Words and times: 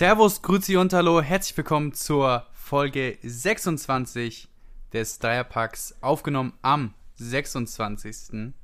Servus, 0.00 0.40
Grüezi 0.40 0.78
und 0.78 0.94
Hallo, 0.94 1.20
herzlich 1.20 1.54
willkommen 1.58 1.92
zur 1.92 2.46
Folge 2.54 3.18
26 3.22 4.48
des 4.94 5.18
Dreierpacks, 5.18 5.94
aufgenommen 6.00 6.54
am 6.62 6.94
26. 7.16 8.54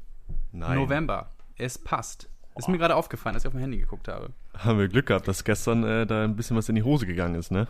Nein. 0.52 0.74
November. 0.78 1.30
Es 1.58 1.76
passt. 1.76 2.30
Ist 2.56 2.70
mir 2.70 2.78
gerade 2.78 2.96
aufgefallen, 2.96 3.34
als 3.34 3.44
ich 3.44 3.48
auf 3.48 3.52
mein 3.52 3.64
Handy 3.64 3.76
geguckt 3.76 4.08
habe. 4.08 4.32
Haben 4.56 4.78
wir 4.78 4.88
Glück 4.88 5.04
gehabt, 5.04 5.28
dass 5.28 5.44
gestern 5.44 5.84
äh, 5.84 6.06
da 6.06 6.24
ein 6.24 6.36
bisschen 6.36 6.56
was 6.56 6.70
in 6.70 6.74
die 6.74 6.84
Hose 6.84 7.06
gegangen 7.06 7.34
ist, 7.34 7.50
ne? 7.50 7.68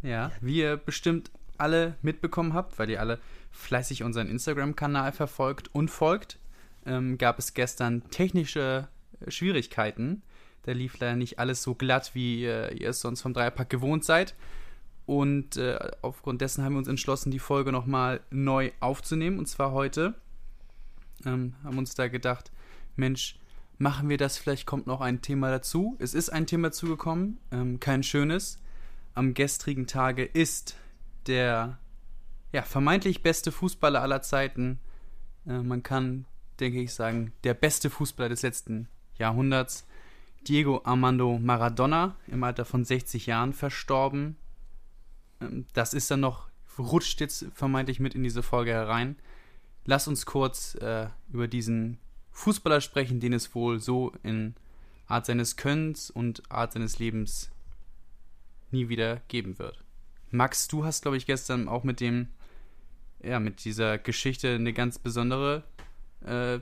Ja, 0.00 0.32
wie 0.40 0.60
ihr 0.60 0.78
bestimmt 0.78 1.30
alle 1.58 1.96
mitbekommen 2.00 2.54
habt, 2.54 2.78
weil 2.78 2.88
ihr 2.88 3.00
alle 3.00 3.18
fleißig 3.50 4.04
unseren 4.04 4.30
Instagram-Kanal 4.30 5.12
verfolgt 5.12 5.68
und 5.74 5.90
folgt, 5.90 6.38
ähm, 6.86 7.18
gab 7.18 7.38
es 7.38 7.52
gestern 7.52 8.08
technische 8.08 8.88
Schwierigkeiten. 9.28 10.22
Da 10.66 10.72
lief 10.72 10.98
leider 10.98 11.16
nicht 11.16 11.38
alles 11.38 11.62
so 11.62 11.74
glatt, 11.74 12.10
wie 12.14 12.44
äh, 12.44 12.74
ihr 12.74 12.90
es 12.90 13.00
sonst 13.00 13.22
vom 13.22 13.32
Dreierpack 13.32 13.70
gewohnt 13.70 14.04
seid. 14.04 14.34
Und 15.06 15.56
äh, 15.56 15.78
aufgrund 16.02 16.40
dessen 16.40 16.64
haben 16.64 16.72
wir 16.72 16.78
uns 16.78 16.88
entschlossen, 16.88 17.30
die 17.30 17.38
Folge 17.38 17.70
nochmal 17.70 18.20
neu 18.30 18.72
aufzunehmen. 18.80 19.38
Und 19.38 19.46
zwar 19.46 19.70
heute. 19.70 20.14
Ähm, 21.24 21.54
haben 21.62 21.78
uns 21.78 21.94
da 21.94 22.08
gedacht, 22.08 22.50
Mensch, 22.96 23.38
machen 23.78 24.08
wir 24.08 24.18
das, 24.18 24.38
vielleicht 24.38 24.66
kommt 24.66 24.86
noch 24.86 25.00
ein 25.00 25.22
Thema 25.22 25.50
dazu. 25.50 25.96
Es 25.98 26.14
ist 26.14 26.30
ein 26.30 26.46
Thema 26.46 26.72
zugekommen, 26.72 27.38
ähm, 27.52 27.80
kein 27.80 28.02
schönes. 28.02 28.60
Am 29.14 29.34
gestrigen 29.34 29.86
Tage 29.86 30.24
ist 30.24 30.76
der 31.26 31.78
ja, 32.52 32.62
vermeintlich 32.62 33.22
beste 33.22 33.52
Fußballer 33.52 34.02
aller 34.02 34.20
Zeiten. 34.20 34.78
Äh, 35.46 35.62
man 35.62 35.82
kann, 35.82 36.26
denke 36.58 36.80
ich, 36.80 36.92
sagen, 36.92 37.32
der 37.44 37.54
beste 37.54 37.88
Fußballer 37.88 38.30
des 38.30 38.42
letzten 38.42 38.88
Jahrhunderts. 39.16 39.86
Diego 40.48 40.80
Armando 40.84 41.38
Maradona 41.38 42.16
im 42.28 42.44
Alter 42.44 42.64
von 42.64 42.84
60 42.84 43.26
Jahren 43.26 43.52
verstorben. 43.52 44.36
Ähm, 45.40 45.66
das 45.72 45.94
ist 45.94 46.10
dann 46.10 46.20
noch, 46.20 46.48
rutscht 46.78 47.20
jetzt 47.20 47.46
vermeintlich 47.54 48.00
mit 48.00 48.14
in 48.14 48.22
diese 48.22 48.42
Folge 48.42 48.72
herein. 48.72 49.16
Lass 49.84 50.08
uns 50.08 50.26
kurz 50.26 50.74
äh, 50.76 51.08
über 51.32 51.48
diesen 51.48 51.98
Fußballer 52.32 52.80
sprechen, 52.80 53.20
den 53.20 53.32
es 53.32 53.54
wohl 53.54 53.80
so 53.80 54.12
in 54.22 54.54
Art 55.06 55.26
seines 55.26 55.56
Könnens 55.56 56.10
und 56.10 56.42
Art 56.50 56.72
seines 56.72 56.98
Lebens 56.98 57.50
nie 58.70 58.88
wieder 58.88 59.22
geben 59.28 59.58
wird. 59.58 59.82
Max, 60.30 60.68
du 60.68 60.84
hast, 60.84 61.02
glaube 61.02 61.16
ich, 61.16 61.26
gestern 61.26 61.68
auch 61.68 61.84
mit 61.84 62.00
dem, 62.00 62.28
ja, 63.22 63.40
mit 63.40 63.64
dieser 63.64 63.98
Geschichte 63.98 64.54
eine 64.54 64.72
ganz 64.72 64.98
besondere, 64.98 65.62
äh, 66.24 66.58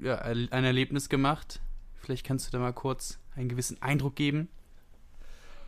ja, 0.00 0.18
ein 0.18 0.64
Erlebnis 0.64 1.08
gemacht. 1.08 1.60
Vielleicht 2.04 2.26
kannst 2.26 2.46
du 2.46 2.52
da 2.52 2.58
mal 2.58 2.72
kurz 2.72 3.18
einen 3.34 3.48
gewissen 3.48 3.80
Eindruck 3.80 4.14
geben. 4.14 4.48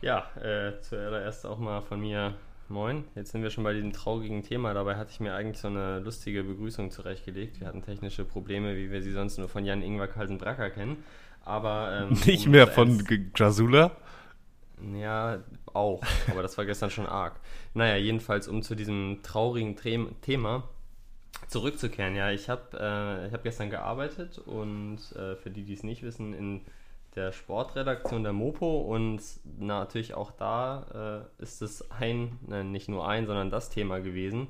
Ja, 0.01 0.29
äh, 0.35 0.79
zuallererst 0.81 1.45
auch 1.47 1.57
mal 1.57 1.81
von 1.81 1.99
mir 1.99 2.35
Moin. 2.69 3.05
Jetzt 3.15 3.31
sind 3.31 3.43
wir 3.43 3.49
schon 3.49 3.63
bei 3.63 3.73
diesem 3.73 3.93
traurigen 3.93 4.43
Thema. 4.43 4.73
Dabei 4.73 4.97
hatte 4.97 5.11
ich 5.11 5.19
mir 5.19 5.33
eigentlich 5.33 5.57
so 5.57 5.69
eine 5.69 5.99
lustige 5.99 6.43
Begrüßung 6.43 6.91
zurechtgelegt. 6.91 7.61
Wir 7.61 7.67
hatten 7.67 7.81
technische 7.81 8.25
Probleme, 8.25 8.75
wie 8.75 8.91
wir 8.91 9.01
sie 9.01 9.13
sonst 9.13 9.37
nur 9.37 9.47
von 9.47 9.63
Jan 9.63 9.81
Ingwer 9.81 10.07
Kaltenbracker 10.07 10.69
kennen. 10.69 11.03
Aber 11.45 12.01
ähm, 12.01 12.19
nicht 12.25 12.45
um 12.45 12.51
mehr 12.51 12.67
von 12.67 13.03
Jasula? 13.35 13.91
Ja, 14.93 15.39
auch. 15.73 16.03
Aber 16.29 16.41
das 16.41 16.57
war 16.57 16.65
gestern 16.65 16.89
schon 16.89 17.07
arg. 17.07 17.39
Naja, 17.73 17.95
jedenfalls, 17.95 18.47
um 18.47 18.61
zu 18.61 18.75
diesem 18.75 19.21
traurigen 19.23 19.77
Thema 20.21 20.63
zurückzukehren. 21.47 22.15
Ja, 22.15 22.31
ich 22.31 22.49
habe 22.49 22.77
äh, 22.77 23.31
hab 23.31 23.43
gestern 23.43 23.69
gearbeitet 23.69 24.37
und 24.39 24.99
äh, 25.15 25.35
für 25.35 25.49
die, 25.49 25.63
die 25.63 25.73
es 25.73 25.83
nicht 25.83 26.03
wissen, 26.03 26.33
in 26.33 26.61
der 27.15 27.31
Sportredaktion 27.31 28.23
der 28.23 28.33
Mopo 28.33 28.81
und 28.81 29.21
natürlich 29.59 30.13
auch 30.13 30.31
da 30.31 31.27
äh, 31.39 31.41
ist 31.43 31.61
es 31.61 31.89
ein, 31.91 32.37
äh, 32.51 32.63
nicht 32.63 32.89
nur 32.89 33.07
ein, 33.07 33.25
sondern 33.25 33.49
das 33.49 33.69
Thema 33.69 33.99
gewesen. 33.99 34.49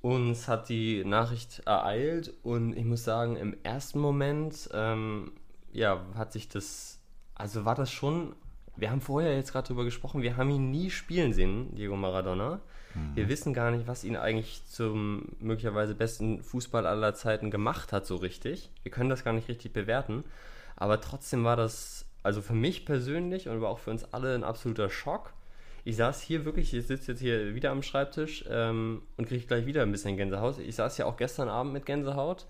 Uns 0.00 0.48
hat 0.48 0.68
die 0.68 1.04
Nachricht 1.04 1.62
ereilt 1.66 2.32
und 2.42 2.76
ich 2.76 2.84
muss 2.84 3.04
sagen, 3.04 3.36
im 3.36 3.56
ersten 3.62 3.98
Moment, 3.98 4.68
ähm, 4.72 5.32
ja, 5.72 6.04
hat 6.14 6.32
sich 6.32 6.48
das, 6.48 7.00
also 7.34 7.64
war 7.64 7.74
das 7.74 7.90
schon, 7.90 8.36
wir 8.76 8.90
haben 8.90 9.00
vorher 9.00 9.34
jetzt 9.34 9.52
gerade 9.52 9.66
drüber 9.66 9.84
gesprochen, 9.84 10.22
wir 10.22 10.36
haben 10.36 10.50
ihn 10.50 10.70
nie 10.70 10.90
spielen 10.90 11.32
sehen, 11.32 11.74
Diego 11.74 11.96
Maradona. 11.96 12.60
Mhm. 12.94 13.16
Wir 13.16 13.28
wissen 13.28 13.54
gar 13.54 13.70
nicht, 13.70 13.86
was 13.86 14.04
ihn 14.04 14.16
eigentlich 14.16 14.62
zum 14.66 15.28
möglicherweise 15.40 15.94
besten 15.94 16.42
Fußball 16.42 16.86
aller 16.86 17.14
Zeiten 17.14 17.50
gemacht 17.50 17.92
hat, 17.92 18.06
so 18.06 18.16
richtig. 18.16 18.70
Wir 18.82 18.92
können 18.92 19.10
das 19.10 19.24
gar 19.24 19.32
nicht 19.32 19.48
richtig 19.48 19.72
bewerten. 19.72 20.24
Aber 20.76 21.00
trotzdem 21.00 21.44
war 21.44 21.56
das, 21.56 22.06
also 22.22 22.42
für 22.42 22.54
mich 22.54 22.84
persönlich 22.84 23.48
und 23.48 23.56
aber 23.56 23.68
auch 23.68 23.78
für 23.78 23.90
uns 23.90 24.12
alle 24.12 24.34
ein 24.34 24.44
absoluter 24.44 24.88
Schock. 24.88 25.32
Ich 25.84 25.96
saß 25.96 26.22
hier 26.22 26.44
wirklich, 26.44 26.72
ich 26.72 26.86
sitze 26.86 27.12
jetzt 27.12 27.20
hier 27.20 27.54
wieder 27.54 27.70
am 27.70 27.82
Schreibtisch 27.82 28.44
ähm, 28.48 29.02
und 29.16 29.28
kriege 29.28 29.46
gleich 29.46 29.66
wieder 29.66 29.82
ein 29.82 29.92
bisschen 29.92 30.16
Gänsehaut. 30.16 30.58
Ich 30.58 30.76
saß 30.76 30.96
ja 30.98 31.04
auch 31.04 31.16
gestern 31.16 31.48
Abend 31.48 31.72
mit 31.72 31.84
Gänsehaut. 31.84 32.46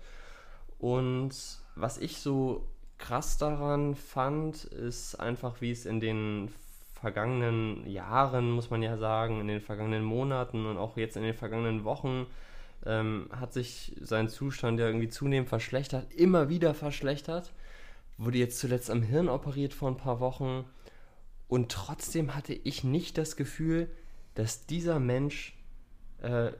Und 0.79 1.35
was 1.75 1.97
ich 1.97 2.17
so 2.17 2.65
krass 2.97 3.37
daran 3.37 3.95
fand, 3.95 4.63
ist 4.63 5.15
einfach, 5.15 5.59
wie 5.59 5.71
es 5.71 5.85
in 5.85 5.99
den 5.99 6.49
vergangenen 6.99 7.85
Jahren, 7.87 8.51
muss 8.51 8.69
man 8.69 8.81
ja 8.81 8.97
sagen, 8.97 9.41
in 9.41 9.47
den 9.47 9.61
vergangenen 9.61 10.03
Monaten 10.03 10.65
und 10.65 10.77
auch 10.77 10.97
jetzt 10.97 11.17
in 11.17 11.23
den 11.23 11.33
vergangenen 11.33 11.83
Wochen 11.83 12.25
ähm, 12.85 13.29
hat 13.31 13.53
sich 13.53 13.95
sein 14.01 14.29
Zustand 14.29 14.79
ja 14.79 14.87
irgendwie 14.87 15.09
zunehmend 15.09 15.49
verschlechtert, 15.49 16.11
immer 16.13 16.49
wieder 16.49 16.73
verschlechtert 16.73 17.51
wurde 18.17 18.37
jetzt 18.37 18.59
zuletzt 18.59 18.89
am 18.89 19.01
Hirn 19.01 19.29
operiert 19.29 19.73
vor 19.73 19.89
ein 19.89 19.97
paar 19.97 20.19
Wochen 20.19 20.65
und 21.47 21.71
trotzdem 21.71 22.35
hatte 22.35 22.53
ich 22.53 22.83
nicht 22.83 23.17
das 23.17 23.35
Gefühl, 23.35 23.89
dass 24.33 24.65
dieser 24.65 24.99
Mensch, 24.99 25.55
äh, 26.21 26.51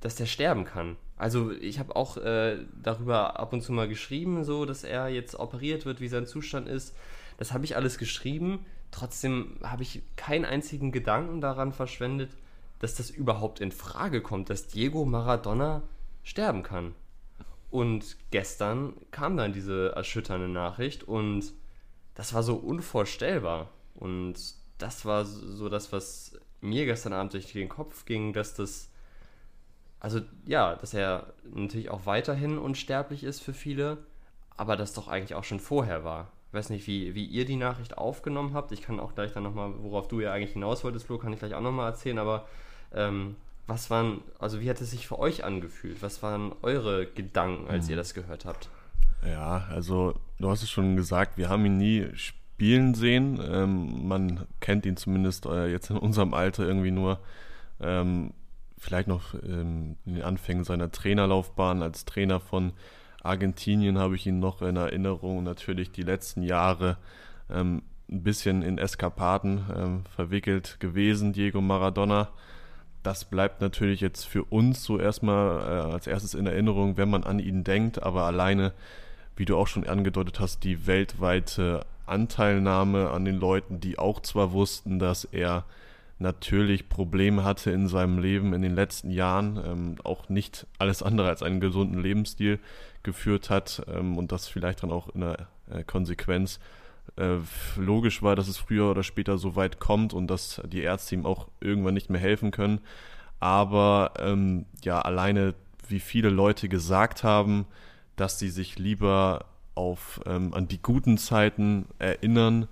dass 0.00 0.16
der 0.16 0.26
sterben 0.26 0.64
kann. 0.64 0.96
Also 1.16 1.50
ich 1.50 1.78
habe 1.78 1.96
auch 1.96 2.16
äh, 2.16 2.58
darüber 2.82 3.38
ab 3.38 3.52
und 3.52 3.62
zu 3.62 3.72
mal 3.72 3.88
geschrieben, 3.88 4.44
so 4.44 4.64
dass 4.64 4.84
er 4.84 5.08
jetzt 5.08 5.34
operiert 5.34 5.84
wird, 5.84 6.00
wie 6.00 6.08
sein 6.08 6.26
Zustand 6.26 6.68
ist. 6.68 6.94
Das 7.36 7.52
habe 7.52 7.64
ich 7.64 7.76
alles 7.76 7.98
geschrieben. 7.98 8.64
Trotzdem 8.90 9.58
habe 9.62 9.82
ich 9.82 10.02
keinen 10.16 10.44
einzigen 10.44 10.92
Gedanken 10.92 11.40
daran 11.40 11.72
verschwendet, 11.72 12.30
dass 12.78 12.94
das 12.94 13.10
überhaupt 13.10 13.60
in 13.60 13.72
Frage 13.72 14.22
kommt, 14.22 14.50
dass 14.50 14.68
Diego 14.68 15.04
Maradona 15.04 15.82
sterben 16.22 16.62
kann. 16.62 16.94
Und 17.70 18.16
gestern 18.30 18.94
kam 19.10 19.36
dann 19.36 19.52
diese 19.52 19.92
erschütternde 19.94 20.48
Nachricht 20.48 21.04
und 21.04 21.52
das 22.14 22.32
war 22.32 22.42
so 22.42 22.56
unvorstellbar. 22.56 23.68
Und 23.94 24.36
das 24.78 25.04
war 25.04 25.24
so 25.24 25.68
das, 25.68 25.92
was 25.92 26.38
mir 26.60 26.86
gestern 26.86 27.12
Abend 27.12 27.34
durch 27.34 27.52
den 27.52 27.68
Kopf 27.68 28.04
ging, 28.04 28.32
dass 28.32 28.54
das, 28.54 28.90
also 30.00 30.20
ja, 30.46 30.76
dass 30.76 30.94
er 30.94 31.34
natürlich 31.44 31.90
auch 31.90 32.06
weiterhin 32.06 32.58
unsterblich 32.58 33.22
ist 33.22 33.40
für 33.40 33.54
viele, 33.54 33.98
aber 34.56 34.76
das 34.76 34.94
doch 34.94 35.08
eigentlich 35.08 35.34
auch 35.34 35.44
schon 35.44 35.60
vorher 35.60 36.04
war. 36.04 36.32
Weiß 36.52 36.70
nicht, 36.70 36.86
wie, 36.86 37.14
wie 37.14 37.24
ihr 37.24 37.44
die 37.44 37.56
Nachricht 37.56 37.98
aufgenommen 37.98 38.54
habt. 38.54 38.72
Ich 38.72 38.82
kann 38.82 39.00
auch 39.00 39.14
gleich 39.14 39.32
dann 39.32 39.42
nochmal, 39.42 39.72
worauf 39.80 40.08
du 40.08 40.20
ja 40.20 40.32
eigentlich 40.32 40.52
hinaus 40.52 40.82
wolltest, 40.82 41.06
Flo, 41.06 41.18
kann 41.18 41.32
ich 41.32 41.38
gleich 41.38 41.54
auch 41.54 41.60
nochmal 41.60 41.90
erzählen, 41.90 42.18
aber 42.18 42.46
ähm, 42.94 43.36
was 43.66 43.90
waren, 43.90 44.22
also 44.38 44.60
wie 44.60 44.70
hat 44.70 44.80
es 44.80 44.90
sich 44.90 45.06
für 45.06 45.18
euch 45.18 45.44
angefühlt? 45.44 46.02
Was 46.02 46.22
waren 46.22 46.52
eure 46.62 47.06
Gedanken, 47.06 47.68
als 47.68 47.84
mhm. 47.84 47.90
ihr 47.90 47.96
das 47.96 48.14
gehört 48.14 48.46
habt? 48.46 48.70
Ja, 49.26 49.66
also 49.70 50.14
du 50.38 50.48
hast 50.48 50.62
es 50.62 50.70
schon 50.70 50.96
gesagt, 50.96 51.36
wir 51.36 51.50
haben 51.50 51.66
ihn 51.66 51.76
nie 51.76 52.06
spielen 52.14 52.94
sehen. 52.94 53.38
Ähm, 53.46 54.08
man 54.08 54.46
kennt 54.60 54.86
ihn 54.86 54.96
zumindest 54.96 55.44
äh, 55.44 55.66
jetzt 55.66 55.90
in 55.90 55.98
unserem 55.98 56.32
Alter 56.32 56.66
irgendwie 56.66 56.90
nur. 56.90 57.20
Ähm, 57.80 58.32
vielleicht 58.78 59.08
noch 59.08 59.34
ähm, 59.34 59.96
in 60.06 60.14
den 60.14 60.22
Anfängen 60.22 60.64
seiner 60.64 60.90
Trainerlaufbahn 60.90 61.82
als 61.82 62.04
Trainer 62.04 62.40
von 62.40 62.72
Argentinien 63.28 63.98
habe 63.98 64.16
ich 64.16 64.26
ihn 64.26 64.40
noch 64.40 64.62
in 64.62 64.76
Erinnerung. 64.76 65.44
Natürlich 65.44 65.90
die 65.90 66.02
letzten 66.02 66.42
Jahre 66.42 66.96
ähm, 67.50 67.82
ein 68.10 68.22
bisschen 68.22 68.62
in 68.62 68.78
Eskapaden 68.78 69.64
ähm, 69.76 70.04
verwickelt 70.14 70.80
gewesen, 70.80 71.32
Diego 71.32 71.60
Maradona 71.60 72.28
das 73.02 73.24
bleibt 73.24 73.60
natürlich 73.60 74.00
jetzt 74.00 74.24
für 74.24 74.44
uns 74.44 74.82
so 74.84 74.98
erstmal 74.98 75.60
äh, 75.60 75.92
als 75.92 76.06
erstes 76.06 76.34
in 76.34 76.46
Erinnerung, 76.46 76.96
wenn 76.96 77.10
man 77.10 77.24
an 77.24 77.38
ihn 77.38 77.64
denkt, 77.64 78.02
aber 78.02 78.24
alleine, 78.24 78.72
wie 79.36 79.44
du 79.44 79.56
auch 79.56 79.66
schon 79.66 79.86
angedeutet 79.86 80.40
hast, 80.40 80.64
die 80.64 80.86
weltweite 80.86 81.86
Anteilnahme 82.06 83.10
an 83.10 83.24
den 83.24 83.36
Leuten, 83.36 83.80
die 83.80 83.98
auch 83.98 84.20
zwar 84.20 84.52
wussten, 84.52 84.98
dass 84.98 85.24
er 85.24 85.64
natürlich 86.18 86.88
Probleme 86.88 87.44
hatte 87.44 87.70
in 87.70 87.88
seinem 87.88 88.18
Leben 88.18 88.52
in 88.52 88.62
den 88.62 88.74
letzten 88.74 89.10
Jahren, 89.10 89.60
ähm, 89.64 89.96
auch 90.04 90.28
nicht 90.28 90.66
alles 90.78 91.02
andere 91.02 91.28
als 91.28 91.42
einen 91.42 91.60
gesunden 91.60 92.00
Lebensstil 92.00 92.58
geführt 93.02 93.50
hat 93.50 93.82
ähm, 93.88 94.18
und 94.18 94.32
das 94.32 94.48
vielleicht 94.48 94.82
dann 94.82 94.90
auch 94.90 95.08
in 95.14 95.20
der 95.20 95.48
äh, 95.70 95.84
Konsequenz 95.84 96.58
äh, 97.16 97.36
logisch 97.76 98.22
war, 98.22 98.36
dass 98.36 98.48
es 98.48 98.58
früher 98.58 98.90
oder 98.90 99.02
später 99.02 99.38
so 99.38 99.56
weit 99.56 99.78
kommt 99.78 100.12
und 100.12 100.28
dass 100.28 100.60
die 100.66 100.82
Ärzte 100.82 101.14
ihm 101.14 101.26
auch 101.26 101.48
irgendwann 101.60 101.94
nicht 101.94 102.10
mehr 102.10 102.20
helfen 102.20 102.50
können. 102.50 102.80
Aber 103.40 104.14
ähm, 104.18 104.66
ja, 104.82 105.00
alleine 105.00 105.54
wie 105.88 106.00
viele 106.00 106.28
Leute 106.28 106.68
gesagt 106.68 107.24
haben, 107.24 107.66
dass 108.16 108.38
sie 108.38 108.50
sich 108.50 108.78
lieber 108.78 109.46
auf, 109.74 110.20
ähm, 110.26 110.52
an 110.54 110.68
die 110.68 110.82
guten 110.82 111.18
Zeiten 111.18 111.86
erinnern, 111.98 112.68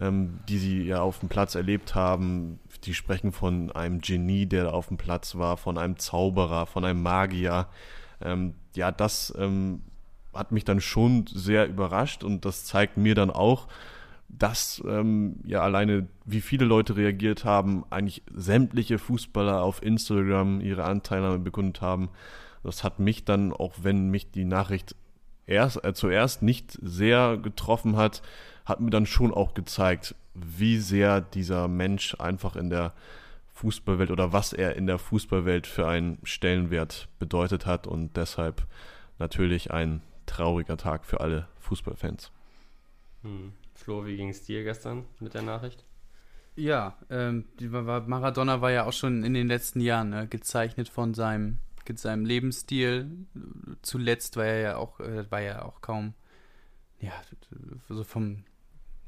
ähm, 0.00 0.40
die 0.48 0.58
sie 0.58 0.82
ja 0.82 1.00
auf 1.00 1.18
dem 1.20 1.28
Platz 1.28 1.54
erlebt 1.54 1.94
haben. 1.94 2.60
Die 2.84 2.94
sprechen 2.94 3.32
von 3.32 3.70
einem 3.72 4.00
Genie, 4.00 4.46
der 4.46 4.72
auf 4.72 4.88
dem 4.88 4.96
Platz 4.96 5.34
war, 5.36 5.56
von 5.56 5.78
einem 5.78 5.98
Zauberer, 5.98 6.66
von 6.66 6.84
einem 6.84 7.02
Magier. 7.02 7.68
Ähm, 8.20 8.54
ja, 8.74 8.92
das 8.92 9.34
ähm, 9.38 9.82
hat 10.32 10.52
mich 10.52 10.64
dann 10.64 10.80
schon 10.80 11.26
sehr 11.26 11.68
überrascht 11.68 12.24
und 12.24 12.44
das 12.44 12.64
zeigt 12.64 12.96
mir 12.96 13.14
dann 13.14 13.30
auch, 13.30 13.68
dass 14.28 14.82
ähm, 14.86 15.40
ja 15.44 15.62
alleine 15.62 16.06
wie 16.24 16.40
viele 16.40 16.64
Leute 16.64 16.96
reagiert 16.96 17.44
haben, 17.44 17.84
eigentlich 17.90 18.22
sämtliche 18.32 18.98
Fußballer 18.98 19.62
auf 19.62 19.82
Instagram 19.82 20.60
ihre 20.60 20.84
Anteilnahme 20.84 21.38
bekundet 21.38 21.80
haben. 21.80 22.10
Das 22.62 22.84
hat 22.84 22.98
mich 23.00 23.24
dann, 23.24 23.52
auch 23.52 23.74
wenn 23.82 24.10
mich 24.10 24.30
die 24.30 24.44
Nachricht 24.44 24.94
erst, 25.46 25.84
äh, 25.84 25.94
zuerst 25.94 26.42
nicht 26.42 26.78
sehr 26.80 27.38
getroffen 27.38 27.96
hat, 27.96 28.22
hat 28.64 28.80
mir 28.80 28.90
dann 28.90 29.06
schon 29.06 29.34
auch 29.34 29.54
gezeigt, 29.54 30.14
wie 30.34 30.78
sehr 30.78 31.20
dieser 31.20 31.68
Mensch 31.68 32.14
einfach 32.18 32.56
in 32.56 32.70
der 32.70 32.94
Fußballwelt 33.54 34.10
oder 34.10 34.32
was 34.32 34.52
er 34.52 34.76
in 34.76 34.86
der 34.86 34.98
Fußballwelt 34.98 35.66
für 35.66 35.86
einen 35.86 36.18
Stellenwert 36.22 37.08
bedeutet 37.18 37.66
hat 37.66 37.86
und 37.86 38.16
deshalb 38.16 38.66
natürlich 39.18 39.70
ein 39.70 40.02
trauriger 40.26 40.76
Tag 40.76 41.04
für 41.04 41.20
alle 41.20 41.48
Fußballfans. 41.58 42.32
Hm. 43.22 43.52
Flo, 43.74 44.06
wie 44.06 44.16
ging 44.16 44.28
es 44.28 44.44
dir 44.44 44.64
gestern 44.64 45.04
mit 45.20 45.34
der 45.34 45.42
Nachricht? 45.42 45.84
Ja, 46.56 46.98
ähm, 47.08 47.44
Maradona 47.60 48.60
war 48.60 48.70
ja 48.70 48.84
auch 48.84 48.92
schon 48.92 49.24
in 49.24 49.34
den 49.34 49.48
letzten 49.48 49.80
Jahren 49.80 50.10
ne, 50.10 50.26
gezeichnet 50.26 50.88
von 50.88 51.14
seinem, 51.14 51.58
seinem 51.94 52.24
Lebensstil. 52.24 53.26
Zuletzt 53.82 54.36
war 54.36 54.44
er 54.44 54.60
ja 54.60 54.76
auch, 54.76 55.00
äh, 55.00 55.30
war 55.30 55.40
ja 55.40 55.62
auch 55.62 55.80
kaum, 55.80 56.14
ja, 57.00 57.12
so 57.88 58.04
vom, 58.04 58.44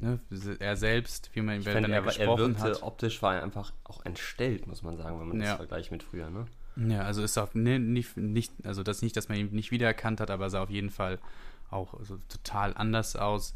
ne, 0.03 0.21
er 0.59 0.77
selbst, 0.77 1.31
wie 1.35 1.41
man 1.41 1.57
ihn 1.57 1.65
dann 1.65 1.91
er, 1.91 2.03
gesprochen 2.03 2.29
er 2.29 2.39
wirkte, 2.39 2.63
hat. 2.63 2.83
Optisch 2.83 3.23
war 3.23 3.37
er 3.37 3.43
einfach 3.43 3.73
auch 3.85 4.05
entstellt, 4.05 4.67
muss 4.67 4.83
man 4.83 4.97
sagen, 4.97 5.19
wenn 5.21 5.29
man 5.29 5.41
ja. 5.41 5.45
das 5.47 5.57
vergleicht 5.57 5.91
mit 5.91 6.03
früher, 6.03 6.29
ne? 6.29 6.47
Ja, 6.77 7.03
also 7.03 7.23
ist 7.23 7.37
auch 7.39 7.53
ne, 7.55 7.79
nicht, 7.79 8.17
nicht, 8.17 8.53
also 8.65 8.83
das 8.83 9.03
nicht, 9.03 9.17
dass 9.17 9.29
man 9.29 9.39
ihn 9.39 9.51
nicht 9.53 9.71
wiedererkannt 9.71 10.21
hat, 10.21 10.31
aber 10.31 10.49
sah 10.51 10.63
auf 10.63 10.71
jeden 10.71 10.91
Fall 10.91 11.19
auch 11.71 11.95
also 11.95 12.19
total 12.29 12.75
anders 12.75 13.15
aus. 13.15 13.55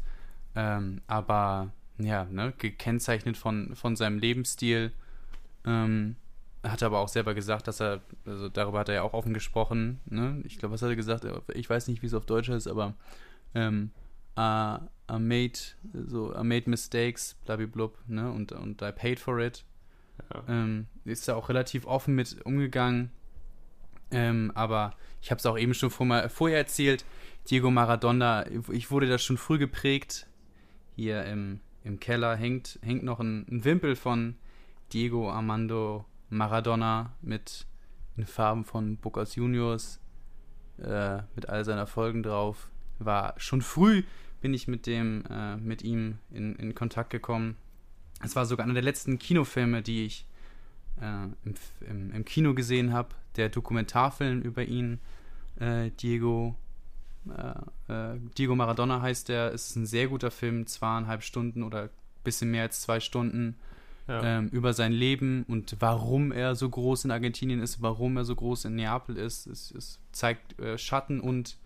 Ähm, 0.55 1.01
aber 1.07 1.71
ja, 1.97 2.25
ne, 2.25 2.53
gekennzeichnet 2.57 3.37
von, 3.37 3.75
von 3.75 3.95
seinem 3.95 4.19
Lebensstil. 4.19 4.91
Ähm, 5.65 6.15
hat 6.63 6.83
aber 6.83 6.99
auch 6.99 7.07
selber 7.07 7.33
gesagt, 7.33 7.67
dass 7.67 7.79
er, 7.79 8.01
also 8.25 8.49
darüber 8.49 8.79
hat 8.79 8.89
er 8.89 8.95
ja 8.95 9.01
auch 9.01 9.13
offen 9.13 9.33
gesprochen, 9.33 9.99
ne? 10.05 10.41
Ich 10.43 10.57
glaube, 10.57 10.73
was 10.73 10.81
hat 10.81 10.89
er 10.89 10.95
gesagt? 10.95 11.25
Ich 11.53 11.69
weiß 11.69 11.87
nicht, 11.87 12.01
wie 12.01 12.07
es 12.07 12.13
auf 12.13 12.25
Deutsch 12.25 12.49
ist, 12.49 12.67
aber 12.67 12.93
ähm, 13.55 13.91
uh, 14.37 14.79
I 15.09 15.19
made, 15.19 15.59
so, 16.07 16.33
I 16.33 16.43
made 16.43 16.69
mistakes, 16.69 17.35
blablablub, 17.45 17.97
ne? 18.07 18.31
Und, 18.31 18.51
und 18.51 18.81
I 18.81 18.91
paid 18.91 19.19
for 19.19 19.39
it. 19.39 19.63
Ja. 20.33 20.43
Ähm, 20.47 20.87
ist 21.05 21.27
da 21.27 21.35
auch 21.35 21.49
relativ 21.49 21.85
offen 21.85 22.15
mit 22.15 22.45
umgegangen. 22.45 23.11
Ähm, 24.11 24.51
aber 24.55 24.95
ich 25.21 25.31
habe 25.31 25.39
es 25.39 25.45
auch 25.45 25.57
eben 25.57 25.73
schon 25.73 25.89
vor, 25.89 26.29
vorher 26.29 26.57
erzählt, 26.57 27.05
Diego 27.49 27.71
Maradona, 27.71 28.45
ich 28.71 28.91
wurde 28.91 29.07
da 29.07 29.17
schon 29.17 29.37
früh 29.37 29.57
geprägt 29.57 30.27
hier 30.95 31.25
im, 31.25 31.59
im 31.83 31.99
Keller 31.99 32.35
hängt, 32.35 32.79
hängt 32.81 33.03
noch 33.03 33.19
ein, 33.19 33.45
ein 33.49 33.63
Wimpel 33.63 33.95
von 33.95 34.35
Diego 34.91 35.29
Armando 35.29 36.05
Maradona 36.29 37.13
mit 37.21 37.65
den 38.17 38.25
Farben 38.25 38.65
von 38.65 38.97
Bocas 38.97 39.35
Juniors, 39.35 40.01
äh, 40.79 41.19
mit 41.35 41.49
all 41.49 41.63
seiner 41.63 41.87
Folgen 41.87 42.23
drauf. 42.23 42.71
War 42.99 43.35
schon 43.37 43.61
früh 43.61 44.03
bin 44.41 44.53
ich 44.53 44.67
mit 44.67 44.85
dem, 44.85 45.23
äh, 45.29 45.57
mit 45.57 45.83
ihm 45.83 46.19
in, 46.31 46.55
in 46.55 46.75
Kontakt 46.75 47.09
gekommen. 47.09 47.55
Es 48.23 48.35
war 48.35 48.45
sogar 48.45 48.65
einer 48.65 48.73
der 48.73 48.83
letzten 48.83 49.19
Kinofilme, 49.19 49.81
die 49.81 50.05
ich 50.05 50.25
äh, 51.01 51.23
im, 51.45 51.53
im, 51.87 52.11
im, 52.11 52.25
Kino 52.25 52.53
gesehen 52.53 52.93
habe. 52.93 53.09
Der 53.35 53.49
Dokumentarfilm 53.49 54.41
über 54.41 54.63
ihn, 54.63 54.99
äh, 55.59 55.91
Diego 56.01 56.55
äh, 57.29 57.91
äh, 57.93 58.19
Diego 58.37 58.55
Maradona 58.55 59.01
heißt 59.01 59.29
der, 59.29 59.51
ist 59.51 59.75
ein 59.75 59.85
sehr 59.85 60.07
guter 60.07 60.31
Film, 60.31 60.67
zweieinhalb 60.67 61.23
Stunden 61.23 61.63
oder 61.63 61.83
ein 61.83 61.89
bisschen 62.23 62.51
mehr 62.51 62.63
als 62.63 62.81
zwei 62.81 62.99
Stunden 62.99 63.55
ja. 64.07 64.23
ähm, 64.23 64.47
über 64.49 64.73
sein 64.73 64.93
Leben 64.93 65.43
und 65.47 65.75
warum 65.79 66.31
er 66.31 66.55
so 66.55 66.69
groß 66.69 67.05
in 67.05 67.11
Argentinien 67.11 67.61
ist, 67.61 67.81
warum 67.81 68.17
er 68.17 68.25
so 68.25 68.35
groß 68.35 68.65
in 68.65 68.75
Neapel 68.75 69.17
ist. 69.17 69.47
Es, 69.47 69.71
es 69.71 69.99
zeigt 70.11 70.59
äh, 70.59 70.77
Schatten 70.77 71.19
und 71.19 71.57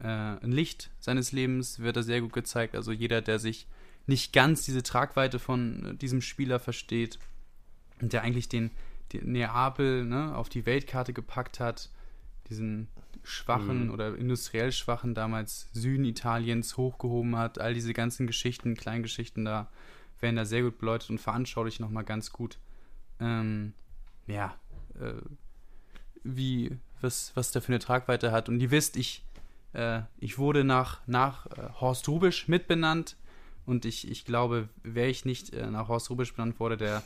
äh, 0.00 0.06
ein 0.06 0.52
Licht 0.52 0.90
seines 0.98 1.32
Lebens, 1.32 1.80
wird 1.80 1.96
er 1.96 2.02
sehr 2.02 2.20
gut 2.20 2.32
gezeigt. 2.32 2.74
Also 2.76 2.92
jeder, 2.92 3.22
der 3.22 3.38
sich 3.38 3.66
nicht 4.06 4.32
ganz 4.32 4.64
diese 4.64 4.82
Tragweite 4.82 5.38
von 5.38 5.84
äh, 5.84 5.94
diesem 5.94 6.20
Spieler 6.20 6.58
versteht 6.58 7.18
und 8.00 8.12
der 8.12 8.22
eigentlich 8.22 8.48
den, 8.48 8.70
den 9.12 9.32
Neapel 9.32 10.04
ne, 10.04 10.34
auf 10.36 10.48
die 10.48 10.66
Weltkarte 10.66 11.12
gepackt 11.12 11.60
hat, 11.60 11.90
diesen 12.48 12.88
schwachen 13.22 13.86
mhm. 13.86 13.90
oder 13.92 14.16
industriell 14.16 14.72
schwachen 14.72 15.14
damals 15.14 15.68
Süden 15.72 16.04
Italiens 16.04 16.76
hochgehoben 16.76 17.36
hat. 17.36 17.58
All 17.60 17.74
diese 17.74 17.92
ganzen 17.92 18.26
Geschichten, 18.26 18.74
Kleingeschichten 18.74 19.44
da 19.44 19.70
werden 20.20 20.36
da 20.36 20.44
sehr 20.44 20.62
gut 20.62 20.78
beleuchtet 20.78 21.10
und 21.10 21.18
veranschaulich 21.18 21.80
nochmal 21.80 22.04
ganz 22.04 22.32
gut. 22.32 22.58
Ähm, 23.20 23.74
ja, 24.26 24.54
äh, 24.98 25.14
wie, 26.22 26.76
was, 27.00 27.32
was 27.34 27.52
der 27.52 27.62
für 27.62 27.72
eine 27.72 27.78
Tragweite 27.78 28.32
hat. 28.32 28.48
Und 28.48 28.60
ihr 28.60 28.70
wisst, 28.70 28.96
ich, 28.96 29.24
äh, 29.72 30.02
ich 30.18 30.38
wurde 30.38 30.64
nach, 30.64 31.00
nach 31.06 31.46
äh, 31.46 31.68
Horst 31.80 32.08
Rubisch 32.08 32.48
mitbenannt. 32.48 33.16
Und 33.66 33.84
ich, 33.84 34.10
ich 34.10 34.24
glaube, 34.24 34.68
wäre 34.82 35.08
ich 35.08 35.24
nicht 35.24 35.52
äh, 35.52 35.70
nach 35.70 35.88
Horst 35.88 36.10
Rubisch 36.10 36.34
benannt 36.34 36.58
wurde, 36.58 36.76
der 36.76 37.02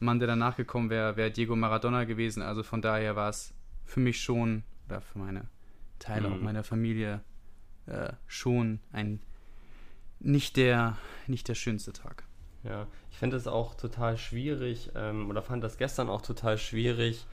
Mann, 0.00 0.18
der 0.18 0.28
danach 0.28 0.56
gekommen 0.56 0.90
wäre, 0.90 1.16
wäre 1.16 1.30
Diego 1.30 1.54
Maradona 1.54 2.04
gewesen. 2.04 2.42
Also 2.42 2.62
von 2.62 2.82
daher 2.82 3.14
war 3.16 3.28
es 3.28 3.52
für 3.84 4.00
mich 4.00 4.20
schon, 4.20 4.64
oder 4.88 5.00
für 5.00 5.18
meine 5.18 5.48
Teile 5.98 6.28
mhm. 6.28 6.34
auch 6.34 6.40
meiner 6.40 6.64
Familie 6.64 7.20
äh, 7.86 8.12
schon 8.26 8.80
ein 8.92 9.20
nicht 10.20 10.56
der, 10.56 10.96
nicht 11.26 11.48
der 11.48 11.54
schönste 11.54 11.92
Tag. 11.92 12.24
Ja, 12.64 12.86
ich 13.10 13.16
finde 13.16 13.36
es 13.36 13.46
auch 13.46 13.74
total 13.74 14.16
schwierig, 14.16 14.90
ähm, 14.94 15.30
oder 15.30 15.42
fand 15.42 15.62
das 15.62 15.78
gestern 15.78 16.08
auch 16.08 16.22
total 16.22 16.58
schwierig, 16.58 17.24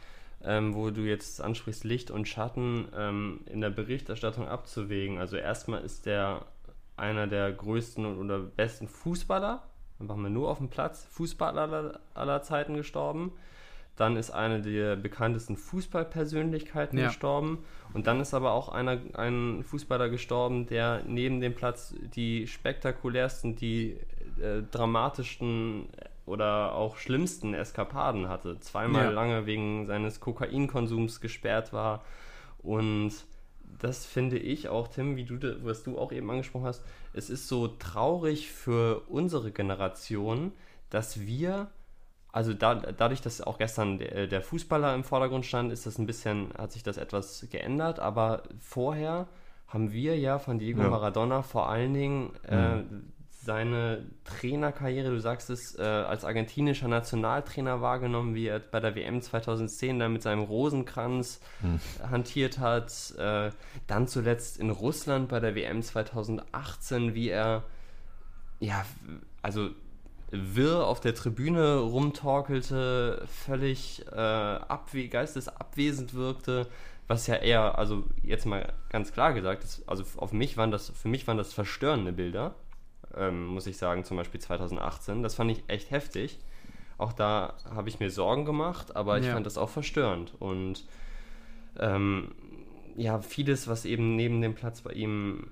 ähm, 0.44 0.76
wo 0.76 0.90
du 0.92 1.02
jetzt 1.02 1.42
ansprichst, 1.42 1.84
Licht 1.84 2.12
und 2.12 2.28
Schatten 2.28 2.88
ähm, 2.96 3.42
in 3.46 3.62
der 3.62 3.70
Berichterstattung 3.70 4.48
abzuwägen. 4.48 5.18
Also 5.18 5.38
erstmal 5.38 5.82
ist 5.84 6.06
der 6.06 6.46
einer 6.98 7.28
der 7.28 7.52
größten 7.52 8.18
oder 8.18 8.40
besten 8.40 8.88
Fußballer, 8.88 9.64
einfach 10.00 10.16
mal 10.16 10.30
nur 10.30 10.50
auf 10.50 10.60
dem 10.60 10.70
Platz, 10.70 11.06
Fußballer 11.12 11.62
aller, 11.62 12.00
aller 12.14 12.42
Zeiten 12.42 12.76
gestorben. 12.76 13.34
Dann 13.96 14.18
ist 14.18 14.32
eine 14.32 14.62
der 14.62 14.98
bekanntesten 14.98 15.56
Fußballpersönlichkeiten 15.56 17.00
ja. 17.00 17.08
gestorben. 17.08 17.64
Und 17.94 18.08
dann 18.08 18.20
ist 18.20 18.34
aber 18.34 18.52
auch 18.52 18.68
einer, 18.68 19.00
ein 19.14 19.64
Fußballer 19.64 20.10
gestorben, 20.10 20.68
der 20.68 21.04
neben 21.08 21.40
dem 21.40 21.56
Platz 21.56 21.96
die 22.14 22.46
spektakulärsten, 22.46 23.56
die 23.56 23.98
äh, 24.42 24.64
dramatischsten 24.70 25.88
oder 26.26 26.74
auch 26.74 26.98
schlimmsten 26.98 27.54
Eskapaden 27.54 28.30
hatte. 28.30 28.60
Zweimal 28.60 29.06
ja. 29.06 29.12
lange 29.12 29.46
wegen 29.46 29.86
seines 29.86 30.20
Kokainkonsums 30.20 31.22
gesperrt 31.22 31.74
war. 31.74 32.04
Und 32.60 33.14
das 33.80 34.06
finde 34.06 34.38
ich 34.38 34.70
auch, 34.70 34.88
Tim, 34.88 35.16
wie 35.16 35.26
du, 35.26 35.64
was 35.64 35.84
du 35.84 35.98
auch 35.98 36.12
eben 36.12 36.30
angesprochen 36.32 36.66
hast, 36.66 36.84
es 37.14 37.30
ist 37.30 37.48
so 37.48 37.68
traurig 37.68 38.52
für 38.52 39.02
unsere 39.08 39.52
Generation, 39.52 40.52
dass 40.90 41.22
wir 41.22 41.70
also 42.32 42.54
da, 42.54 42.76
dadurch, 42.76 43.22
dass 43.22 43.40
auch 43.40 43.58
gestern 43.58 43.98
der, 43.98 44.28
der, 44.28 44.42
Fußballer 44.42 44.94
im 44.94 45.06
Vordergrund 45.06 45.46
stand, 45.46 45.72
ist 45.72 45.86
das 45.86 45.98
ein 45.98 46.06
bisschen, 46.06 46.50
hat 46.58 46.74
sich 46.74 46.84
das 46.84 46.98
etwas 46.98 47.48
geändert. 47.50 48.02
Aber 48.02 48.44
vorher 48.60 49.30
haben 49.68 49.94
wir 49.94 50.20
ja 50.20 50.38
von 50.38 50.60
Diego 50.60 50.82
ja. 50.82 50.90
Maradona 50.90 51.44
vor 51.44 51.70
allen 51.70 51.94
Dingen 51.94 52.34
äh, 52.46 52.76
mhm. 52.76 53.14
Seine 53.46 54.06
Trainerkarriere, 54.24 55.10
du 55.10 55.20
sagst 55.20 55.50
es, 55.50 55.78
äh, 55.78 55.84
als 55.84 56.26
argentinischer 56.26 56.88
Nationaltrainer 56.88 57.80
wahrgenommen, 57.80 58.36
wie 58.36 58.48
er 58.48 58.60
bei 58.60 58.80
der 58.80 58.96
WM 58.96 59.22
2010 59.22 60.00
dann 60.00 60.14
mit 60.14 60.24
seinem 60.24 60.42
Rosenkranz 60.42 61.40
mhm. 61.62 61.80
hantiert 62.10 62.60
hat. 62.60 63.14
Äh, 63.18 63.52
dann 63.88 64.08
zuletzt 64.08 64.58
in 64.58 64.72
Russland 64.72 65.30
bei 65.30 65.40
der 65.40 65.56
WM 65.56 65.82
2018, 65.82 67.14
wie 67.14 67.30
er 67.30 67.64
ja, 68.60 68.86
also 69.42 69.70
wirr 70.32 70.88
auf 70.88 71.00
der 71.00 71.14
Tribüne 71.14 71.78
rumtorkelte, 71.78 73.26
völlig 73.28 74.06
äh, 74.12 74.16
abwe 74.16 75.08
geistesabwesend 75.08 76.14
wirkte, 76.14 76.68
was 77.08 77.28
ja 77.28 77.36
eher, 77.36 77.78
also 77.78 78.04
jetzt 78.24 78.46
mal 78.46 78.74
ganz 78.90 79.14
klar 79.14 79.34
gesagt, 79.34 79.64
ist, 79.64 79.88
also 79.88 80.04
auf 80.18 80.34
mich 80.34 80.58
waren 80.58 80.72
das, 80.72 80.90
für 80.90 81.08
mich 81.08 81.28
waren 81.28 81.38
das 81.38 81.54
verstörende 81.54 82.12
Bilder, 82.12 82.56
ähm, 83.18 83.48
muss 83.48 83.68
ich 83.68 83.78
sagen, 83.78 84.04
zum 84.04 84.18
Beispiel 84.18 84.40
2018. 84.40 85.24
Das 85.24 85.36
fand 85.36 85.52
ich 85.52 85.64
echt 85.68 85.92
heftig. 85.92 86.40
Auch 86.98 87.14
da 87.14 87.56
habe 87.74 87.90
ich 87.90 88.00
mir 88.00 88.10
Sorgen 88.10 88.46
gemacht, 88.46 88.96
aber 88.96 89.20
ich 89.20 89.26
ja. 89.26 89.34
fand 89.34 89.46
das 89.46 89.58
auch 89.58 89.70
verstörend. 89.70 90.34
Und 90.40 90.86
ähm, 91.80 92.32
ja, 92.96 93.20
vieles, 93.20 93.68
was 93.68 93.86
eben 93.86 94.16
neben 94.16 94.42
dem 94.42 94.56
Platz 94.56 94.82
bei 94.82 94.92
ihm 94.94 95.48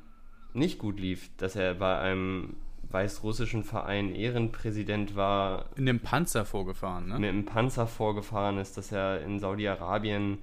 nicht 0.54 0.80
gut 0.80 1.00
lief, 1.00 1.30
dass 1.38 1.56
er 1.56 1.74
bei 1.76 2.00
einem 2.00 2.56
weißrussischen 2.90 3.64
Verein 3.64 4.14
Ehrenpräsident 4.14 5.16
war. 5.16 5.66
In 5.76 5.86
dem 5.86 6.00
Panzer 6.00 6.46
vorgefahren, 6.46 7.10
ne? 7.10 7.20
Mit 7.20 7.30
einem 7.30 7.46
Panzer 7.46 7.88
vorgefahren 7.88 8.58
ist, 8.58 8.78
dass 8.78 8.92
er 8.92 9.22
in 9.22 9.40
Saudi-Arabien 9.40 10.38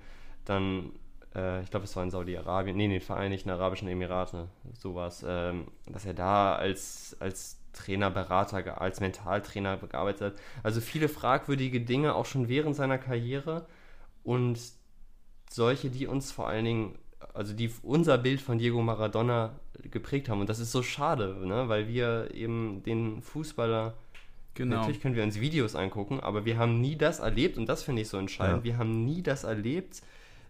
dann, 0.44 0.90
äh, 1.34 1.62
ich 1.62 1.70
glaube, 1.70 1.84
es 1.84 1.94
war 1.96 2.02
in 2.02 2.10
Saudi-Arabien, 2.10 2.76
nee, 2.76 2.86
in 2.86 2.90
den 2.90 3.00
Vereinigten 3.00 3.50
Arabischen 3.50 3.88
Emirate, 3.88 4.48
sowas, 4.78 5.24
ähm, 5.26 5.68
dass 5.86 6.04
er 6.04 6.14
da 6.14 6.56
als, 6.56 7.16
als 7.20 7.58
Trainer, 7.72 8.10
Berater, 8.10 8.80
als 8.80 9.00
Mentaltrainer 9.00 9.76
gearbeitet 9.76 10.34
hat. 10.34 10.40
Also 10.62 10.80
viele 10.80 11.08
fragwürdige 11.08 11.80
Dinge 11.80 12.14
auch 12.14 12.26
schon 12.26 12.48
während 12.48 12.74
seiner 12.74 12.98
Karriere 12.98 13.66
und 14.24 14.58
solche, 15.48 15.90
die 15.90 16.06
uns 16.06 16.32
vor 16.32 16.48
allen 16.48 16.64
Dingen, 16.64 16.98
also 17.34 17.52
die 17.52 17.70
unser 17.82 18.18
Bild 18.18 18.40
von 18.40 18.58
Diego 18.58 18.82
Maradona 18.82 19.52
geprägt 19.90 20.28
haben. 20.28 20.40
Und 20.40 20.48
das 20.48 20.58
ist 20.58 20.72
so 20.72 20.82
schade, 20.82 21.46
ne? 21.46 21.68
weil 21.68 21.88
wir 21.88 22.34
eben 22.34 22.82
den 22.82 23.22
Fußballer, 23.22 23.94
genau. 24.54 24.76
natürlich 24.76 25.00
können 25.00 25.14
wir 25.14 25.22
uns 25.22 25.40
Videos 25.40 25.74
angucken, 25.74 26.20
aber 26.20 26.44
wir 26.44 26.58
haben 26.58 26.80
nie 26.80 26.96
das 26.96 27.20
erlebt, 27.20 27.56
und 27.56 27.68
das 27.68 27.82
finde 27.82 28.02
ich 28.02 28.08
so 28.08 28.18
entscheidend, 28.18 28.64
ja. 28.64 28.72
wir 28.72 28.78
haben 28.78 29.04
nie 29.04 29.22
das 29.22 29.44
erlebt, 29.44 30.02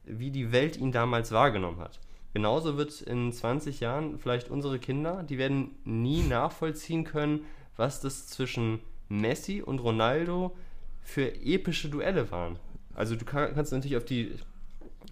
wie 0.04 0.30
die 0.30 0.52
Welt 0.52 0.76
ihn 0.76 0.92
damals 0.92 1.33
wahrgenommen 1.33 1.80
hat. 1.80 2.00
Genauso 2.33 2.76
wird 2.76 3.00
in 3.02 3.33
20 3.33 3.80
Jahren 3.80 4.19
vielleicht 4.19 4.50
unsere 4.50 4.78
Kinder, 4.78 5.25
die 5.25 5.38
werden 5.38 5.75
nie 5.85 6.23
nachvollziehen 6.23 7.04
können, 7.04 7.45
was 7.76 8.00
das 8.00 8.28
zwischen 8.28 8.80
Messi 9.09 9.62
und 9.62 9.80
Ronaldo 9.80 10.57
für 11.02 11.35
epische 11.42 11.88
Duelle 11.88 12.30
waren. 12.30 12.59
Also 12.95 13.16
du 13.16 13.25
kannst 13.25 13.73
natürlich 13.73 13.97
auf 13.97 14.04
die 14.04 14.37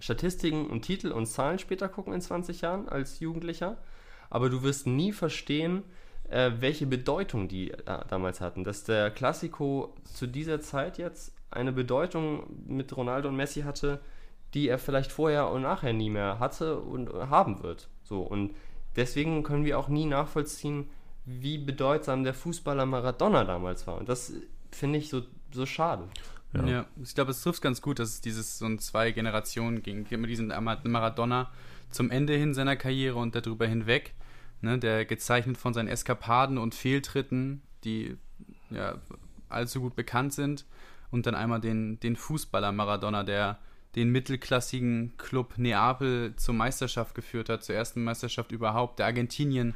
Statistiken 0.00 0.66
und 0.66 0.82
Titel 0.82 1.10
und 1.10 1.26
Zahlen 1.26 1.58
später 1.58 1.88
gucken 1.88 2.12
in 2.12 2.20
20 2.20 2.60
Jahren 2.60 2.88
als 2.88 3.18
Jugendlicher, 3.18 3.78
aber 4.30 4.48
du 4.48 4.62
wirst 4.62 4.86
nie 4.86 5.12
verstehen, 5.12 5.82
äh, 6.28 6.52
welche 6.60 6.86
Bedeutung 6.86 7.48
die 7.48 7.72
da, 7.84 8.04
damals 8.08 8.40
hatten. 8.40 8.62
Dass 8.62 8.84
der 8.84 9.10
Klassiko 9.10 9.94
zu 10.04 10.26
dieser 10.26 10.60
Zeit 10.60 10.98
jetzt 10.98 11.34
eine 11.50 11.72
Bedeutung 11.72 12.44
mit 12.66 12.94
Ronaldo 12.96 13.28
und 13.28 13.36
Messi 13.36 13.62
hatte, 13.62 14.00
die 14.54 14.68
er 14.68 14.78
vielleicht 14.78 15.12
vorher 15.12 15.50
und 15.50 15.62
nachher 15.62 15.92
nie 15.92 16.10
mehr 16.10 16.38
hatte 16.38 16.78
und 16.78 17.12
haben 17.12 17.62
wird. 17.62 17.88
So 18.02 18.22
und 18.22 18.54
deswegen 18.96 19.42
können 19.42 19.64
wir 19.64 19.78
auch 19.78 19.88
nie 19.88 20.06
nachvollziehen, 20.06 20.88
wie 21.24 21.58
bedeutsam 21.58 22.24
der 22.24 22.34
Fußballer 22.34 22.86
Maradona 22.86 23.44
damals 23.44 23.86
war. 23.86 23.98
Und 23.98 24.08
das 24.08 24.32
finde 24.70 24.98
ich 24.98 25.10
so, 25.10 25.22
so 25.52 25.66
schade. 25.66 26.08
Ja. 26.54 26.66
ja. 26.66 26.86
ich 27.02 27.14
glaube, 27.14 27.32
es 27.32 27.42
trifft 27.42 27.60
ganz 27.60 27.82
gut, 27.82 27.98
dass 27.98 28.08
es 28.08 28.20
dieses 28.22 28.58
so 28.58 28.64
ein 28.64 28.78
zwei 28.78 29.10
Generationen 29.12 29.82
ging. 29.82 30.06
Immer 30.08 30.26
diesen 30.26 30.48
Maradona 30.48 31.50
zum 31.90 32.10
Ende 32.10 32.34
hin 32.34 32.54
seiner 32.54 32.76
Karriere 32.76 33.18
und 33.18 33.34
darüber 33.34 33.66
hinweg, 33.66 34.14
ne, 34.62 34.78
der 34.78 35.04
gezeichnet 35.04 35.58
von 35.58 35.74
seinen 35.74 35.88
Eskapaden 35.88 36.58
und 36.58 36.74
Fehltritten, 36.74 37.62
die 37.84 38.16
ja 38.70 38.96
allzu 39.48 39.80
gut 39.80 39.96
bekannt 39.96 40.32
sind, 40.32 40.64
und 41.10 41.26
dann 41.26 41.34
einmal 41.34 41.60
den, 41.60 41.98
den 42.00 42.16
Fußballer 42.16 42.72
Maradona, 42.72 43.22
der 43.22 43.58
den 43.96 44.10
mittelklassigen 44.10 45.14
Club 45.16 45.54
Neapel 45.56 46.34
zur 46.36 46.54
Meisterschaft 46.54 47.14
geführt 47.14 47.48
hat, 47.48 47.64
zur 47.64 47.74
ersten 47.74 48.04
Meisterschaft 48.04 48.52
überhaupt, 48.52 48.98
der 48.98 49.06
Argentinien 49.06 49.74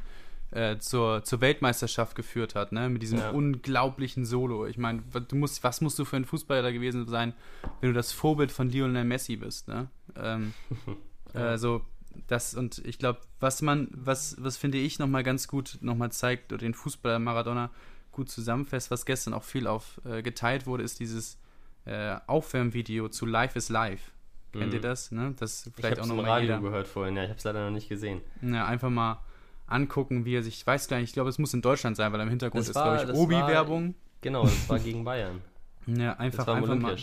äh, 0.51 0.77
zur, 0.77 1.23
zur 1.23 1.41
Weltmeisterschaft 1.41 2.15
geführt 2.15 2.53
hat, 2.53 2.71
ne? 2.71 2.89
Mit 2.89 3.01
diesem 3.01 3.19
ja. 3.19 3.31
unglaublichen 3.31 4.25
Solo. 4.25 4.67
Ich 4.67 4.77
meine, 4.77 5.01
du 5.01 5.35
musst, 5.35 5.63
was 5.63 5.81
musst 5.81 5.97
du 5.97 6.05
für 6.05 6.15
ein 6.15 6.25
Fußballer 6.25 6.71
gewesen 6.71 7.07
sein, 7.07 7.33
wenn 7.81 7.89
du 7.89 7.93
das 7.95 8.11
Vorbild 8.11 8.51
von 8.51 8.69
Lionel 8.69 9.03
Messi 9.03 9.35
bist, 9.35 9.67
ne? 9.67 9.89
Ähm, 10.15 10.53
ja. 11.33 11.41
Also 11.41 11.81
das 12.27 12.53
und 12.53 12.83
ich 12.85 12.99
glaube, 12.99 13.21
was 13.39 13.63
man, 13.63 13.87
was, 13.91 14.35
was 14.39 14.57
finde 14.57 14.77
ich 14.77 14.99
nochmal 14.99 15.23
ganz 15.23 15.47
gut 15.47 15.79
nochmal 15.81 16.11
zeigt 16.11 16.53
oder 16.53 16.59
den 16.59 16.75
Fußballer 16.75 17.17
Maradona 17.17 17.71
gut 18.11 18.29
zusammenfasst, 18.29 18.91
was 18.91 19.07
gestern 19.07 19.33
auch 19.33 19.43
viel 19.43 19.65
auf 19.65 19.99
äh, 20.05 20.21
geteilt 20.21 20.67
wurde, 20.67 20.83
ist 20.83 20.99
dieses 20.99 21.39
äh, 21.85 22.17
Aufwärmvideo 22.27 23.09
zu 23.09 23.25
Life 23.25 23.57
is 23.57 23.69
Life. 23.69 24.11
Kennt 24.51 24.67
mhm. 24.67 24.73
ihr 24.73 24.81
das? 24.81 25.11
Ne? 25.11 25.33
Das 25.37 25.69
vielleicht 25.75 25.97
ich 25.97 26.03
auch 26.03 26.07
noch 26.07 26.15
mal 26.15 26.25
Radio 26.25 26.47
jeder. 26.47 26.59
gehört 26.59 26.87
vorhin, 26.87 27.15
ja, 27.15 27.23
ich 27.23 27.29
habe 27.29 27.37
es 27.37 27.43
leider 27.43 27.65
noch 27.65 27.71
nicht 27.71 27.89
gesehen. 27.89 28.21
Ja, 28.41 28.65
einfach 28.65 28.89
mal 28.89 29.19
angucken, 29.67 30.25
wie 30.25 30.35
er 30.35 30.43
sich, 30.43 30.55
ich 30.55 30.67
weiß 30.67 30.87
gar 30.87 30.97
nicht, 30.97 31.09
ich 31.09 31.13
glaube, 31.13 31.29
es 31.29 31.39
muss 31.39 31.53
in 31.53 31.61
Deutschland 31.61 31.97
sein, 31.97 32.13
weil 32.13 32.19
im 32.21 32.29
Hintergrund 32.29 32.61
das 32.61 32.69
ist, 32.69 32.73
glaube 32.73 33.11
ich, 33.11 33.17
Obi-Werbung. 33.17 33.95
Genau, 34.21 34.43
das 34.43 34.69
war 34.69 34.79
gegen 34.79 35.03
Bayern. 35.03 35.41
Ja, 35.85 36.13
einfach, 36.13 36.47
einfach, 36.47 36.75
mal, 36.77 36.95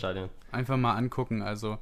einfach 0.51 0.75
mal 0.75 0.95
angucken, 0.95 1.43
also 1.43 1.77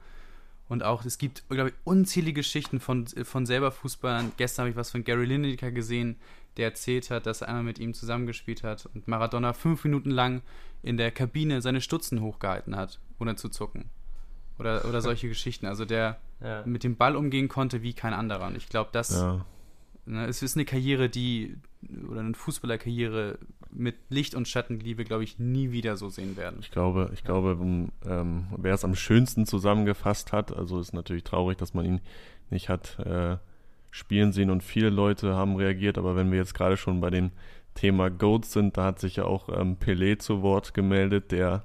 und 0.70 0.84
auch, 0.84 1.04
es 1.04 1.18
gibt, 1.18 1.48
glaube 1.50 1.70
ich, 1.70 1.76
unzählige 1.84 2.42
Geschichten 2.42 2.80
von, 2.80 3.08
von 3.08 3.46
selber 3.48 3.72
Fußballern. 3.72 4.34
Gestern 4.38 4.64
habe 4.64 4.70
ich 4.70 4.76
was 4.76 4.92
von 4.92 5.04
Gary 5.04 5.26
Lineker 5.26 5.72
gesehen, 5.72 6.18
der 6.58 6.66
erzählt 6.66 7.10
hat, 7.10 7.26
dass 7.26 7.42
er 7.42 7.50
einmal 7.50 7.64
mit 7.64 7.80
ihm 7.80 7.94
zusammengespielt 7.94 8.64
hat 8.64 8.88
und 8.94 9.08
Maradona 9.08 9.54
fünf 9.54 9.84
Minuten 9.84 10.12
lang 10.12 10.42
in 10.82 10.98
der 10.98 11.12
Kabine 11.12 11.62
seine 11.62 11.82
Stutzen 11.82 12.22
hochgehalten 12.22 12.76
hat, 12.76 13.00
ohne 13.20 13.36
zu 13.36 13.50
zucken. 13.50 13.90
Oder, 14.58 14.86
oder 14.86 15.02
solche 15.02 15.28
Geschichten. 15.30 15.66
Also 15.66 15.86
der 15.86 16.20
ja. 16.42 16.64
mit 16.66 16.84
dem 16.84 16.96
Ball 16.96 17.16
umgehen 17.16 17.48
konnte 17.48 17.82
wie 17.82 17.94
kein 17.94 18.14
anderer. 18.14 18.48
Und 18.48 18.58
ich 18.58 18.70
glaube, 18.70 18.90
das 18.92 19.12
ja. 19.12 19.46
Ne, 20.10 20.26
es 20.26 20.42
ist 20.42 20.58
eine 20.58 20.66
Karriere, 20.66 21.08
die, 21.08 21.56
oder 22.10 22.22
eine 22.22 22.34
Fußballerkarriere 22.34 23.38
mit 23.70 23.96
Licht 24.10 24.34
und 24.34 24.48
Schatten, 24.48 24.80
die 24.80 24.98
wir, 24.98 25.06
glaube 25.06 25.24
ich, 25.24 25.38
nie 25.38 25.72
wieder 25.72 25.98
so 25.98 26.10
sehen 26.10 26.36
werden. 26.36 26.58
Ich 26.62 26.72
glaube, 26.72 27.12
ich 27.14 27.24
glaube, 27.24 27.56
ähm, 28.08 28.48
wer 28.58 28.74
es 28.74 28.84
am 28.84 28.96
schönsten 28.96 29.46
zusammengefasst 29.46 30.32
hat, 30.32 30.52
also 30.52 30.80
ist 30.80 30.94
natürlich 30.94 31.24
traurig, 31.24 31.60
dass 31.60 31.76
man 31.76 31.86
ihn 31.86 32.02
nicht 32.50 32.70
hat 32.70 32.98
äh, 32.98 33.38
spielen 33.92 34.32
sehen 34.32 34.50
und 34.50 34.64
viele 34.64 34.90
Leute 34.90 35.36
haben 35.36 35.56
reagiert, 35.56 35.98
aber 35.98 36.16
wenn 36.16 36.32
wir 36.32 36.38
jetzt 36.38 36.54
gerade 36.54 36.78
schon 36.78 37.02
bei 37.02 37.10
dem 37.10 37.32
Thema 37.76 38.10
Goats 38.10 38.52
sind, 38.52 38.78
da 38.78 38.86
hat 38.86 39.00
sich 39.00 39.18
ja 39.18 39.26
auch 39.26 39.50
ähm, 39.50 39.78
Pelé 39.78 40.20
zu 40.20 40.42
Wort 40.42 40.74
gemeldet, 40.74 41.32
der 41.32 41.64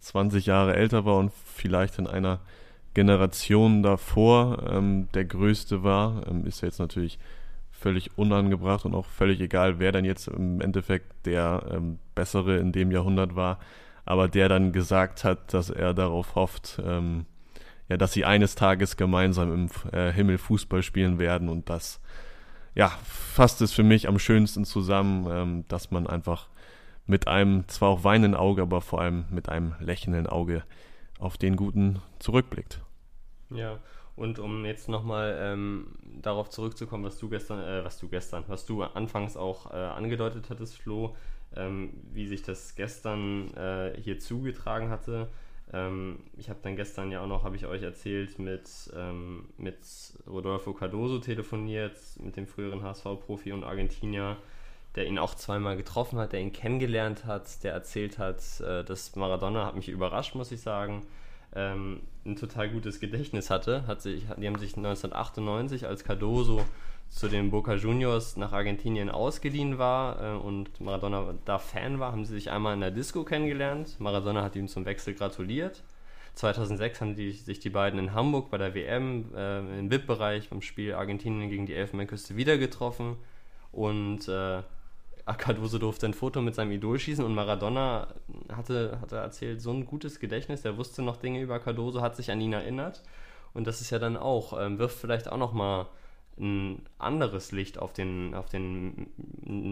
20 0.00 0.46
Jahre 0.46 0.76
älter 0.76 1.04
war 1.04 1.16
und 1.16 1.32
vielleicht 1.32 1.98
in 1.98 2.06
einer 2.06 2.40
Generation 2.94 3.82
davor 3.82 4.70
ähm, 4.70 5.08
der 5.12 5.24
größte 5.24 5.82
war, 5.82 6.26
ähm, 6.28 6.46
ist 6.46 6.62
jetzt 6.62 6.78
natürlich 6.78 7.18
völlig 7.70 8.16
unangebracht 8.16 8.84
und 8.84 8.94
auch 8.94 9.06
völlig 9.06 9.40
egal, 9.40 9.78
wer 9.78 9.92
dann 9.92 10.04
jetzt 10.04 10.28
im 10.28 10.60
Endeffekt 10.60 11.26
der 11.26 11.66
ähm, 11.70 11.98
Bessere 12.14 12.56
in 12.56 12.72
dem 12.72 12.90
Jahrhundert 12.90 13.36
war, 13.36 13.58
aber 14.04 14.28
der 14.28 14.48
dann 14.48 14.72
gesagt 14.72 15.24
hat, 15.24 15.52
dass 15.52 15.68
er 15.68 15.92
darauf 15.92 16.36
hofft, 16.36 16.80
ähm, 16.84 17.26
ja, 17.88 17.96
dass 17.96 18.12
sie 18.12 18.24
eines 18.24 18.54
Tages 18.54 18.96
gemeinsam 18.96 19.52
im 19.52 19.92
äh, 19.92 20.12
Himmel 20.12 20.38
Fußball 20.38 20.82
spielen 20.82 21.18
werden 21.18 21.48
und 21.48 21.70
das, 21.70 22.00
ja, 22.74 22.88
fasst 23.04 23.60
es 23.62 23.72
für 23.72 23.82
mich 23.82 24.08
am 24.08 24.18
schönsten 24.18 24.64
zusammen, 24.64 25.26
ähm, 25.30 25.64
dass 25.68 25.90
man 25.90 26.06
einfach 26.06 26.48
mit 27.06 27.28
einem 27.28 27.66
zwar 27.68 27.90
auch 27.90 28.04
weinenden 28.04 28.34
Auge, 28.34 28.62
aber 28.62 28.80
vor 28.80 29.00
allem 29.00 29.26
mit 29.30 29.48
einem 29.48 29.74
lächelnden 29.80 30.26
Auge 30.26 30.64
auf 31.18 31.38
den 31.38 31.56
Guten 31.56 32.00
zurückblickt. 32.18 32.82
Ja, 33.50 33.78
und 34.16 34.38
um 34.38 34.64
jetzt 34.64 34.88
nochmal 34.88 35.36
ähm, 35.40 35.88
darauf 36.22 36.48
zurückzukommen, 36.50 37.04
was 37.04 37.18
du 37.18 37.28
gestern, 37.28 37.60
äh, 37.60 37.84
was 37.84 37.98
du 37.98 38.08
gestern, 38.08 38.44
was 38.48 38.66
du 38.66 38.82
anfangs 38.82 39.36
auch 39.36 39.70
äh, 39.72 39.76
angedeutet 39.76 40.48
hattest, 40.50 40.76
Flo, 40.78 41.14
ähm, 41.54 41.92
wie 42.12 42.26
sich 42.26 42.42
das 42.42 42.74
gestern 42.74 43.54
äh, 43.54 43.94
hier 44.00 44.18
zugetragen 44.18 44.90
hatte. 44.90 45.28
Ähm, 45.72 46.20
ich 46.36 46.48
habe 46.48 46.60
dann 46.62 46.76
gestern 46.76 47.10
ja 47.10 47.22
auch 47.22 47.26
noch, 47.26 47.44
habe 47.44 47.56
ich 47.56 47.66
euch 47.66 47.82
erzählt, 47.82 48.38
mit, 48.38 48.68
ähm, 48.96 49.48
mit 49.58 49.78
Rodolfo 50.26 50.72
Cardoso 50.72 51.18
telefoniert, 51.18 51.96
mit 52.20 52.36
dem 52.36 52.46
früheren 52.46 52.82
HSV-Profi 52.82 53.52
und 53.52 53.64
Argentinier, 53.64 54.36
der 54.94 55.06
ihn 55.06 55.18
auch 55.18 55.34
zweimal 55.34 55.76
getroffen 55.76 56.18
hat, 56.18 56.32
der 56.32 56.40
ihn 56.40 56.52
kennengelernt 56.52 57.24
hat, 57.24 57.62
der 57.64 57.72
erzählt 57.72 58.18
hat, 58.18 58.60
äh, 58.60 58.84
dass 58.84 59.16
Maradona 59.16 59.66
hat 59.66 59.76
mich 59.76 59.88
überrascht, 59.88 60.34
muss 60.34 60.52
ich 60.52 60.60
sagen 60.60 61.06
ähm, 61.56 62.02
ein 62.24 62.36
total 62.36 62.68
gutes 62.68 63.00
Gedächtnis 63.00 63.50
hatte. 63.50 63.86
Hat 63.86 64.02
sich, 64.02 64.26
die 64.36 64.46
haben 64.46 64.58
sich 64.58 64.76
1998, 64.76 65.86
als 65.86 66.04
Cardoso 66.04 66.64
zu 67.08 67.28
den 67.28 67.50
Boca 67.50 67.74
Juniors 67.74 68.36
nach 68.36 68.52
Argentinien 68.52 69.10
ausgeliehen 69.10 69.78
war 69.78 70.34
äh, 70.34 70.36
und 70.36 70.80
Maradona 70.80 71.34
da 71.44 71.58
Fan 71.58 71.98
war, 71.98 72.12
haben 72.12 72.24
sie 72.24 72.34
sich 72.34 72.50
einmal 72.50 72.74
in 72.74 72.80
der 72.80 72.90
Disco 72.90 73.24
kennengelernt. 73.24 73.96
Maradona 73.98 74.42
hat 74.42 74.56
ihm 74.56 74.68
zum 74.68 74.84
Wechsel 74.84 75.14
gratuliert. 75.14 75.82
2006 76.34 77.00
haben 77.00 77.14
die, 77.14 77.32
sich 77.32 77.60
die 77.60 77.70
beiden 77.70 77.98
in 77.98 78.12
Hamburg 78.12 78.50
bei 78.50 78.58
der 78.58 78.74
WM 78.74 79.34
äh, 79.34 79.78
im 79.78 79.90
VIP-Bereich 79.90 80.50
beim 80.50 80.60
Spiel 80.60 80.94
Argentinien 80.94 81.48
gegen 81.48 81.64
die 81.64 81.74
Elfenbeinküste 81.74 82.36
wieder 82.36 82.58
getroffen 82.58 83.16
und 83.72 84.28
äh, 84.28 84.62
Cardoso 85.34 85.78
durfte 85.78 86.06
ein 86.06 86.14
Foto 86.14 86.40
mit 86.40 86.54
seinem 86.54 86.72
Idol 86.72 86.98
schießen 86.98 87.24
und 87.24 87.34
Maradona 87.34 88.08
hatte, 88.52 88.98
hatte 89.00 89.16
erzählt, 89.16 89.60
so 89.60 89.72
ein 89.72 89.84
gutes 89.84 90.20
Gedächtnis, 90.20 90.62
der 90.62 90.76
wusste 90.76 91.02
noch 91.02 91.16
Dinge 91.16 91.40
über 91.40 91.58
Cardoso, 91.58 92.00
hat 92.00 92.14
sich 92.14 92.30
an 92.30 92.40
ihn 92.40 92.52
erinnert. 92.52 93.02
Und 93.52 93.66
das 93.66 93.80
ist 93.80 93.90
ja 93.90 93.98
dann 93.98 94.16
auch, 94.16 94.58
ähm, 94.60 94.78
wirft 94.78 94.98
vielleicht 94.98 95.30
auch 95.32 95.38
nochmal 95.38 95.86
ein 96.38 96.86
anderes 96.98 97.52
Licht 97.52 97.78
auf 97.78 97.92
den, 97.92 98.34
auf 98.34 98.48
den 98.48 99.08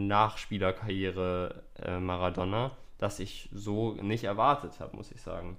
Nachspielerkarriere 0.09 1.63
äh, 1.83 1.99
Maradona, 2.01 2.77
das 2.99 3.21
ich 3.21 3.49
so 3.53 3.95
nicht 3.95 4.25
erwartet 4.25 4.81
habe, 4.81 4.97
muss 4.97 5.13
ich 5.13 5.21
sagen. 5.21 5.57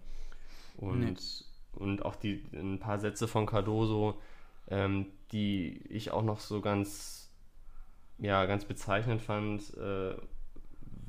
Und, 0.78 1.00
nee. 1.00 1.16
und 1.76 2.04
auch 2.04 2.16
die, 2.16 2.44
ein 2.54 2.80
paar 2.80 3.00
Sätze 3.00 3.28
von 3.28 3.46
Cardoso, 3.46 4.20
ähm, 4.68 5.08
die 5.32 5.82
ich 5.90 6.12
auch 6.12 6.24
noch 6.24 6.40
so 6.40 6.62
ganz 6.62 7.26
ja, 8.18 8.46
ganz 8.46 8.66
bezeichnend 8.66 9.22
fand, 9.22 9.76
äh, 9.78 10.16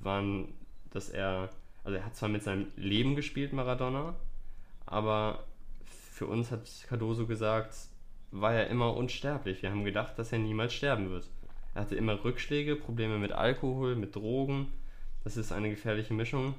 waren, 0.02 0.54
dass 0.90 1.08
er, 1.08 1.50
also 1.84 1.96
er 1.96 2.04
hat 2.04 2.16
zwar 2.16 2.28
mit 2.28 2.42
seinem 2.42 2.66
Leben 2.76 3.16
gespielt, 3.16 3.52
Maradona, 3.52 4.14
aber 4.86 5.44
für 5.84 6.26
uns 6.26 6.50
hat 6.50 6.68
Cardoso 6.88 7.26
gesagt, 7.26 7.74
war 8.30 8.54
er 8.54 8.68
immer 8.68 8.96
unsterblich. 8.96 9.62
Wir 9.62 9.70
haben 9.70 9.84
gedacht, 9.84 10.18
dass 10.18 10.32
er 10.32 10.38
niemals 10.38 10.74
sterben 10.74 11.10
wird. 11.10 11.28
Er 11.74 11.82
hatte 11.82 11.96
immer 11.96 12.24
Rückschläge, 12.24 12.76
Probleme 12.76 13.18
mit 13.18 13.32
Alkohol, 13.32 13.96
mit 13.96 14.14
Drogen. 14.14 14.72
Das 15.24 15.36
ist 15.36 15.52
eine 15.52 15.70
gefährliche 15.70 16.14
Mischung. 16.14 16.54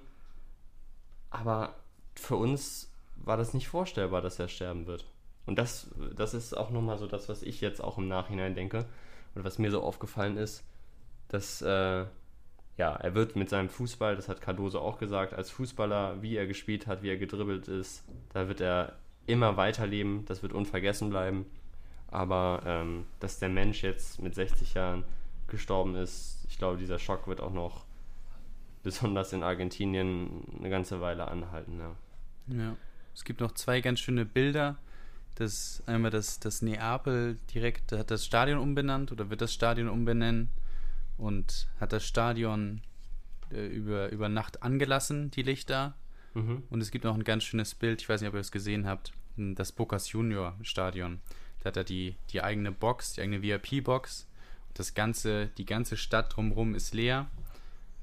Aber 1.30 1.76
für 2.16 2.36
uns 2.36 2.92
war 3.16 3.38
das 3.38 3.54
nicht 3.54 3.68
vorstellbar, 3.68 4.22
dass 4.22 4.40
er 4.40 4.48
sterben 4.48 4.86
wird. 4.86 5.06
Und 5.46 5.58
das, 5.58 5.90
das 6.16 6.34
ist 6.34 6.56
auch 6.56 6.70
nochmal 6.70 6.98
so 6.98 7.08
das, 7.08 7.30
was 7.30 7.42
ich 7.42 7.62
jetzt 7.62 7.84
auch 7.84 7.98
im 7.98 8.08
Nachhinein 8.08 8.54
denke 8.54 8.86
und 9.34 9.44
was 9.44 9.58
mir 9.58 9.72
so 9.72 9.82
aufgefallen 9.82 10.38
ist, 10.38 10.64
dass 11.30 11.62
äh, 11.62 12.06
ja, 12.78 12.96
er 12.96 13.16
wird 13.16 13.36
mit 13.36 13.50
seinem 13.50 13.70
Fußball, 13.70 14.16
das 14.16 14.30
hat 14.30 14.42
Cardoso 14.42 14.80
auch 14.80 15.00
gesagt, 15.00 15.34
als 15.34 15.50
Fußballer, 15.50 16.22
wie 16.22 16.36
er 16.36 16.48
gespielt 16.48 16.86
hat, 16.86 17.02
wie 17.02 17.10
er 17.10 17.18
gedribbelt 17.18 17.68
ist, 17.68 18.04
da 18.34 18.48
wird 18.48 18.62
er 18.62 18.98
immer 19.28 19.58
weiterleben, 19.58 20.26
das 20.26 20.42
wird 20.42 20.54
unvergessen 20.54 21.10
bleiben. 21.10 21.46
Aber 22.10 22.64
ähm, 22.66 23.06
dass 23.20 23.40
der 23.40 23.50
Mensch 23.50 23.84
jetzt 23.84 24.22
mit 24.22 24.34
60 24.34 24.74
Jahren 24.74 25.04
gestorben 25.48 25.96
ist, 25.96 26.46
ich 26.50 26.58
glaube, 26.58 26.78
dieser 26.78 27.00
Schock 27.00 27.28
wird 27.28 27.42
auch 27.42 27.54
noch 27.54 27.86
besonders 28.84 29.34
in 29.34 29.44
Argentinien 29.44 30.46
eine 30.58 30.70
ganze 30.70 31.02
Weile 31.02 31.28
anhalten. 31.28 31.80
Ja. 31.80 32.56
ja. 32.56 32.76
Es 33.14 33.26
gibt 33.26 33.42
noch 33.42 33.52
zwei 33.52 33.82
ganz 33.82 34.00
schöne 34.00 34.26
Bilder. 34.26 34.78
Das 35.36 35.84
einmal 35.86 36.10
das, 36.10 36.40
das 36.40 36.62
Neapel 36.62 37.38
direkt 37.54 37.92
hat 37.92 38.10
das 38.10 38.26
Stadion 38.26 38.60
umbenannt 38.60 39.12
oder 39.12 39.30
wird 39.30 39.42
das 39.42 39.54
Stadion 39.54 39.90
umbenennen 39.90 40.50
und 41.18 41.68
hat 41.80 41.94
das 41.94 42.06
Stadion 42.06 42.82
äh, 43.52 43.68
über, 43.68 44.10
über 44.10 44.30
Nacht 44.30 44.64
angelassen, 44.64 45.32
die 45.32 45.44
Lichter. 45.44 45.96
Mhm. 46.38 46.64
Und 46.70 46.82
es 46.82 46.92
gibt 46.92 47.04
noch 47.04 47.16
ein 47.16 47.24
ganz 47.24 47.44
schönes 47.44 47.74
Bild, 47.74 48.02
ich 48.02 48.10
weiß 48.10 48.22
nicht, 48.22 48.30
ob 48.30 48.36
ihr 48.36 48.40
es 48.42 48.52
gesehen 48.52 48.86
habt, 48.86 49.12
das 49.38 49.72
Bocas 49.72 50.12
Junior 50.12 50.56
Stadion. 50.62 51.20
Da 51.60 51.70
hat 51.70 51.78
er 51.78 51.84
die, 51.84 52.16
die 52.30 52.44
eigene 52.44 52.72
Box, 52.72 53.14
die 53.14 53.22
eigene 53.22 53.42
VIP-Box. 53.42 54.28
Das 54.74 54.94
ganze, 54.94 55.48
die 55.58 55.66
ganze 55.66 55.98
Stadt 55.98 56.36
drumherum 56.36 56.76
ist 56.76 56.94
leer. 56.94 57.28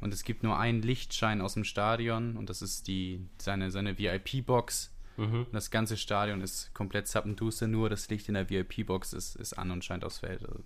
Und 0.01 0.13
es 0.13 0.25
gibt 0.25 0.43
nur 0.43 0.59
einen 0.59 0.83
Lichtschein 0.83 1.41
aus 1.41 1.55
dem 1.55 1.65
Stadion 1.65 2.37
und 2.37 2.51
das 2.51 2.61
ist 2.61 2.89
die, 2.89 3.25
seine, 3.39 3.71
seine 3.71 3.99
VIP-Box. 3.99 4.91
Mhm. 5.17 5.47
das 5.53 5.71
ganze 5.71 5.97
Stadion 5.97 6.41
ist 6.41 6.75
komplett 6.75 7.07
zappenduster, 7.07 7.69
nur 7.69 7.89
das 7.89 8.11
Licht 8.11 8.27
in 8.27 8.35
der 8.35 8.51
VIP-Box 8.51 9.13
ist, 9.13 9.37
ist 9.37 9.53
an 9.53 9.71
und 9.71 9.85
scheint 9.85 10.05
aufs 10.05 10.19
Feld. 10.19 10.43
Also, 10.43 10.65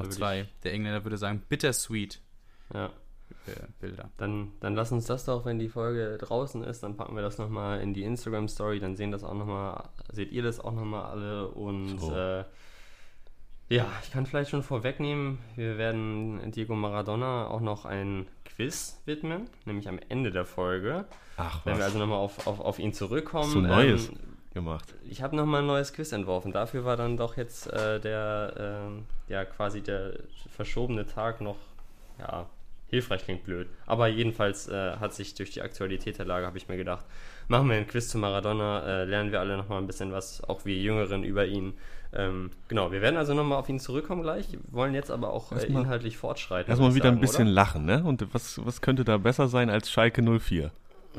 noch 0.00 0.08
zwei. 0.08 0.48
Der 0.64 0.72
Engländer 0.72 1.04
würde 1.04 1.16
sagen, 1.16 1.44
bittersweet. 1.48 2.20
Ja. 2.74 2.92
Bilder. 3.80 4.10
Dann, 4.16 4.52
dann 4.60 4.74
lass 4.74 4.92
uns 4.92 5.06
das 5.06 5.24
doch, 5.24 5.44
wenn 5.44 5.58
die 5.58 5.68
Folge 5.68 6.18
draußen 6.18 6.62
ist, 6.64 6.82
dann 6.82 6.96
packen 6.96 7.14
wir 7.14 7.22
das 7.22 7.38
nochmal 7.38 7.80
in 7.80 7.94
die 7.94 8.04
Instagram-Story, 8.04 8.80
dann 8.80 8.96
sehen 8.96 9.10
das 9.10 9.24
auch 9.24 9.34
nochmal, 9.34 9.84
seht 10.12 10.32
ihr 10.32 10.42
das 10.42 10.60
auch 10.60 10.72
nochmal 10.72 11.04
alle 11.06 11.48
und 11.48 11.98
so. 11.98 12.14
äh, 12.14 12.44
ja, 13.70 13.86
ich 14.02 14.10
kann 14.10 14.24
vielleicht 14.24 14.50
schon 14.50 14.62
vorwegnehmen, 14.62 15.38
wir 15.54 15.76
werden 15.76 16.50
Diego 16.52 16.74
Maradona 16.74 17.48
auch 17.48 17.60
noch 17.60 17.84
ein 17.84 18.26
Quiz 18.46 19.00
widmen, 19.04 19.48
nämlich 19.66 19.88
am 19.88 19.98
Ende 20.08 20.30
der 20.30 20.46
Folge. 20.46 21.04
Ach, 21.36 21.58
was? 21.58 21.66
Wenn 21.66 21.78
wir 21.78 21.84
also 21.84 21.98
nochmal 21.98 22.18
auf, 22.18 22.46
auf, 22.46 22.60
auf 22.60 22.78
ihn 22.78 22.94
zurückkommen. 22.94 23.50
So 23.50 23.60
Neues 23.60 24.08
ähm, 24.08 24.16
gemacht. 24.54 24.94
Ich 25.06 25.22
habe 25.22 25.36
nochmal 25.36 25.60
ein 25.60 25.66
neues 25.66 25.92
Quiz 25.92 26.12
entworfen. 26.12 26.52
Dafür 26.52 26.86
war 26.86 26.96
dann 26.96 27.18
doch 27.18 27.36
jetzt 27.36 27.70
äh, 27.70 28.00
der, 28.00 28.88
äh, 29.28 29.32
ja, 29.32 29.44
quasi 29.44 29.82
der 29.82 30.14
verschobene 30.50 31.06
Tag 31.06 31.42
noch, 31.42 31.58
ja, 32.18 32.46
hilfreich 32.88 33.24
klingt 33.24 33.44
blöd. 33.44 33.68
Aber 33.86 34.08
jedenfalls 34.08 34.68
äh, 34.68 34.96
hat 34.96 35.14
sich 35.14 35.34
durch 35.34 35.50
die 35.50 35.62
Aktualität 35.62 36.18
der 36.18 36.26
Lage, 36.26 36.46
habe 36.46 36.58
ich 36.58 36.68
mir 36.68 36.76
gedacht, 36.76 37.04
machen 37.46 37.68
wir 37.68 37.76
ein 37.76 37.86
Quiz 37.86 38.08
zu 38.08 38.18
Maradona, 38.18 38.84
äh, 38.84 39.04
lernen 39.04 39.30
wir 39.30 39.40
alle 39.40 39.56
nochmal 39.56 39.78
ein 39.78 39.86
bisschen 39.86 40.12
was, 40.12 40.42
auch 40.44 40.64
wir 40.64 40.76
Jüngeren, 40.76 41.22
über 41.22 41.46
ihn. 41.46 41.74
Ähm, 42.12 42.50
genau, 42.68 42.90
wir 42.90 43.02
werden 43.02 43.16
also 43.16 43.34
nochmal 43.34 43.58
auf 43.58 43.68
ihn 43.68 43.78
zurückkommen 43.78 44.22
gleich, 44.22 44.46
wollen 44.70 44.94
jetzt 44.94 45.10
aber 45.10 45.30
auch 45.32 45.52
äh, 45.52 45.66
inhaltlich 45.66 46.16
fortschreiten. 46.16 46.70
Erstmal 46.70 46.94
wieder 46.94 47.04
sagen, 47.04 47.18
ein 47.18 47.20
bisschen 47.20 47.48
oder? 47.48 47.54
lachen, 47.54 47.84
ne? 47.84 48.02
Und 48.02 48.32
was, 48.32 48.64
was 48.64 48.80
könnte 48.80 49.04
da 49.04 49.18
besser 49.18 49.48
sein 49.48 49.68
als 49.68 49.90
Schalke 49.90 50.22
04? 50.22 50.70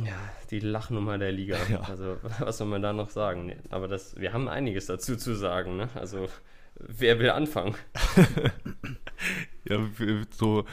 Ja, 0.04 0.14
die 0.50 0.60
Lachnummer 0.60 1.18
der 1.18 1.32
Liga. 1.32 1.58
Ja. 1.70 1.82
Also, 1.82 2.18
was 2.40 2.58
soll 2.58 2.68
man 2.68 2.82
da 2.82 2.94
noch 2.94 3.10
sagen? 3.10 3.46
Nee, 3.46 3.58
aber 3.70 3.88
das, 3.88 4.16
wir 4.18 4.34
haben 4.34 4.48
einiges 4.48 4.88
dazu 4.88 5.16
zu 5.16 5.36
sagen, 5.36 5.78
ne? 5.78 5.90
Also, 5.94 6.28
wer 6.80 7.20
will 7.20 7.30
anfangen? 7.30 7.76
ja, 9.66 9.80
so, 10.32 10.66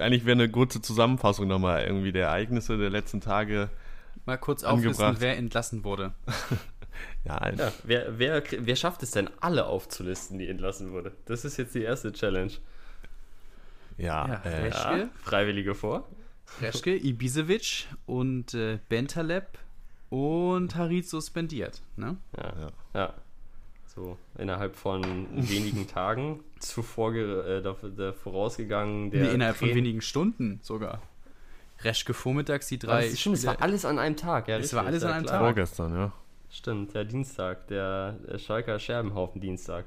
eigentlich 0.00 0.24
wäre 0.24 0.32
eine 0.32 0.50
kurze 0.50 0.82
Zusammenfassung 0.82 1.46
nochmal 1.46 1.84
irgendwie 1.84 2.12
der 2.12 2.26
Ereignisse 2.28 2.78
der 2.78 2.90
letzten 2.90 3.20
Tage. 3.20 3.70
Mal 4.24 4.38
kurz 4.38 4.64
auflisten, 4.64 5.16
wer 5.18 5.36
entlassen 5.36 5.84
wurde. 5.84 6.14
ja, 7.24 7.50
ja 7.50 7.72
wer, 7.84 8.18
wer, 8.18 8.42
wer 8.50 8.76
schafft 8.76 9.02
es 9.02 9.10
denn, 9.10 9.28
alle 9.40 9.66
aufzulisten, 9.66 10.38
die 10.38 10.48
entlassen 10.48 10.92
wurde? 10.92 11.12
Das 11.26 11.44
ist 11.44 11.56
jetzt 11.56 11.74
die 11.74 11.82
erste 11.82 12.12
Challenge. 12.12 12.52
Ja, 13.98 14.28
ja, 14.28 14.42
äh, 14.44 14.68
ja 14.68 15.08
Freiwillige 15.22 15.74
vor. 15.74 16.08
Reschke, 16.60 16.96
Ibisevic 16.96 17.86
und 18.06 18.54
äh, 18.54 18.78
Bentaleb 18.88 19.58
und 20.10 20.74
Harit 20.76 21.08
suspendiert. 21.08 21.82
Ne? 21.96 22.16
Ja, 22.36 22.52
ja. 22.60 22.70
ja. 22.94 23.14
So 23.94 24.16
innerhalb 24.38 24.74
von 24.74 25.02
wenigen 25.32 25.86
Tagen 25.94 26.40
zuvor 26.58 27.14
äh, 27.14 27.60
der, 27.60 28.14
vorausgegangen. 28.14 29.10
Der 29.10 29.24
nee, 29.24 29.34
innerhalb 29.34 29.58
Train 29.58 29.68
von 29.68 29.76
wenigen 29.76 30.00
Stunden 30.00 30.60
sogar. 30.62 31.02
Reschke 31.80 32.14
vormittags 32.14 32.68
die 32.68 32.78
drei. 32.78 33.08
Das 33.08 33.20
stimmt, 33.20 33.36
es 33.36 33.46
war 33.46 33.60
alles 33.60 33.84
an 33.84 33.98
einem 33.98 34.16
Tag. 34.16 34.48
Ja, 34.48 34.56
es 34.56 34.72
war 34.72 34.86
alles 34.86 35.04
an 35.04 35.12
einem 35.12 35.26
klar. 35.26 35.40
Tag. 35.40 35.46
Vorgestern, 35.46 35.94
ja. 35.94 36.12
Stimmt, 36.48 36.94
der 36.94 37.04
Dienstag, 37.04 37.66
der, 37.68 38.12
der 38.12 38.38
Schalker 38.38 38.78
Scherbenhaufen 38.78 39.40
Dienstag. 39.42 39.84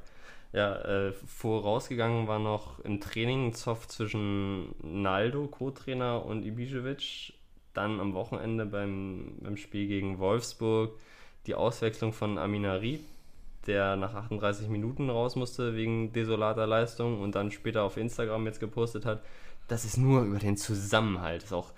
Ja, 0.53 0.75
äh, 0.83 1.11
vorausgegangen 1.11 2.27
war 2.27 2.39
noch 2.39 2.79
im 2.79 3.01
Training 3.01 3.47
ein 3.47 3.53
Zoff 3.53 3.87
zwischen 3.87 4.75
Naldo, 4.83 5.47
Co-Trainer, 5.47 6.23
und 6.25 6.43
Ibišević. 6.43 7.33
Dann 7.73 7.99
am 7.99 8.13
Wochenende 8.13 8.65
beim, 8.65 9.37
beim 9.41 9.57
Spiel 9.57 9.87
gegen 9.87 10.19
Wolfsburg 10.19 10.91
die 11.45 11.55
Auswechslung 11.55 12.13
von 12.13 12.37
Aminari, 12.37 12.99
der 13.67 13.95
nach 13.95 14.13
38 14.13 14.67
Minuten 14.69 15.09
raus 15.09 15.35
musste 15.35 15.75
wegen 15.75 16.13
desolater 16.13 16.67
Leistung 16.67 17.21
und 17.21 17.35
dann 17.35 17.51
später 17.51 17.83
auf 17.83 17.97
Instagram 17.97 18.45
jetzt 18.45 18.59
gepostet 18.59 19.05
hat, 19.05 19.23
das 19.67 19.85
ist 19.85 19.97
nur 19.97 20.23
über 20.23 20.39
den 20.39 20.57
Zusammenhalt. 20.57 21.41
Das 21.41 21.49
ist 21.49 21.53
auch 21.53 21.73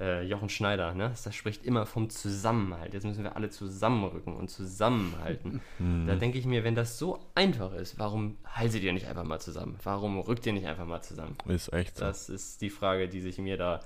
äh, 0.00 0.22
Jochen 0.22 0.48
Schneider, 0.48 0.94
ne? 0.94 1.12
Das 1.22 1.34
spricht 1.34 1.64
immer 1.64 1.84
vom 1.86 2.08
Zusammenhalt. 2.08 2.94
Jetzt 2.94 3.04
müssen 3.04 3.22
wir 3.22 3.36
alle 3.36 3.50
zusammenrücken 3.50 4.34
und 4.34 4.48
zusammenhalten. 4.48 5.60
Mhm. 5.78 6.06
Da 6.06 6.14
denke 6.16 6.38
ich 6.38 6.44
mir, 6.44 6.62
wenn 6.62 6.74
das 6.74 6.98
so 6.98 7.20
einfach 7.34 7.72
ist, 7.72 7.98
warum 7.98 8.36
haltet 8.44 8.82
ihr 8.82 8.92
nicht 8.92 9.06
einfach 9.06 9.24
mal 9.24 9.40
zusammen? 9.40 9.78
Warum 9.82 10.18
rückt 10.18 10.44
ihr 10.44 10.52
nicht 10.52 10.66
einfach 10.66 10.84
mal 10.84 11.00
zusammen? 11.00 11.36
Ist 11.46 11.72
echt 11.72 11.96
so. 11.96 12.04
Das 12.04 12.28
ist 12.28 12.60
die 12.60 12.68
Frage, 12.68 13.08
die 13.08 13.20
sich 13.20 13.38
mir 13.38 13.56
da 13.56 13.80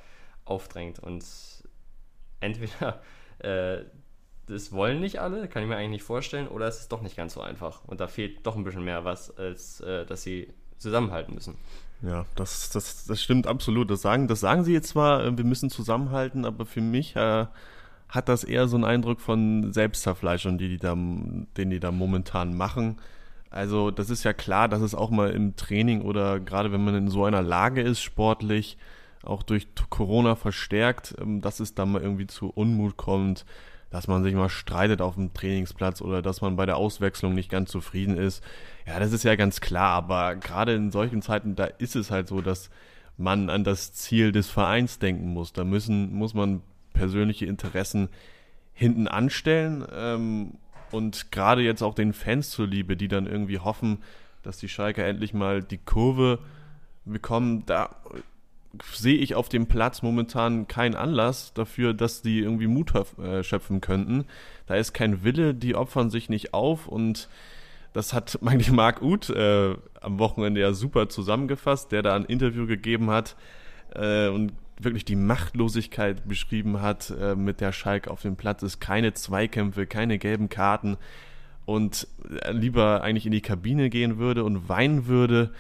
aufdrängt. 0.45 0.99
Und 0.99 1.25
entweder 2.41 3.01
äh, 3.39 3.85
das 4.47 4.73
wollen 4.73 5.01
nicht 5.01 5.21
alle, 5.21 5.49
kann 5.49 5.63
ich 5.63 5.69
mir 5.69 5.77
eigentlich 5.77 5.91
nicht 5.91 6.03
vorstellen, 6.03 6.49
oder 6.49 6.67
es 6.67 6.81
ist 6.81 6.93
doch 6.93 7.03
nicht 7.03 7.17
ganz 7.17 7.35
so 7.35 7.41
einfach. 7.41 7.85
Und 7.87 8.01
da 8.01 8.09
fehlt 8.09 8.47
doch 8.47 8.57
ein 8.57 8.65
bisschen 8.65 8.85
mehr 8.85 9.05
was, 9.05 9.37
als 9.37 9.81
äh, 9.81 10.05
dass 10.07 10.23
sie 10.23 10.49
zusammenhalten 10.79 11.35
müssen. 11.35 11.57
Ja, 12.03 12.27
das, 12.35 12.71
das, 12.71 13.07
das 13.07 13.23
stimmt 13.23 13.47
absolut. 13.47 13.91
Das 13.91 14.03
sagen, 14.03 14.29
das 14.29 14.41
sagen 14.41 14.65
sie 14.65 14.73
jetzt 14.73 14.89
zwar, 14.89 15.25
äh, 15.25 15.37
wir 15.37 15.45
müssen 15.45 15.71
zusammenhalten, 15.71 16.45
aber 16.45 16.67
für 16.67 16.83
mich 16.83 17.17
äh, 17.17 17.47
hat 18.09 18.29
das 18.29 18.45
eher 18.45 18.69
so 18.69 18.77
einen 18.77 18.85
Eindruck 18.85 19.21
von 19.21 19.73
Selbstzerfleischung, 19.73 20.59
die 20.59 20.69
die 20.69 20.79
da, 20.79 20.95
den 20.95 21.71
die 21.71 21.81
da 21.81 21.91
momentan 21.91 22.57
machen. 22.57 22.99
Also 23.51 23.91
das 23.91 24.11
ist 24.11 24.25
ja 24.25 24.33
klar, 24.33 24.69
dass 24.69 24.83
es 24.83 24.95
auch 24.95 25.11
mal 25.11 25.31
im 25.31 25.57
Training 25.57 26.03
oder 26.03 26.41
gerade 26.41 26.73
wenn 26.73 26.85
man 26.85 26.95
in 26.97 27.09
so 27.09 27.25
einer 27.25 27.43
Lage 27.43 27.83
ist, 27.83 28.03
sportlich, 28.03 28.77
auch 29.23 29.43
durch 29.43 29.69
Corona 29.91 30.35
verstärkt, 30.37 31.15
ähm, 31.21 31.41
dass 31.41 31.61
es 31.61 31.75
da 31.75 31.87
mal 31.87 32.03
irgendwie 32.03 32.27
zu 32.27 32.51
Unmut 32.51 32.97
kommt, 32.97 33.47
dass 33.95 34.09
man 34.09 34.25
sich 34.25 34.35
mal 34.35 34.49
streitet 34.49 35.01
auf 35.01 35.15
dem 35.15 35.33
Trainingsplatz 35.35 36.01
oder 36.01 36.21
dass 36.21 36.41
man 36.41 36.57
bei 36.57 36.67
der 36.67 36.77
Auswechslung 36.77 37.33
nicht 37.33 37.49
ganz 37.49 37.71
zufrieden 37.71 38.19
ist. 38.19 38.43
Ja, 38.89 38.99
das 38.99 39.13
ist 39.13 39.23
ja 39.23 39.37
ganz 39.37 39.61
klar, 39.61 39.91
aber 39.91 40.35
gerade 40.35 40.75
in 40.75 40.91
solchen 40.91 41.23
Zeiten, 41.23 41.55
da 41.55 41.67
ist 41.67 41.95
es 41.95 42.11
halt 42.11 42.27
so, 42.27 42.41
dass 42.41 42.71
man 43.19 43.49
an 43.51 43.63
das 43.63 43.93
Ziel 43.93 44.33
des 44.33 44.51
Vereins 44.51 44.99
denken 44.99 45.29
muss. 45.33 45.53
Da 45.53 45.63
müssen, 45.63 46.13
muss 46.13 46.35
man 46.35 46.61
persönliche 46.93 47.47
Interessen 47.47 48.09
hinten 48.73 49.07
anstellen 49.07 49.87
ähm, 49.95 50.55
und 50.91 51.31
gerade 51.31 51.63
jetzt 51.63 51.83
auch 51.83 51.95
den 51.95 52.15
Fans 52.15 52.51
zuliebe, 52.51 52.97
die 52.97 53.07
dann 53.07 53.29
irgendwie 53.29 53.61
hoffen, 53.61 53.99
dass 54.43 54.59
die 54.59 54.69
Schalke 54.69 55.05
endlich 55.05 55.35
mal 55.35 55.63
die 55.63 55.79
Kurve 55.79 56.41
bekommen, 57.05 57.65
da 57.67 57.95
sehe 58.93 59.17
ich 59.17 59.35
auf 59.35 59.49
dem 59.49 59.67
Platz 59.67 60.03
momentan 60.03 60.69
keinen 60.69 60.95
Anlass 60.95 61.53
dafür, 61.55 61.95
dass 61.95 62.23
die 62.23 62.41
irgendwie 62.41 62.67
Mut 62.67 62.93
äh, 63.19 63.43
schöpfen 63.43 63.81
könnten. 63.81 64.25
Da 64.67 64.75
ist 64.75 64.93
kein 64.93 65.25
Wille, 65.25 65.55
die 65.55 65.75
opfern 65.75 66.11
sich 66.11 66.29
nicht 66.29 66.55
auf 66.55 66.87
und 66.87 67.29
das 67.93 68.13
hat 68.13 68.39
eigentlich 68.45 68.71
Marc 68.71 69.03
Uth 69.03 69.31
äh, 69.31 69.77
am 70.01 70.19
Wochenende 70.19 70.61
ja 70.61 70.73
super 70.73 71.09
zusammengefasst, 71.09 71.93
der 71.93 72.03
da 72.03 72.15
ein 72.15 72.25
Interview 72.25 72.67
gegeben 72.67 73.11
hat 73.11 73.37
äh, 73.95 74.29
und 74.29 74.53
wirklich 74.79 75.05
die 75.05 75.17
Machtlosigkeit 75.17 76.27
beschrieben 76.29 76.83
hat, 76.83 77.11
äh, 77.19 77.35
mit 77.35 77.61
der 77.61 77.73
Schalke 77.73 78.11
auf 78.11 78.23
dem 78.23 78.37
Platz 78.37 78.63
ist. 78.63 78.81
Keine 78.81 79.15
Zweikämpfe, 79.15 79.87
keine 79.87 80.19
gelben 80.19 80.49
Karten 80.49 80.97
und 81.65 82.09
lieber 82.51 83.03
eigentlich 83.03 83.27
in 83.27 83.33
die 83.33 83.41
Kabine 83.41 83.89
gehen 83.91 84.19
würde 84.19 84.45
und 84.45 84.69
weinen 84.69 85.07
würde. 85.07 85.53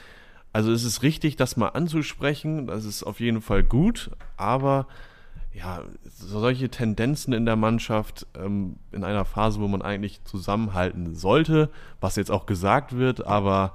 Also 0.54 0.70
es 0.70 0.84
ist 0.84 1.02
richtig, 1.02 1.34
das 1.34 1.56
mal 1.56 1.70
anzusprechen, 1.70 2.68
das 2.68 2.84
ist 2.84 3.02
auf 3.02 3.18
jeden 3.18 3.42
Fall 3.42 3.64
gut, 3.64 4.12
aber 4.36 4.86
ja, 5.52 5.82
solche 6.04 6.68
Tendenzen 6.68 7.32
in 7.32 7.44
der 7.44 7.56
Mannschaft 7.56 8.28
ähm, 8.36 8.76
in 8.92 9.02
einer 9.02 9.24
Phase, 9.24 9.58
wo 9.58 9.66
man 9.66 9.82
eigentlich 9.82 10.22
zusammenhalten 10.22 11.16
sollte, 11.16 11.70
was 12.00 12.14
jetzt 12.14 12.30
auch 12.30 12.46
gesagt 12.46 12.96
wird, 12.96 13.26
aber 13.26 13.72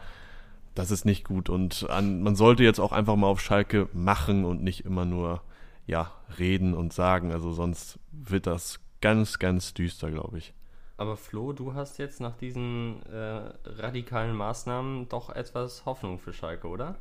das 0.73 0.89
ist 0.89 1.03
nicht 1.03 1.25
gut. 1.25 1.49
Und 1.49 1.89
an, 1.89 2.23
man 2.23 2.37
sollte 2.37 2.63
jetzt 2.63 2.79
auch 2.79 2.93
einfach 2.93 3.17
mal 3.17 3.27
auf 3.27 3.41
Schalke 3.41 3.89
machen 3.91 4.45
und 4.45 4.63
nicht 4.63 4.85
immer 4.85 5.03
nur 5.03 5.41
ja 5.85 6.13
reden 6.37 6.73
und 6.73 6.93
sagen, 6.93 7.33
also 7.33 7.51
sonst 7.51 7.99
wird 8.13 8.47
das 8.47 8.79
ganz, 9.01 9.37
ganz 9.37 9.73
düster, 9.73 10.11
glaube 10.11 10.37
ich. 10.37 10.53
Aber 10.99 11.15
Flo, 11.15 11.53
du 11.53 11.75
hast 11.75 11.97
jetzt 11.97 12.19
nach 12.19 12.35
diesen 12.35 13.01
äh, 13.05 13.41
radikalen 13.63 14.35
Maßnahmen 14.35 15.07
doch 15.07 15.29
etwas 15.29 15.85
Hoffnung 15.85 16.19
für 16.19 16.33
Schalke, 16.33 16.67
oder? 16.67 16.95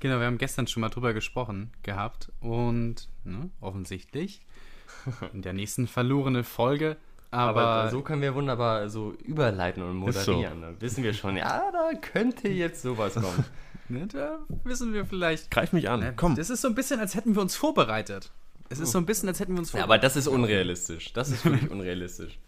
Genau, 0.00 0.18
wir 0.18 0.26
haben 0.26 0.38
gestern 0.38 0.66
schon 0.66 0.80
mal 0.80 0.88
drüber 0.88 1.14
gesprochen 1.14 1.70
gehabt 1.84 2.32
und 2.40 3.08
ne, 3.22 3.50
offensichtlich 3.60 4.40
in 5.32 5.42
der 5.42 5.52
nächsten 5.52 5.86
verlorene 5.86 6.42
Folge. 6.42 6.96
Aber, 7.30 7.62
aber, 7.62 7.90
so 7.90 8.00
können 8.02 8.22
wir 8.22 8.34
wunderbar 8.34 8.88
so 8.88 9.12
überleiten 9.24 9.84
und 9.84 9.98
moderieren. 9.98 10.60
So. 10.60 10.66
Da 10.66 10.80
wissen 10.80 11.04
wir 11.04 11.14
schon, 11.14 11.36
ja, 11.36 11.70
da 11.70 11.96
könnte 12.00 12.48
jetzt 12.48 12.82
sowas 12.82 13.14
kommen. 13.14 13.44
ne, 13.88 14.08
da 14.08 14.40
wissen 14.64 14.92
wir 14.92 15.06
vielleicht. 15.06 15.52
Greif 15.52 15.72
mich 15.72 15.88
an, 15.88 16.00
ne, 16.00 16.12
komm. 16.16 16.34
Das 16.34 16.50
ist 16.50 16.60
so 16.60 16.66
ein 16.66 16.74
bisschen, 16.74 16.98
als 16.98 17.14
hätten 17.14 17.36
wir 17.36 17.42
uns 17.42 17.54
vorbereitet. 17.54 18.32
Es 18.74 18.80
ist 18.80 18.92
so 18.92 18.98
ein 18.98 19.06
bisschen, 19.06 19.28
als 19.28 19.40
hätten 19.40 19.52
wir 19.52 19.60
uns 19.60 19.70
vorbereitet. 19.70 19.90
Ja, 19.90 19.94
aber 19.94 20.02
das 20.02 20.16
ist 20.16 20.26
unrealistisch. 20.26 21.12
Das 21.12 21.30
ist 21.30 21.44
wirklich 21.44 21.70
unrealistisch. 21.70 22.38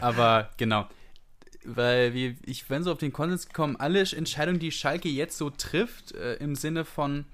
aber 0.00 0.50
genau. 0.56 0.86
Weil 1.64 2.14
wir, 2.14 2.34
ich 2.46 2.66
bin 2.66 2.82
so 2.82 2.92
auf 2.92 2.98
den 2.98 3.12
Konsens 3.12 3.46
gekommen, 3.46 3.76
alle 3.76 4.00
Entscheidungen, 4.00 4.58
die 4.58 4.72
Schalke 4.72 5.10
jetzt 5.10 5.36
so 5.36 5.50
trifft, 5.50 6.12
äh, 6.12 6.36
im 6.36 6.54
Sinne 6.54 6.86
von, 6.86 7.26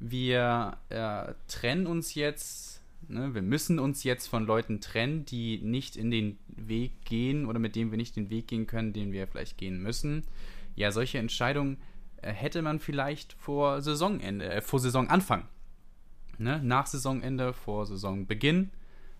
wir 0.00 0.76
äh, 0.88 1.34
trennen 1.46 1.86
uns 1.86 2.16
jetzt, 2.16 2.80
ne, 3.06 3.32
wir 3.34 3.42
müssen 3.42 3.78
uns 3.78 4.02
jetzt 4.02 4.26
von 4.26 4.44
Leuten 4.44 4.80
trennen, 4.80 5.24
die 5.24 5.58
nicht 5.58 5.96
in 5.96 6.10
den 6.10 6.38
Weg 6.48 7.04
gehen 7.04 7.46
oder 7.46 7.60
mit 7.60 7.76
denen 7.76 7.92
wir 7.92 7.98
nicht 7.98 8.16
den 8.16 8.30
Weg 8.30 8.48
gehen 8.48 8.66
können, 8.66 8.92
den 8.92 9.12
wir 9.12 9.28
vielleicht 9.28 9.58
gehen 9.58 9.80
müssen. 9.80 10.24
Ja, 10.74 10.90
solche 10.90 11.18
Entscheidungen 11.18 11.76
äh, 12.20 12.32
hätte 12.32 12.62
man 12.62 12.80
vielleicht 12.80 13.34
vor 13.34 13.80
Saisonende, 13.80 14.50
äh, 14.50 14.60
vor 14.60 14.80
Saisonanfang 14.80 15.46
ne, 16.42 16.60
nach 16.62 16.86
Saisonende, 16.86 17.52
vor 17.52 17.86
Saisonbeginn 17.86 18.70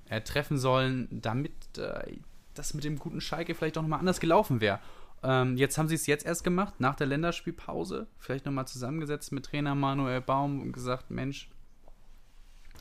äh, 0.09 0.21
treffen 0.21 0.59
sollen, 0.59 1.09
damit 1.11 1.53
äh, 1.79 2.17
das 2.55 2.75
mit 2.75 2.85
dem 2.85 2.99
guten 2.99 3.21
Schalke 3.21 3.55
vielleicht 3.55 3.79
auch 3.79 3.83
nochmal 3.83 4.01
anders 4.01 4.21
gelaufen 4.21 4.61
wäre. 4.61 4.81
Ähm, 5.23 5.57
jetzt 5.57 5.79
haben 5.79 5.89
sie 5.89 5.95
es 5.95 6.07
jetzt 6.07 6.27
erst 6.27 6.45
gemacht, 6.45 6.81
nach 6.81 6.97
der 6.97 7.07
Länderspielpause, 7.07 8.09
vielleicht 8.19 8.45
nochmal 8.45 8.67
zusammengesetzt 8.67 9.33
mit 9.33 9.47
Trainer 9.47 9.75
Manuel 9.75 10.21
Baum 10.21 10.61
und 10.61 10.73
gesagt, 10.73 11.11
Mensch, 11.11 11.49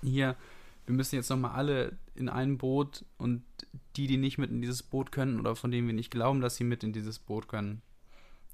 hier, 0.02 0.36
wir 0.88 0.96
müssen 0.96 1.16
jetzt 1.16 1.30
nochmal 1.30 1.52
alle 1.52 1.98
in 2.16 2.30
ein 2.30 2.58
Boot 2.58 3.06
und 3.18 3.44
die, 3.96 4.08
die 4.08 4.18
nicht 4.18 4.40
mit 4.40 4.50
in 4.50 4.62
dieses 4.62 4.82
Boot 4.82 5.12
können 5.12 5.40
oder 5.40 5.56
von 5.56 5.70
denen 5.70 5.88
wir 5.88 5.94
nicht 5.94 6.12
glauben, 6.12 6.42
dass 6.42 6.56
sie 6.56 6.64
mit 6.64 6.84
in 6.84 6.94
dieses 6.94 7.20
Boot 7.20 7.48
können, 7.48 7.84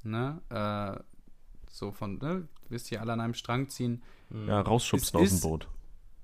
ne, 0.04 0.42
äh, 0.50 1.02
so 1.72 1.92
von, 1.92 2.18
ne, 2.18 2.48
wisst 2.70 2.92
ihr, 2.92 3.00
alle 3.00 3.14
an 3.14 3.22
einem 3.22 3.34
Strang 3.34 3.70
ziehen. 3.70 4.04
Ja, 4.48 4.60
rausschubsen 4.60 5.20
aus 5.20 5.30
dem 5.30 5.40
Boot 5.40 5.70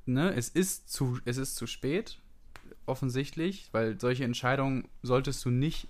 ne, 0.05 0.33
es 0.35 0.49
ist 0.49 0.91
zu, 0.91 1.19
es 1.25 1.37
ist 1.37 1.55
zu 1.55 1.67
spät, 1.67 2.19
offensichtlich, 2.85 3.69
weil 3.71 3.99
solche 3.99 4.23
Entscheidungen 4.23 4.87
solltest 5.01 5.43
du 5.45 5.49
nicht 5.49 5.87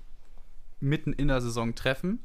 mitten 0.80 1.14
in 1.14 1.28
der 1.28 1.42
Saison 1.42 1.76
treffen. 1.76 2.20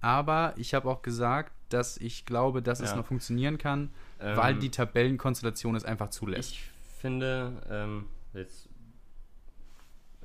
Aber 0.00 0.54
ich 0.56 0.74
habe 0.74 0.88
auch 0.88 1.02
gesagt, 1.02 1.52
dass 1.70 1.96
ich 1.98 2.24
glaube, 2.24 2.62
dass 2.62 2.80
ja. 2.80 2.86
es 2.86 2.94
noch 2.94 3.06
funktionieren 3.06 3.58
kann, 3.58 3.90
ähm, 4.20 4.36
weil 4.36 4.54
die 4.54 4.70
Tabellenkonstellation 4.70 5.74
es 5.74 5.84
einfach 5.84 6.10
zulässt. 6.10 6.52
Ich 6.52 6.70
finde, 6.98 7.52
ähm, 7.68 8.06
jetzt 8.32 8.68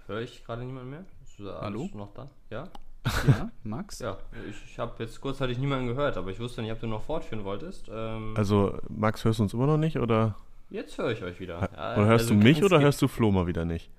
höre 0.08 0.22
ich 0.22 0.44
gerade 0.46 0.64
niemand 0.64 0.90
mehr. 0.90 1.06
Ist 1.24 1.40
Hallo? 1.40 1.90
noch 1.94 2.14
da? 2.14 2.30
Ja? 2.50 2.70
Ja, 3.28 3.52
Max? 3.64 4.00
Ja, 4.00 4.18
ich, 4.50 4.56
ich 4.66 4.80
habe 4.80 5.04
jetzt 5.04 5.20
kurzzeitig 5.20 5.58
niemanden 5.58 5.88
gehört, 5.88 6.16
aber 6.16 6.32
ich 6.32 6.40
wusste 6.40 6.62
nicht, 6.62 6.72
ob 6.72 6.80
du 6.80 6.88
noch 6.88 7.04
fortführen 7.04 7.44
wolltest. 7.44 7.90
Ähm, 7.92 8.34
also, 8.38 8.78
Max, 8.90 9.26
hörst 9.26 9.40
du 9.40 9.44
uns 9.44 9.54
immer 9.54 9.68
noch 9.68 9.78
nicht, 9.78 9.98
oder? 9.98 10.36
Jetzt 10.74 10.98
höre 10.98 11.12
ich 11.12 11.22
euch 11.22 11.40
wieder. 11.40 11.70
Ja, 11.78 11.94
oder 11.94 12.06
hörst 12.08 12.26
also 12.26 12.34
du 12.34 12.40
mich 12.40 12.64
oder 12.64 12.82
hörst 12.82 13.00
du 13.00 13.08
Flo 13.08 13.32
mal 13.32 13.46
wieder 13.46 13.64
nicht? 13.64 13.92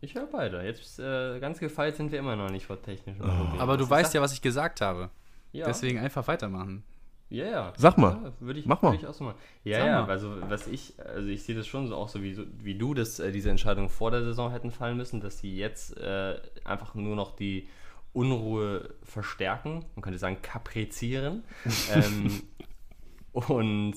Ich 0.00 0.14
höre 0.14 0.26
beide. 0.26 0.62
Jetzt 0.62 1.00
äh, 1.00 1.40
ganz 1.40 1.58
gefeilt 1.58 1.96
sind 1.96 2.12
wir 2.12 2.20
immer 2.20 2.36
noch 2.36 2.50
nicht 2.50 2.66
vor 2.66 2.80
technischen 2.80 3.18
Problemen. 3.18 3.54
Oh. 3.56 3.60
Aber 3.60 3.76
du 3.76 3.82
was 3.82 3.90
weißt 3.90 4.14
ja, 4.14 4.22
was 4.22 4.32
ich 4.32 4.40
gesagt 4.40 4.80
habe. 4.80 5.10
Ja. 5.50 5.66
Deswegen 5.66 5.98
einfach 5.98 6.28
weitermachen. 6.28 6.84
Ja, 7.30 7.44
ja. 7.46 7.72
Sag 7.76 7.98
mal. 7.98 8.20
Ja, 8.22 8.32
würde 8.38 8.60
ich, 8.60 8.66
Mach 8.66 8.80
mal. 8.80 8.92
Würd 8.92 9.02
ich 9.02 9.08
auch 9.08 9.14
so 9.14 9.24
machen. 9.24 9.38
Ja, 9.64 9.78
Sag 9.78 9.86
ja, 9.88 10.02
mal. 10.02 10.10
also 10.10 10.36
was 10.48 10.68
ich, 10.68 10.94
also 11.04 11.26
ich 11.26 11.42
sehe 11.42 11.56
das 11.56 11.66
schon 11.66 11.88
so 11.88 11.96
auch 11.96 12.08
so 12.08 12.22
wie, 12.22 12.38
wie 12.62 12.76
du, 12.76 12.94
dass 12.94 13.18
äh, 13.18 13.32
diese 13.32 13.50
Entscheidung 13.50 13.88
vor 13.88 14.12
der 14.12 14.22
Saison 14.22 14.52
hätten 14.52 14.70
fallen 14.70 14.96
müssen, 14.96 15.20
dass 15.20 15.40
sie 15.40 15.56
jetzt 15.56 15.96
äh, 15.96 16.40
einfach 16.64 16.94
nur 16.94 17.16
noch 17.16 17.34
die 17.34 17.68
Unruhe 18.12 18.94
verstärken, 19.02 19.84
man 19.96 20.02
könnte 20.02 20.20
sagen 20.20 20.40
kaprizieren. 20.42 21.42
ähm, 21.92 22.42
und 23.32 23.96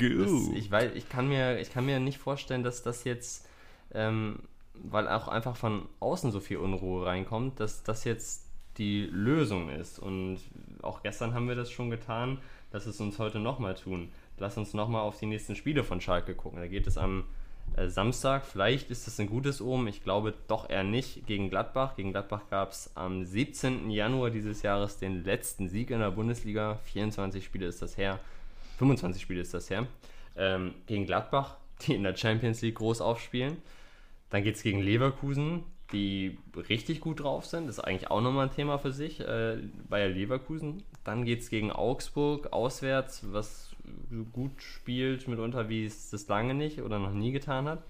das, 0.00 0.56
ich, 0.56 0.70
weiß, 0.70 0.92
ich, 0.94 1.08
kann 1.08 1.28
mir, 1.28 1.60
ich 1.60 1.72
kann 1.72 1.86
mir 1.86 2.00
nicht 2.00 2.18
vorstellen, 2.18 2.62
dass 2.62 2.82
das 2.82 3.04
jetzt, 3.04 3.48
ähm, 3.92 4.40
weil 4.74 5.08
auch 5.08 5.28
einfach 5.28 5.56
von 5.56 5.88
außen 6.00 6.30
so 6.30 6.40
viel 6.40 6.58
Unruhe 6.58 7.06
reinkommt, 7.06 7.60
dass 7.60 7.82
das 7.82 8.04
jetzt 8.04 8.46
die 8.78 9.06
Lösung 9.06 9.68
ist. 9.68 9.98
Und 9.98 10.38
auch 10.82 11.02
gestern 11.02 11.34
haben 11.34 11.48
wir 11.48 11.54
das 11.54 11.70
schon 11.70 11.90
getan, 11.90 12.38
lass 12.72 12.86
es 12.86 13.00
uns 13.00 13.18
heute 13.18 13.38
nochmal 13.38 13.74
tun. 13.74 14.10
Lass 14.38 14.56
uns 14.56 14.72
nochmal 14.72 15.02
auf 15.02 15.18
die 15.18 15.26
nächsten 15.26 15.54
Spiele 15.54 15.84
von 15.84 16.00
Schalke 16.00 16.34
gucken. 16.34 16.60
Da 16.60 16.66
geht 16.66 16.86
es 16.86 16.96
am 16.96 17.24
äh, 17.76 17.88
Samstag. 17.88 18.46
Vielleicht 18.46 18.90
ist 18.90 19.06
das 19.06 19.20
ein 19.20 19.28
gutes 19.28 19.60
Omen. 19.60 19.86
Ich 19.86 20.02
glaube 20.02 20.34
doch 20.48 20.68
eher 20.70 20.82
nicht 20.82 21.26
gegen 21.26 21.50
Gladbach. 21.50 21.94
Gegen 21.96 22.12
Gladbach 22.12 22.42
gab 22.48 22.72
es 22.72 22.90
am 22.94 23.24
17. 23.24 23.90
Januar 23.90 24.30
dieses 24.30 24.62
Jahres 24.62 24.96
den 24.98 25.24
letzten 25.24 25.68
Sieg 25.68 25.90
in 25.90 26.00
der 26.00 26.10
Bundesliga. 26.10 26.78
24 26.84 27.44
Spiele 27.44 27.66
ist 27.66 27.82
das 27.82 27.98
her. 27.98 28.18
25 28.80 29.22
Spiele 29.22 29.42
ist 29.42 29.52
das 29.52 29.68
her, 29.68 29.86
ähm, 30.36 30.74
gegen 30.86 31.04
Gladbach, 31.04 31.56
die 31.86 31.94
in 31.94 32.02
der 32.02 32.16
Champions 32.16 32.62
League 32.62 32.76
groß 32.76 33.00
aufspielen. 33.00 33.58
Dann 34.30 34.42
geht 34.42 34.56
es 34.56 34.62
gegen 34.62 34.80
Leverkusen, 34.80 35.64
die 35.92 36.38
richtig 36.68 37.00
gut 37.00 37.20
drauf 37.20 37.46
sind. 37.46 37.66
Das 37.66 37.78
ist 37.78 37.84
eigentlich 37.84 38.10
auch 38.10 38.20
nochmal 38.20 38.46
ein 38.46 38.54
Thema 38.54 38.78
für 38.78 38.92
sich, 38.92 39.20
äh, 39.20 39.58
Bayer 39.88 40.08
Leverkusen. 40.08 40.82
Dann 41.04 41.24
geht 41.24 41.40
es 41.40 41.50
gegen 41.50 41.72
Augsburg 41.72 42.52
auswärts, 42.52 43.24
was 43.32 43.74
gut 44.32 44.62
spielt 44.62 45.26
mitunter, 45.26 45.68
wie 45.68 45.84
es 45.84 46.10
das 46.10 46.28
lange 46.28 46.54
nicht 46.54 46.80
oder 46.80 46.98
noch 46.98 47.12
nie 47.12 47.32
getan 47.32 47.68
hat. 47.68 47.82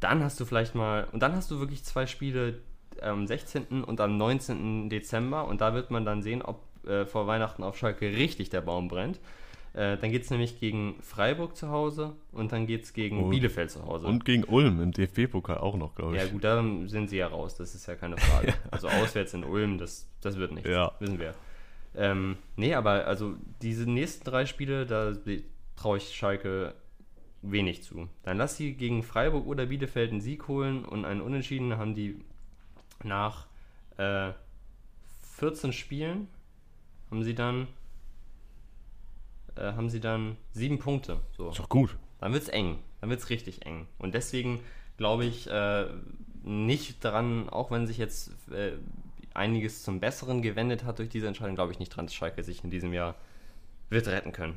Dann 0.00 0.22
hast 0.22 0.40
du 0.40 0.44
vielleicht 0.44 0.74
mal, 0.74 1.06
und 1.12 1.22
dann 1.22 1.36
hast 1.36 1.50
du 1.50 1.60
wirklich 1.60 1.84
zwei 1.84 2.06
Spiele 2.06 2.58
am 3.00 3.26
16. 3.26 3.84
und 3.84 4.00
am 4.00 4.18
19. 4.18 4.90
Dezember 4.90 5.46
und 5.46 5.60
da 5.60 5.74
wird 5.74 5.90
man 5.90 6.04
dann 6.04 6.22
sehen, 6.22 6.42
ob 6.42 6.60
äh, 6.86 7.06
vor 7.06 7.26
Weihnachten 7.28 7.62
auf 7.62 7.78
Schalke 7.78 8.06
richtig 8.16 8.50
der 8.50 8.60
Baum 8.60 8.88
brennt. 8.88 9.20
Äh, 9.74 9.96
dann 9.96 10.10
geht 10.10 10.24
es 10.24 10.30
nämlich 10.30 10.60
gegen 10.60 10.96
Freiburg 11.00 11.56
zu 11.56 11.70
Hause 11.70 12.14
und 12.30 12.52
dann 12.52 12.66
geht 12.66 12.84
es 12.84 12.92
gegen 12.92 13.24
und, 13.24 13.30
Bielefeld 13.30 13.70
zu 13.70 13.84
Hause. 13.86 14.06
Und 14.06 14.24
gegen 14.26 14.44
Ulm 14.44 14.82
im 14.82 14.92
DFB-Pokal 14.92 15.58
auch 15.58 15.76
noch, 15.76 15.94
glaube 15.94 16.14
ich. 16.14 16.22
Ja, 16.22 16.28
gut, 16.28 16.44
da 16.44 16.62
sind 16.86 17.08
sie 17.08 17.16
ja 17.16 17.28
raus, 17.28 17.54
das 17.56 17.74
ist 17.74 17.86
ja 17.86 17.94
keine 17.94 18.18
Frage. 18.18 18.52
Also 18.70 18.88
auswärts 18.88 19.32
in 19.34 19.44
Ulm, 19.44 19.78
das, 19.78 20.08
das 20.20 20.36
wird 20.36 20.52
nichts, 20.52 20.68
ja. 20.68 20.92
wissen 20.98 21.18
wir. 21.18 21.34
Ähm, 21.94 22.36
nee, 22.56 22.74
aber 22.74 23.06
also 23.06 23.34
diese 23.60 23.90
nächsten 23.90 24.24
drei 24.24 24.46
Spiele, 24.46 24.86
da 24.86 25.14
traue 25.76 25.98
ich 25.98 26.14
Schalke 26.14 26.74
wenig 27.42 27.82
zu. 27.82 28.08
Dann 28.22 28.36
lass 28.36 28.56
sie 28.56 28.74
gegen 28.74 29.02
Freiburg 29.02 29.46
oder 29.46 29.66
Bielefeld 29.66 30.10
einen 30.10 30.20
Sieg 30.20 30.48
holen 30.48 30.84
und 30.84 31.04
einen 31.04 31.20
Unentschieden 31.20 31.76
haben 31.76 31.94
die 31.94 32.20
nach 33.04 33.46
äh, 33.96 34.32
14 35.36 35.72
Spielen 35.72 36.28
haben 37.10 37.24
sie 37.24 37.34
dann 37.34 37.66
äh, 39.56 39.72
haben 39.72 39.88
sie 39.88 40.00
dann 40.00 40.36
sieben 40.52 40.78
Punkte. 40.78 41.18
So. 41.36 41.50
Ist 41.50 41.58
doch 41.58 41.68
gut. 41.68 41.96
Dann 42.20 42.32
wird 42.32 42.44
es 42.44 42.48
eng. 42.48 42.78
Dann 43.00 43.10
wird 43.10 43.20
es 43.20 43.30
richtig 43.30 43.66
eng. 43.66 43.86
Und 43.98 44.14
deswegen 44.14 44.60
glaube 44.96 45.24
ich 45.24 45.48
äh, 45.50 45.86
nicht 46.44 47.04
daran, 47.04 47.48
auch 47.48 47.70
wenn 47.70 47.86
sich 47.86 47.98
jetzt 47.98 48.30
äh, 48.50 48.72
einiges 49.34 49.82
zum 49.82 50.00
Besseren 50.00 50.42
gewendet 50.42 50.84
hat 50.84 50.98
durch 50.98 51.08
diese 51.08 51.26
Entscheidung, 51.26 51.54
glaube 51.54 51.72
ich 51.72 51.78
nicht 51.78 51.90
dran, 51.90 52.06
dass 52.06 52.14
Schalke 52.14 52.42
sich 52.42 52.64
in 52.64 52.70
diesem 52.70 52.92
Jahr 52.92 53.14
wird 53.90 54.08
retten 54.08 54.32
können. 54.32 54.56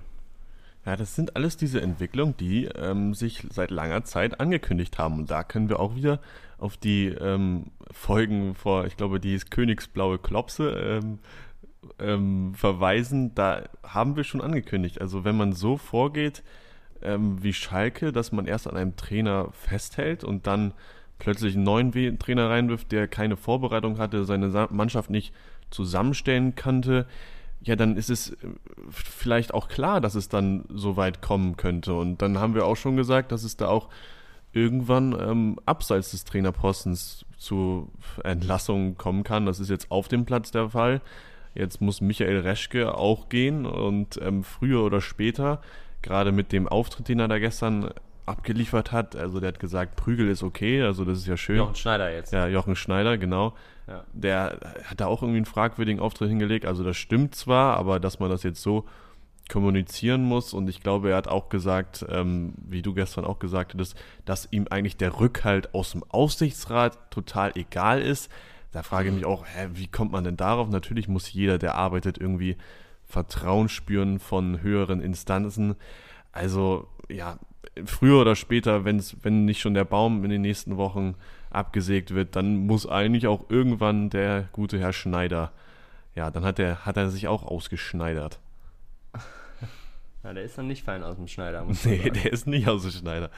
Ja, 0.86 0.95
das 0.95 1.15
sind 1.15 1.36
alles 1.36 1.58
diese 1.58 1.81
Entwicklungen, 1.81 2.38
die 2.38 2.65
ähm, 2.65 3.15
sich 3.15 3.43
seit 3.49 3.71
langer 3.71 4.03
Zeit 4.03 4.39
angekündigt 4.39 4.99
haben. 4.99 5.17
Und 5.17 5.31
da 5.31 5.43
können 5.43 5.67
wir 5.67 5.79
auch 5.79 5.95
wieder 5.95 6.19
auf 6.60 6.77
die 6.77 7.08
ähm, 7.08 7.71
Folgen 7.89 8.53
vor, 8.53 8.86
ich 8.86 8.95
glaube, 8.95 9.19
die 9.19 9.34
ist 9.34 9.49
Königsblaue 9.49 10.19
Klopse 10.19 10.69
ähm, 10.69 11.19
ähm, 11.99 12.53
verweisen, 12.55 13.33
da 13.35 13.63
haben 13.83 14.15
wir 14.15 14.23
schon 14.23 14.41
angekündigt. 14.41 15.01
Also 15.01 15.23
wenn 15.23 15.37
man 15.37 15.53
so 15.53 15.77
vorgeht, 15.77 16.43
ähm, 17.01 17.41
wie 17.43 17.53
Schalke, 17.53 18.11
dass 18.11 18.31
man 18.31 18.45
erst 18.45 18.67
an 18.67 18.77
einem 18.77 18.95
Trainer 18.95 19.49
festhält 19.51 20.23
und 20.23 20.47
dann 20.47 20.73
plötzlich 21.19 21.55
einen 21.55 21.63
neuen 21.63 21.91
Trainer 22.19 22.49
reinwirft, 22.49 22.91
der 22.91 23.07
keine 23.07 23.37
Vorbereitung 23.37 23.97
hatte, 23.99 24.25
seine 24.25 24.67
Mannschaft 24.71 25.09
nicht 25.09 25.33
zusammenstellen 25.69 26.55
konnte, 26.55 27.05
ja, 27.61 27.75
dann 27.75 27.97
ist 27.97 28.09
es 28.09 28.31
äh, 28.31 28.35
vielleicht 28.89 29.53
auch 29.53 29.67
klar, 29.67 30.01
dass 30.01 30.15
es 30.15 30.29
dann 30.29 30.65
so 30.69 30.97
weit 30.97 31.21
kommen 31.21 31.57
könnte. 31.57 31.95
Und 31.95 32.21
dann 32.21 32.37
haben 32.37 32.53
wir 32.53 32.65
auch 32.65 32.77
schon 32.77 32.95
gesagt, 32.95 33.31
dass 33.31 33.43
es 33.43 33.57
da 33.57 33.67
auch 33.67 33.89
irgendwann 34.53 35.17
ähm, 35.19 35.59
abseits 35.65 36.11
des 36.11 36.23
Trainerpostens 36.23 37.25
zu 37.37 37.91
Entlassungen 38.23 38.97
kommen 38.97 39.23
kann. 39.23 39.45
Das 39.45 39.59
ist 39.59 39.69
jetzt 39.69 39.91
auf 39.91 40.07
dem 40.07 40.25
Platz 40.25 40.51
der 40.51 40.69
Fall. 40.69 41.01
Jetzt 41.55 41.81
muss 41.81 42.01
Michael 42.01 42.39
Reschke 42.39 42.95
auch 42.95 43.29
gehen 43.29 43.65
und 43.65 44.19
ähm, 44.21 44.43
früher 44.43 44.83
oder 44.83 45.01
später, 45.01 45.61
gerade 46.01 46.31
mit 46.31 46.51
dem 46.51 46.67
Auftritt, 46.67 47.07
den 47.07 47.19
er 47.19 47.27
da 47.27 47.39
gestern 47.39 47.91
abgeliefert 48.25 48.91
hat, 48.91 49.15
also 49.15 49.39
der 49.39 49.49
hat 49.49 49.59
gesagt, 49.59 49.95
Prügel 49.95 50.29
ist 50.29 50.43
okay, 50.43 50.81
also 50.81 51.05
das 51.05 51.19
ist 51.19 51.27
ja 51.27 51.37
schön. 51.37 51.57
Jochen 51.57 51.75
Schneider 51.75 52.11
jetzt. 52.11 52.33
Ja, 52.33 52.47
Jochen 52.47 52.75
Schneider, 52.75 53.17
genau. 53.17 53.53
Ja. 53.87 54.03
Der 54.13 54.59
hat 54.83 54.99
da 54.99 55.05
auch 55.05 55.21
irgendwie 55.21 55.37
einen 55.37 55.45
fragwürdigen 55.45 56.01
Auftritt 56.01 56.29
hingelegt, 56.29 56.65
also 56.65 56.83
das 56.83 56.97
stimmt 56.97 57.35
zwar, 57.35 57.77
aber 57.77 57.99
dass 57.99 58.19
man 58.19 58.29
das 58.29 58.43
jetzt 58.43 58.61
so 58.61 58.85
kommunizieren 59.49 60.23
muss. 60.23 60.53
Und 60.53 60.69
ich 60.69 60.81
glaube, 60.81 61.11
er 61.11 61.17
hat 61.17 61.27
auch 61.27 61.49
gesagt, 61.49 62.05
ähm, 62.09 62.53
wie 62.57 62.81
du 62.81 62.93
gestern 62.93 63.25
auch 63.25 63.39
gesagt 63.39 63.73
hattest, 63.73 63.95
dass 64.25 64.47
ihm 64.51 64.67
eigentlich 64.69 64.97
der 64.97 65.19
Rückhalt 65.19 65.73
aus 65.73 65.91
dem 65.91 66.03
Aufsichtsrat 66.03 67.11
total 67.11 67.51
egal 67.55 68.01
ist. 68.01 68.31
Da 68.75 68.83
frage 68.83 69.07
ich 69.07 69.15
mich 69.15 69.25
auch, 69.25 69.45
hä, 69.45 69.69
wie 69.71 69.88
kommt 69.88 70.11
man 70.11 70.25
denn 70.25 70.35
darauf? 70.35 70.67
Natürlich 70.67 71.07
muss 71.07 71.31
jeder, 71.31 71.57
der 71.57 71.75
arbeitet, 71.75 72.17
irgendwie 72.17 72.57
Vertrauen 73.05 73.69
spüren 73.69 74.19
von 74.19 74.61
höheren 74.61 74.99
Instanzen. 74.99 75.75
Also, 76.33 76.89
ja, 77.07 77.39
früher 77.85 78.19
oder 78.19 78.35
später, 78.35 78.83
wenn's, 78.83 79.15
wenn 79.21 79.45
nicht 79.45 79.61
schon 79.61 79.75
der 79.75 79.85
Baum 79.85 80.25
in 80.25 80.29
den 80.29 80.41
nächsten 80.41 80.75
Wochen 80.75 81.15
abgesägt 81.51 82.13
wird, 82.13 82.35
dann 82.35 82.57
muss 82.67 82.85
eigentlich 82.85 83.27
auch 83.27 83.49
irgendwann 83.49 84.09
der 84.09 84.49
gute 84.51 84.77
Herr 84.77 84.91
Schneider, 84.91 85.53
ja, 86.13 86.29
dann 86.29 86.43
hat 86.43 86.59
er, 86.59 86.85
hat 86.85 86.97
er 86.97 87.09
sich 87.09 87.29
auch 87.29 87.43
ausgeschneidert. 87.43 88.41
Ja, 90.23 90.33
der 90.33 90.41
ist 90.43 90.57
dann 90.57 90.65
nicht 90.65 90.83
fein 90.83 91.03
aus 91.03 91.17
dem 91.17 91.27
Schneider. 91.27 91.63
Muss 91.63 91.85
nee, 91.85 92.09
der 92.09 92.33
ist 92.33 92.47
nicht 92.47 92.67
aus 92.67 92.81
dem 92.81 92.89
Schneider. 92.89 93.29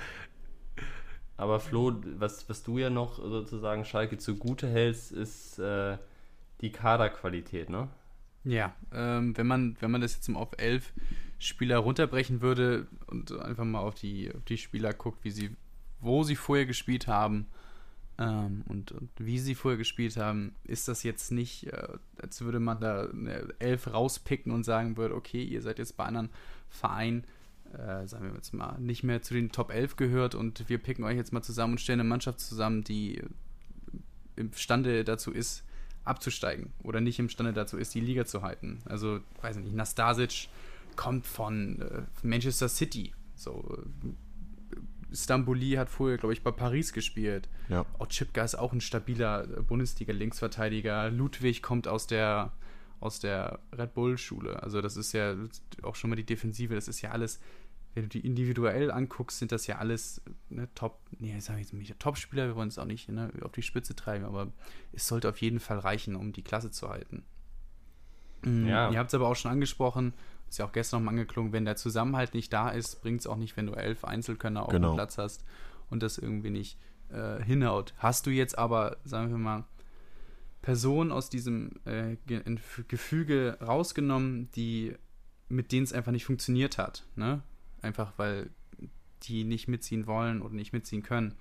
Aber 1.37 1.59
Flo, 1.59 1.93
was, 2.17 2.49
was 2.49 2.63
du 2.63 2.79
ja 2.79 2.89
noch 2.89 3.17
sozusagen 3.17 3.85
Schalke 3.85 4.17
zugute 4.17 4.67
hältst, 4.67 5.11
ist 5.11 5.59
äh, 5.59 5.97
die 6.61 6.71
Kaderqualität, 6.71 7.69
ne? 7.69 7.87
Ja, 8.43 8.73
ähm, 8.91 9.37
wenn, 9.37 9.45
man, 9.45 9.77
wenn 9.79 9.91
man 9.91 10.01
das 10.01 10.15
jetzt 10.15 10.27
mal 10.29 10.39
auf 10.39 10.51
elf 10.57 10.93
Spieler 11.37 11.77
runterbrechen 11.77 12.41
würde 12.41 12.87
und 13.05 13.31
einfach 13.39 13.65
mal 13.65 13.79
auf 13.79 13.95
die, 13.95 14.33
auf 14.33 14.43
die 14.45 14.57
Spieler 14.57 14.93
guckt, 14.93 15.23
wie 15.23 15.31
sie, 15.31 15.55
wo 15.99 16.23
sie 16.23 16.35
vorher 16.35 16.65
gespielt 16.65 17.07
haben 17.07 17.47
ähm, 18.17 18.63
und, 18.67 18.91
und, 18.91 19.09
wie 19.17 19.37
sie 19.37 19.53
vorher 19.53 19.77
gespielt 19.77 20.17
haben, 20.17 20.55
ist 20.63 20.87
das 20.87 21.03
jetzt 21.03 21.31
nicht, 21.31 21.67
äh, 21.67 21.87
als 22.21 22.41
würde 22.41 22.59
man 22.59 22.79
da 22.79 23.09
eine 23.09 23.53
elf 23.59 23.93
rauspicken 23.93 24.51
und 24.51 24.63
sagen 24.63 24.97
würde, 24.97 25.13
okay, 25.13 25.43
ihr 25.43 25.61
seid 25.61 25.77
jetzt 25.77 25.97
bei 25.97 26.05
anderen 26.05 26.29
Verein, 26.69 27.25
äh, 27.73 28.07
sagen 28.07 28.27
wir 28.27 28.35
jetzt 28.35 28.53
mal, 28.53 28.77
nicht 28.79 29.03
mehr 29.03 29.21
zu 29.21 29.33
den 29.33 29.51
Top 29.51 29.71
11 29.71 29.95
gehört 29.95 30.35
und 30.35 30.67
wir 30.69 30.77
picken 30.77 31.03
euch 31.03 31.17
jetzt 31.17 31.33
mal 31.33 31.41
zusammen 31.41 31.73
und 31.73 31.79
stellen 31.79 31.99
eine 31.99 32.09
Mannschaft 32.09 32.39
zusammen, 32.39 32.83
die 32.83 33.21
imstande 34.35 35.03
dazu 35.03 35.31
ist, 35.31 35.63
abzusteigen 36.03 36.71
oder 36.83 37.01
nicht 37.01 37.19
imstande 37.19 37.53
dazu 37.53 37.77
ist, 37.77 37.93
die 37.93 37.99
Liga 37.99 38.25
zu 38.25 38.41
halten. 38.41 38.79
Also, 38.85 39.19
weiß 39.41 39.57
ich 39.57 39.63
nicht, 39.63 39.75
Nastasic 39.75 40.47
kommt 40.95 41.25
von 41.25 41.81
äh, 41.81 42.01
Manchester 42.23 42.69
City. 42.69 43.13
So, 43.35 43.77
äh, 44.03 45.15
Stamboli 45.15 45.71
hat 45.71 45.89
vorher, 45.89 46.17
glaube 46.17 46.33
ich, 46.33 46.43
bei 46.43 46.51
Paris 46.51 46.91
gespielt. 46.91 47.47
Ja. 47.69 47.85
Otschipka 47.99 48.43
ist 48.43 48.55
auch 48.55 48.73
ein 48.73 48.81
stabiler 48.81 49.47
Bundesliga-Linksverteidiger. 49.63 51.09
Ludwig 51.11 51.61
kommt 51.61 51.87
aus 51.87 52.07
der 52.07 52.51
aus 52.99 53.19
der 53.19 53.59
Red 53.71 53.93
Bull-Schule. 53.93 54.61
Also 54.63 54.81
das 54.81 54.97
ist 54.97 55.13
ja 55.13 55.35
auch 55.83 55.95
schon 55.95 56.09
mal 56.09 56.15
die 56.15 56.25
Defensive, 56.25 56.73
das 56.73 56.87
ist 56.87 57.01
ja 57.01 57.11
alles, 57.11 57.39
wenn 57.93 58.03
du 58.03 58.09
die 58.09 58.25
individuell 58.25 58.91
anguckst, 58.91 59.39
sind 59.39 59.51
das 59.51 59.67
ja 59.67 59.77
alles 59.77 60.21
ne, 60.49 60.67
Top, 60.75 60.99
nee, 61.19 61.39
sag 61.39 61.55
ich 61.55 61.61
jetzt 61.61 61.73
nicht 61.73 61.99
Top-Spieler, 61.99 62.47
wir 62.47 62.55
wollen 62.55 62.69
es 62.69 62.79
auch 62.79 62.85
nicht 62.85 63.09
ne, 63.09 63.31
auf 63.41 63.51
die 63.51 63.61
Spitze 63.61 63.95
treiben, 63.95 64.25
aber 64.25 64.51
es 64.93 65.07
sollte 65.07 65.29
auf 65.29 65.41
jeden 65.41 65.59
Fall 65.59 65.79
reichen, 65.79 66.15
um 66.15 66.33
die 66.33 66.43
Klasse 66.43 66.71
zu 66.71 66.89
halten. 66.89 67.23
Mhm, 68.43 68.67
ja. 68.67 68.91
Ihr 68.91 68.99
habt 68.99 69.09
es 69.09 69.13
aber 69.13 69.27
auch 69.27 69.35
schon 69.35 69.51
angesprochen, 69.51 70.13
ist 70.49 70.59
ja 70.59 70.65
auch 70.65 70.71
gestern 70.71 71.01
nochmal 71.01 71.13
angeklungen, 71.13 71.53
wenn 71.53 71.65
der 71.65 71.75
Zusammenhalt 71.75 72.33
nicht 72.33 72.51
da 72.53 72.69
ist, 72.69 73.01
bringt 73.01 73.21
es 73.21 73.27
auch 73.27 73.37
nicht, 73.37 73.57
wenn 73.57 73.67
du 73.67 73.73
elf 73.73 74.05
Einzelkönner 74.05 74.63
auf 74.63 74.71
genau. 74.71 74.91
dem 74.91 74.95
Platz 74.95 75.17
hast 75.17 75.43
und 75.89 76.03
das 76.03 76.17
irgendwie 76.17 76.49
nicht 76.49 76.79
äh, 77.09 77.41
hinhaut. 77.43 77.93
Hast 77.97 78.25
du 78.25 78.31
jetzt 78.31 78.57
aber, 78.57 78.97
sagen 79.03 79.29
wir 79.29 79.37
mal, 79.37 79.65
Personen 80.61 81.11
aus 81.11 81.29
diesem 81.29 81.71
äh, 81.85 82.17
Gefüge 82.87 83.57
rausgenommen, 83.61 84.49
die 84.51 84.95
mit 85.49 85.71
denen 85.71 85.83
es 85.83 85.93
einfach 85.93 86.11
nicht 86.11 86.25
funktioniert 86.25 86.77
hat. 86.77 87.05
Ne? 87.15 87.41
Einfach 87.81 88.13
weil 88.17 88.49
die 89.23 89.43
nicht 89.43 89.67
mitziehen 89.67 90.07
wollen 90.07 90.41
oder 90.41 90.53
nicht 90.53 90.73
mitziehen 90.73 91.03
können. 91.03 91.35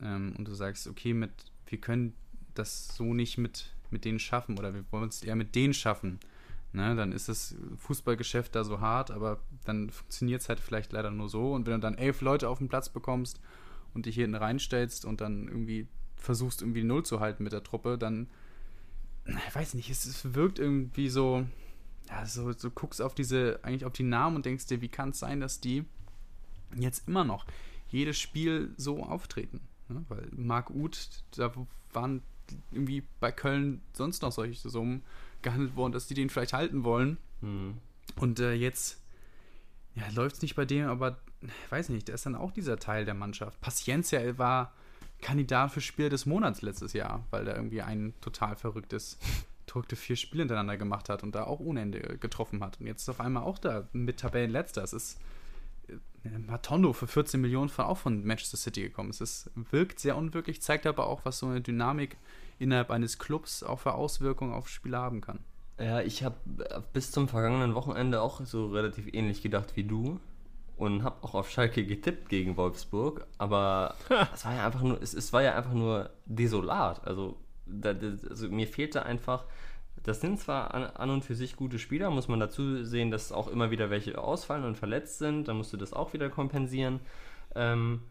Ähm, 0.00 0.34
und 0.36 0.48
du 0.48 0.54
sagst, 0.54 0.86
okay, 0.86 1.14
mit, 1.14 1.30
wir 1.66 1.78
können 1.78 2.14
das 2.54 2.88
so 2.88 3.14
nicht 3.14 3.38
mit, 3.38 3.74
mit 3.90 4.04
denen 4.04 4.18
schaffen 4.18 4.58
oder 4.58 4.74
wir 4.74 4.84
wollen 4.90 5.08
es 5.08 5.22
eher 5.22 5.36
mit 5.36 5.54
denen 5.54 5.74
schaffen. 5.74 6.18
Ne? 6.72 6.96
Dann 6.96 7.12
ist 7.12 7.28
das 7.28 7.54
Fußballgeschäft 7.76 8.54
da 8.54 8.64
so 8.64 8.80
hart, 8.80 9.10
aber 9.10 9.40
dann 9.64 9.90
funktioniert 9.90 10.42
es 10.42 10.48
halt 10.48 10.60
vielleicht 10.60 10.92
leider 10.92 11.10
nur 11.10 11.28
so. 11.28 11.52
Und 11.52 11.66
wenn 11.66 11.74
du 11.74 11.80
dann 11.80 11.98
elf 11.98 12.20
Leute 12.20 12.48
auf 12.48 12.58
den 12.58 12.68
Platz 12.68 12.88
bekommst 12.88 13.40
und 13.94 14.06
dich 14.06 14.14
hier 14.14 14.24
hinten 14.24 14.36
reinstellst 14.36 15.04
und 15.04 15.20
dann 15.20 15.48
irgendwie 15.48 15.88
versuchst, 16.26 16.60
irgendwie 16.60 16.84
Null 16.84 17.04
zu 17.04 17.20
halten 17.20 17.42
mit 17.42 17.52
der 17.52 17.62
Truppe, 17.62 17.96
dann 17.96 18.28
ich 19.48 19.54
weiß 19.54 19.74
nicht, 19.74 19.90
es, 19.90 20.04
es 20.06 20.34
wirkt 20.34 20.58
irgendwie 20.58 21.08
so, 21.08 21.46
ja, 22.08 22.26
so, 22.26 22.52
so 22.52 22.70
guckst 22.70 23.02
auf 23.02 23.14
diese, 23.14 23.60
eigentlich 23.62 23.84
auf 23.84 23.92
die 23.92 24.04
Namen 24.04 24.36
und 24.36 24.46
denkst 24.46 24.66
dir, 24.66 24.80
wie 24.80 24.88
kann 24.88 25.10
es 25.10 25.18
sein, 25.18 25.40
dass 25.40 25.60
die 25.60 25.84
jetzt 26.76 27.08
immer 27.08 27.24
noch 27.24 27.46
jedes 27.88 28.18
Spiel 28.18 28.72
so 28.76 29.02
auftreten? 29.02 29.60
Ne? 29.88 30.04
Weil 30.08 30.28
Marc 30.32 30.70
Uth, 30.70 31.24
da 31.36 31.52
waren 31.92 32.22
irgendwie 32.70 33.02
bei 33.18 33.32
Köln 33.32 33.80
sonst 33.92 34.22
noch 34.22 34.32
solche 34.32 34.68
Summen 34.68 35.02
gehandelt 35.42 35.74
worden, 35.74 35.92
dass 35.92 36.06
die 36.06 36.14
den 36.14 36.30
vielleicht 36.30 36.52
halten 36.52 36.84
wollen. 36.84 37.18
Mhm. 37.40 37.78
Und 38.14 38.38
äh, 38.38 38.52
jetzt 38.52 39.02
ja, 39.94 40.04
läuft 40.14 40.36
es 40.36 40.42
nicht 40.42 40.54
bei 40.54 40.64
dem, 40.64 40.86
aber 40.86 41.18
ich 41.42 41.72
weiß 41.72 41.88
nicht, 41.88 42.08
der 42.08 42.14
ist 42.14 42.26
dann 42.26 42.36
auch 42.36 42.52
dieser 42.52 42.78
Teil 42.78 43.04
der 43.04 43.14
Mannschaft. 43.14 43.60
Paciencia 43.60 44.38
war 44.38 44.72
Kandidat 45.20 45.72
für 45.72 45.80
Spieler 45.80 46.08
des 46.08 46.26
Monats 46.26 46.62
letztes 46.62 46.92
Jahr, 46.92 47.24
weil 47.30 47.44
der 47.44 47.56
irgendwie 47.56 47.82
ein 47.82 48.14
total 48.20 48.56
verrücktes, 48.56 49.18
verrückte 49.66 49.96
vier 49.96 50.16
Spiele 50.16 50.42
hintereinander 50.42 50.76
gemacht 50.76 51.08
hat 51.08 51.22
und 51.22 51.34
da 51.34 51.44
auch 51.44 51.60
ohne 51.60 51.80
Ende 51.80 52.18
getroffen 52.18 52.62
hat. 52.62 52.80
Und 52.80 52.86
jetzt 52.86 53.02
ist 53.02 53.08
auf 53.08 53.20
einmal 53.20 53.42
auch 53.42 53.58
da 53.58 53.88
mit 53.92 54.18
Tabellenletzter. 54.18 54.82
Es 54.82 54.92
ist 54.92 55.20
äh, 55.88 56.38
Matondo 56.38 56.92
für 56.92 57.06
14 57.06 57.40
Millionen 57.40 57.68
von, 57.68 57.86
auch 57.86 57.98
von 57.98 58.24
Manchester 58.24 58.56
City 58.56 58.82
gekommen. 58.82 59.10
Es 59.10 59.20
ist, 59.20 59.50
wirkt 59.70 59.98
sehr 60.00 60.16
unwirklich, 60.16 60.62
zeigt 60.62 60.86
aber 60.86 61.06
auch, 61.06 61.24
was 61.24 61.38
so 61.38 61.46
eine 61.46 61.60
Dynamik 61.60 62.16
innerhalb 62.58 62.90
eines 62.90 63.18
Clubs 63.18 63.62
auch 63.62 63.80
für 63.80 63.94
Auswirkungen 63.94 64.52
auf 64.52 64.68
Spieler 64.68 65.00
haben 65.00 65.20
kann. 65.20 65.40
Ja, 65.78 66.00
ich 66.00 66.24
habe 66.24 66.36
bis 66.94 67.10
zum 67.10 67.28
vergangenen 67.28 67.74
Wochenende 67.74 68.22
auch 68.22 68.44
so 68.44 68.68
relativ 68.68 69.12
ähnlich 69.12 69.42
gedacht 69.42 69.76
wie 69.76 69.84
du 69.84 70.18
und 70.76 71.02
habe 71.02 71.22
auch 71.22 71.34
auf 71.34 71.50
Schalke 71.50 71.86
getippt 71.86 72.28
gegen 72.28 72.56
Wolfsburg, 72.56 73.26
aber 73.38 73.94
es 74.34 74.44
war 74.44 74.54
ja 74.54 74.66
einfach 74.66 74.82
nur, 74.82 75.00
es, 75.00 75.14
es 75.14 75.32
war 75.32 75.42
ja 75.42 75.54
einfach 75.56 75.72
nur 75.72 76.10
desolat. 76.26 77.06
Also, 77.06 77.36
da, 77.66 77.94
also 78.28 78.48
mir 78.48 78.66
fehlte 78.66 79.04
einfach, 79.04 79.44
das 80.02 80.20
sind 80.20 80.38
zwar 80.38 80.74
an, 80.74 80.84
an, 80.84 81.10
und 81.10 81.24
für 81.24 81.34
sich 81.34 81.56
gute 81.56 81.78
Spieler, 81.78 82.10
muss 82.10 82.28
man 82.28 82.40
dazu 82.40 82.84
sehen, 82.84 83.10
dass 83.10 83.32
auch 83.32 83.48
immer 83.48 83.70
wieder 83.70 83.90
welche 83.90 84.18
ausfallen 84.18 84.64
und 84.64 84.76
verletzt 84.76 85.18
sind, 85.18 85.48
dann 85.48 85.56
musst 85.56 85.72
du 85.72 85.76
das 85.76 85.92
auch 85.92 86.12
wieder 86.12 86.28
kompensieren. 86.28 87.00
Ähm, 87.54 88.02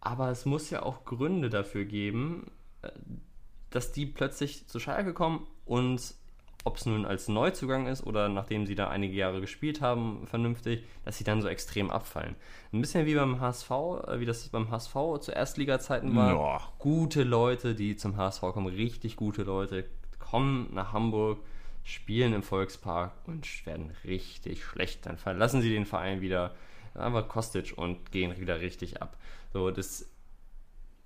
aber 0.00 0.30
es 0.30 0.44
muss 0.44 0.70
ja 0.70 0.82
auch 0.82 1.04
Gründe 1.04 1.50
dafür 1.50 1.84
geben, 1.84 2.50
äh, 2.82 2.90
dass 3.70 3.92
die 3.92 4.06
plötzlich 4.06 4.68
zu 4.68 4.78
Schalke 4.78 5.14
kommen 5.14 5.46
und 5.64 6.14
ob 6.64 6.76
es 6.76 6.86
nun 6.86 7.06
als 7.06 7.28
Neuzugang 7.28 7.86
ist 7.86 8.04
oder 8.04 8.28
nachdem 8.28 8.66
sie 8.66 8.74
da 8.74 8.88
einige 8.88 9.14
Jahre 9.14 9.40
gespielt 9.40 9.80
haben, 9.80 10.26
vernünftig, 10.26 10.84
dass 11.04 11.16
sie 11.16 11.24
dann 11.24 11.40
so 11.40 11.48
extrem 11.48 11.90
abfallen. 11.90 12.36
Ein 12.72 12.80
bisschen 12.80 13.06
wie 13.06 13.14
beim 13.14 13.40
HSV, 13.40 13.70
äh, 13.70 14.20
wie 14.20 14.26
das 14.26 14.48
beim 14.48 14.70
HSV 14.70 14.94
zu 15.20 15.32
Erstliga-Zeiten 15.32 16.14
war. 16.14 16.34
Ja. 16.34 16.72
Gute 16.78 17.22
Leute, 17.22 17.74
die 17.74 17.96
zum 17.96 18.16
HSV 18.16 18.40
kommen, 18.40 18.66
richtig 18.66 19.16
gute 19.16 19.44
Leute, 19.44 19.84
kommen 20.18 20.68
nach 20.74 20.92
Hamburg, 20.92 21.38
spielen 21.84 22.34
im 22.34 22.42
Volkspark 22.42 23.12
und 23.26 23.46
werden 23.64 23.92
richtig 24.04 24.64
schlecht. 24.64 25.06
Dann 25.06 25.16
verlassen 25.16 25.62
sie 25.62 25.70
den 25.70 25.86
Verein 25.86 26.20
wieder, 26.20 26.54
einfach 26.94 27.28
Kostic 27.28 27.74
und 27.76 28.10
gehen 28.10 28.38
wieder 28.38 28.60
richtig 28.60 29.00
ab. 29.00 29.16
So, 29.52 29.70
das 29.70 30.06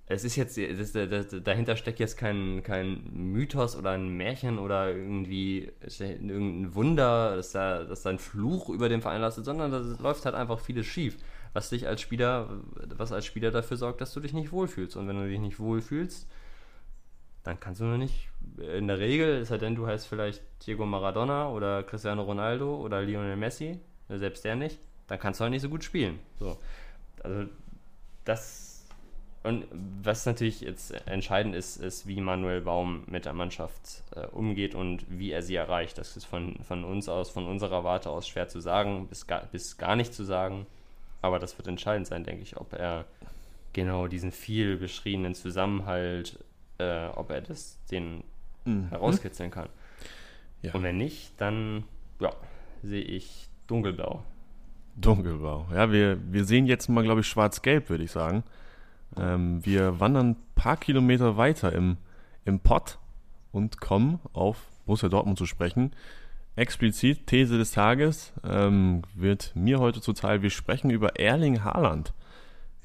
es 0.05 0.23
ist 0.23 0.35
jetzt, 0.35 0.57
das, 0.57 0.91
das, 0.91 1.27
dahinter 1.43 1.77
steckt 1.77 1.99
jetzt 1.99 2.17
kein, 2.17 2.61
kein 2.63 3.09
Mythos 3.13 3.75
oder 3.75 3.91
ein 3.91 4.09
Märchen 4.09 4.59
oder 4.59 4.89
irgendwie 4.93 5.71
irgendein 5.99 6.75
Wunder, 6.75 7.37
dass 7.37 7.53
da, 7.53 7.83
dass 7.83 8.03
da 8.03 8.09
ein 8.09 8.19
Fluch 8.19 8.69
über 8.69 8.89
dem 8.89 9.01
Verein 9.01 9.21
lastet, 9.21 9.45
sondern 9.45 9.71
da 9.71 9.79
läuft 10.01 10.25
halt 10.25 10.35
einfach 10.35 10.59
vieles 10.59 10.85
schief. 10.85 11.17
was 11.53 11.69
dich 11.69 11.87
als 11.87 12.01
Spieler, 12.01 12.49
was 12.97 13.11
als 13.11 13.25
Spieler 13.25 13.51
dafür 13.51 13.77
sorgt, 13.77 14.01
dass 14.01 14.13
du 14.13 14.19
dich 14.19 14.33
nicht 14.33 14.51
wohlfühlst. 14.51 14.97
Und 14.97 15.07
wenn 15.07 15.15
du 15.15 15.27
dich 15.27 15.39
nicht 15.39 15.59
wohlfühlst, 15.59 16.27
dann 17.43 17.59
kannst 17.59 17.81
du 17.81 17.85
nur 17.85 17.97
nicht, 17.97 18.29
in 18.57 18.87
der 18.87 18.99
Regel, 18.99 19.41
es 19.41 19.49
sei 19.49 19.57
denn, 19.57 19.75
du 19.75 19.85
heißt 19.85 20.07
vielleicht 20.07 20.41
Diego 20.65 20.85
Maradona 20.85 21.49
oder 21.49 21.83
Cristiano 21.83 22.23
Ronaldo 22.23 22.75
oder 22.77 23.01
Lionel 23.01 23.35
Messi, 23.35 23.79
selbst 24.09 24.43
der 24.45 24.55
nicht, 24.55 24.79
dann 25.07 25.19
kannst 25.19 25.39
du 25.39 25.43
halt 25.43 25.51
nicht 25.51 25.61
so 25.61 25.69
gut 25.69 25.83
spielen. 25.83 26.19
So. 26.39 26.57
Also 27.21 27.49
das 28.25 28.72
und 29.43 29.65
was 30.01 30.25
natürlich 30.25 30.61
jetzt 30.61 30.91
entscheidend 31.05 31.53
ist, 31.53 31.75
ist, 31.75 32.07
wie 32.07 32.21
Manuel 32.21 32.61
Baum 32.61 33.03
mit 33.07 33.25
der 33.25 33.33
Mannschaft 33.33 34.03
äh, 34.15 34.25
umgeht 34.27 34.73
und 34.73 35.05
wie 35.09 35.31
er 35.31 35.43
sie 35.43 35.55
erreicht. 35.55 35.97
Das 35.97 36.15
ist 36.15 36.23
von, 36.23 36.55
von 36.63 36.85
uns 36.85 37.09
aus, 37.09 37.29
von 37.29 37.45
unserer 37.45 37.83
Warte 37.83 38.09
aus 38.09 38.25
schwer 38.25 38.47
zu 38.47 38.61
sagen, 38.61 39.07
bis 39.07 39.27
gar, 39.27 39.45
bis 39.47 39.77
gar 39.77 39.97
nicht 39.97 40.13
zu 40.13 40.23
sagen. 40.23 40.65
Aber 41.21 41.39
das 41.39 41.57
wird 41.57 41.67
entscheidend 41.67 42.07
sein, 42.07 42.23
denke 42.23 42.41
ich, 42.41 42.55
ob 42.55 42.71
er 42.71 43.05
genau 43.73 44.07
diesen 44.07 44.31
viel 44.31 44.77
beschriebenen 44.77 45.35
Zusammenhalt, 45.35 46.39
äh, 46.77 47.07
ob 47.07 47.29
er 47.29 47.41
das 47.41 47.77
den 47.91 48.23
mhm. 48.63 48.87
herauskitzeln 48.89 49.51
kann. 49.51 49.67
Ja. 50.61 50.73
Und 50.73 50.83
wenn 50.83 50.97
nicht, 50.97 51.33
dann 51.37 51.83
ja, 52.21 52.31
sehe 52.81 53.03
ich 53.03 53.49
dunkelblau. 53.67 54.23
Dunkelblau. 54.95 55.67
Ja, 55.73 55.91
wir, 55.91 56.17
wir 56.31 56.45
sehen 56.45 56.65
jetzt 56.65 56.87
mal, 56.87 57.03
glaube 57.03 57.21
ich, 57.21 57.27
schwarz-gelb, 57.27 57.89
würde 57.89 58.05
ich 58.05 58.11
sagen. 58.11 58.43
Ähm, 59.19 59.65
wir 59.65 59.99
wandern 59.99 60.31
ein 60.31 60.35
paar 60.55 60.77
Kilometer 60.77 61.37
weiter 61.37 61.73
im, 61.73 61.97
im 62.45 62.59
Pott 62.59 62.97
und 63.51 63.79
kommen 63.79 64.19
auf 64.33 64.57
Borussia 64.85 65.09
Dortmund 65.09 65.37
zu 65.37 65.45
sprechen. 65.45 65.91
Explizit 66.55 67.25
These 67.27 67.57
des 67.57 67.71
Tages 67.71 68.33
ähm, 68.43 69.01
wird 69.15 69.51
mir 69.55 69.79
heute 69.79 70.01
zuteil. 70.01 70.41
Wir 70.41 70.51
sprechen 70.51 70.91
über 70.91 71.19
Erling 71.19 71.63
Haaland. 71.63 72.13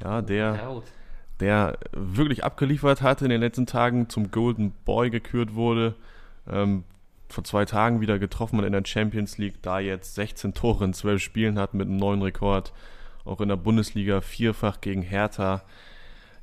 Ja, 0.03 0.23
der, 0.23 0.81
der 1.41 1.79
wirklich 1.93 2.45
abgeliefert 2.45 3.03
hatte 3.03 3.25
in 3.25 3.31
den 3.31 3.41
letzten 3.41 3.67
Tagen, 3.67 4.09
zum 4.09 4.31
Golden 4.31 4.73
Boy 4.85 5.11
gekürt 5.11 5.55
wurde. 5.55 5.97
Ähm, 6.49 6.85
vor 7.29 7.45
zwei 7.45 7.67
Tagen 7.67 8.01
wieder 8.01 8.19
getroffen 8.19 8.59
hat 8.59 8.65
in 8.65 8.73
der 8.73 8.85
Champions 8.87 9.37
League, 9.37 9.61
da 9.61 9.81
jetzt 9.81 10.15
16 10.15 10.55
Tore 10.55 10.85
in 10.87 10.95
12 10.95 11.21
Spielen 11.21 11.59
hat 11.59 11.75
mit 11.75 11.89
einem 11.89 11.99
neuen 11.99 12.23
Rekord. 12.23 12.73
Auch 13.27 13.43
in 13.43 13.51
der 13.51 13.57
Bundesliga 13.57 14.23
vierfach 14.23 14.81
gegen 14.81 15.03
Hertha. 15.03 15.63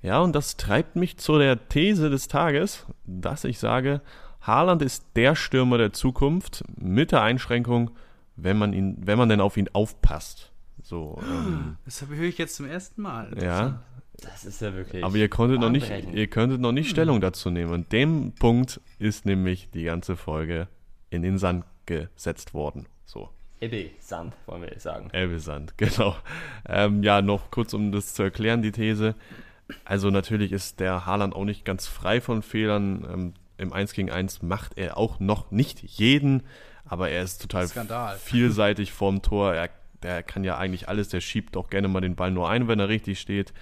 Ja, 0.06 0.20
und 0.20 0.36
das 0.36 0.56
treibt 0.56 0.96
mich 0.96 1.18
zu 1.18 1.39
der 1.39 1.68
These 1.68 2.12
des 2.12 2.28
Tages, 2.28 2.86
dass 3.08 3.44
ich 3.44 3.58
sage, 3.58 4.02
Haaland 4.39 4.84
ist 4.84 5.04
der 5.15 5.36
Stürmer 5.36 5.80
der 5.80 5.94
Zukunft 5.94 6.63
mit 6.78 7.12
der 7.12 7.24
Einschränkung, 7.24 7.89
wenn 8.36 8.56
man 8.56 8.72
ihn, 8.72 8.98
wenn 9.00 9.18
man 9.18 9.30
denn 9.30 9.41
auf 9.41 9.58
ihn 9.58 9.68
aufpasst. 9.74 10.52
So, 10.84 11.20
ähm, 11.24 11.78
das 11.86 12.06
höre 12.08 12.22
ich 12.22 12.38
jetzt 12.38 12.56
zum 12.56 12.68
ersten 12.68 13.02
Mal. 13.02 13.36
Ja. 13.41 13.82
Das 14.22 14.46
ist 14.46 14.62
ja 14.62 14.76
wirklich. 14.76 15.04
Aber 15.04 15.15
ihr 15.15 15.28
konntet 15.28 15.60
noch 15.60 15.72
nicht, 15.72 15.91
ihr 16.13 16.28
könntet 16.28 16.62
noch 16.62 16.72
nicht 16.72 16.91
Stellung 16.91 17.20
dazu 17.20 17.50
nehmen. 17.50 17.74
Und 17.74 17.91
dem 17.91 18.34
Punkt 18.34 18.80
ist 19.00 19.26
nämlich 19.26 19.72
die 19.72 19.86
ganze 19.86 20.15
Folge 20.15 20.68
in 21.10 21.24
den 21.24 21.39
Sand 21.39 21.65
gesetzt 21.88 22.54
worden. 22.54 22.86
So. 23.06 23.30
Ebbe 23.60 23.89
Sand, 24.00 24.34
wollen 24.46 24.62
wir 24.62 24.80
sagen. 24.80 25.10
Ebbe 25.13 25.39
Sand, 25.39 25.78
genau. 25.78 26.15
Ähm, 26.68 27.02
ja, 27.02 27.24
noch 27.24 27.50
kurz, 27.50 27.74
um 27.74 27.91
das 27.91 28.13
zu 28.13 28.22
erklären, 28.22 28.62
die 28.62 28.72
These. 28.72 29.15
Also 29.84 30.10
natürlich 30.10 30.51
ist 30.51 30.80
der 30.80 31.06
Haaland 31.06 31.36
auch 31.36 31.45
nicht 31.45 31.65
ganz 31.65 31.88
frei 31.88 32.21
von 32.21 32.41
Fehlern. 32.41 33.06
Ähm, 33.12 33.34
Im 33.58 33.73
1 33.73 33.93
gegen 33.93 34.12
1 34.12 34.41
macht 34.41 34.78
er 34.78 34.97
auch 34.97 35.19
noch 35.19 35.51
nicht 35.51 35.82
jeden, 35.82 36.43
aber 36.86 37.10
er 37.10 37.23
ist 37.23 37.41
total 37.41 37.67
Skandal. 37.67 38.17
vielseitig 38.17 38.91
vorm 38.91 39.21
Tor. 39.21 39.54
Er, 39.54 39.69
der 40.04 40.23
kann 40.23 40.43
ja 40.43 40.58
eigentlich 40.58 40.88
alles, 40.88 41.10
der 41.10 41.21
schiebt 41.21 41.58
auch 41.58 41.69
gerne 41.69 41.88
mal 41.88 42.01
den 42.01 42.15
Ball 42.15 42.32
nur 42.32 42.49
ein, 42.49 42.67
wenn 42.67 42.80
er 42.80 42.89
richtig 42.89 43.19
steht. 43.19 43.54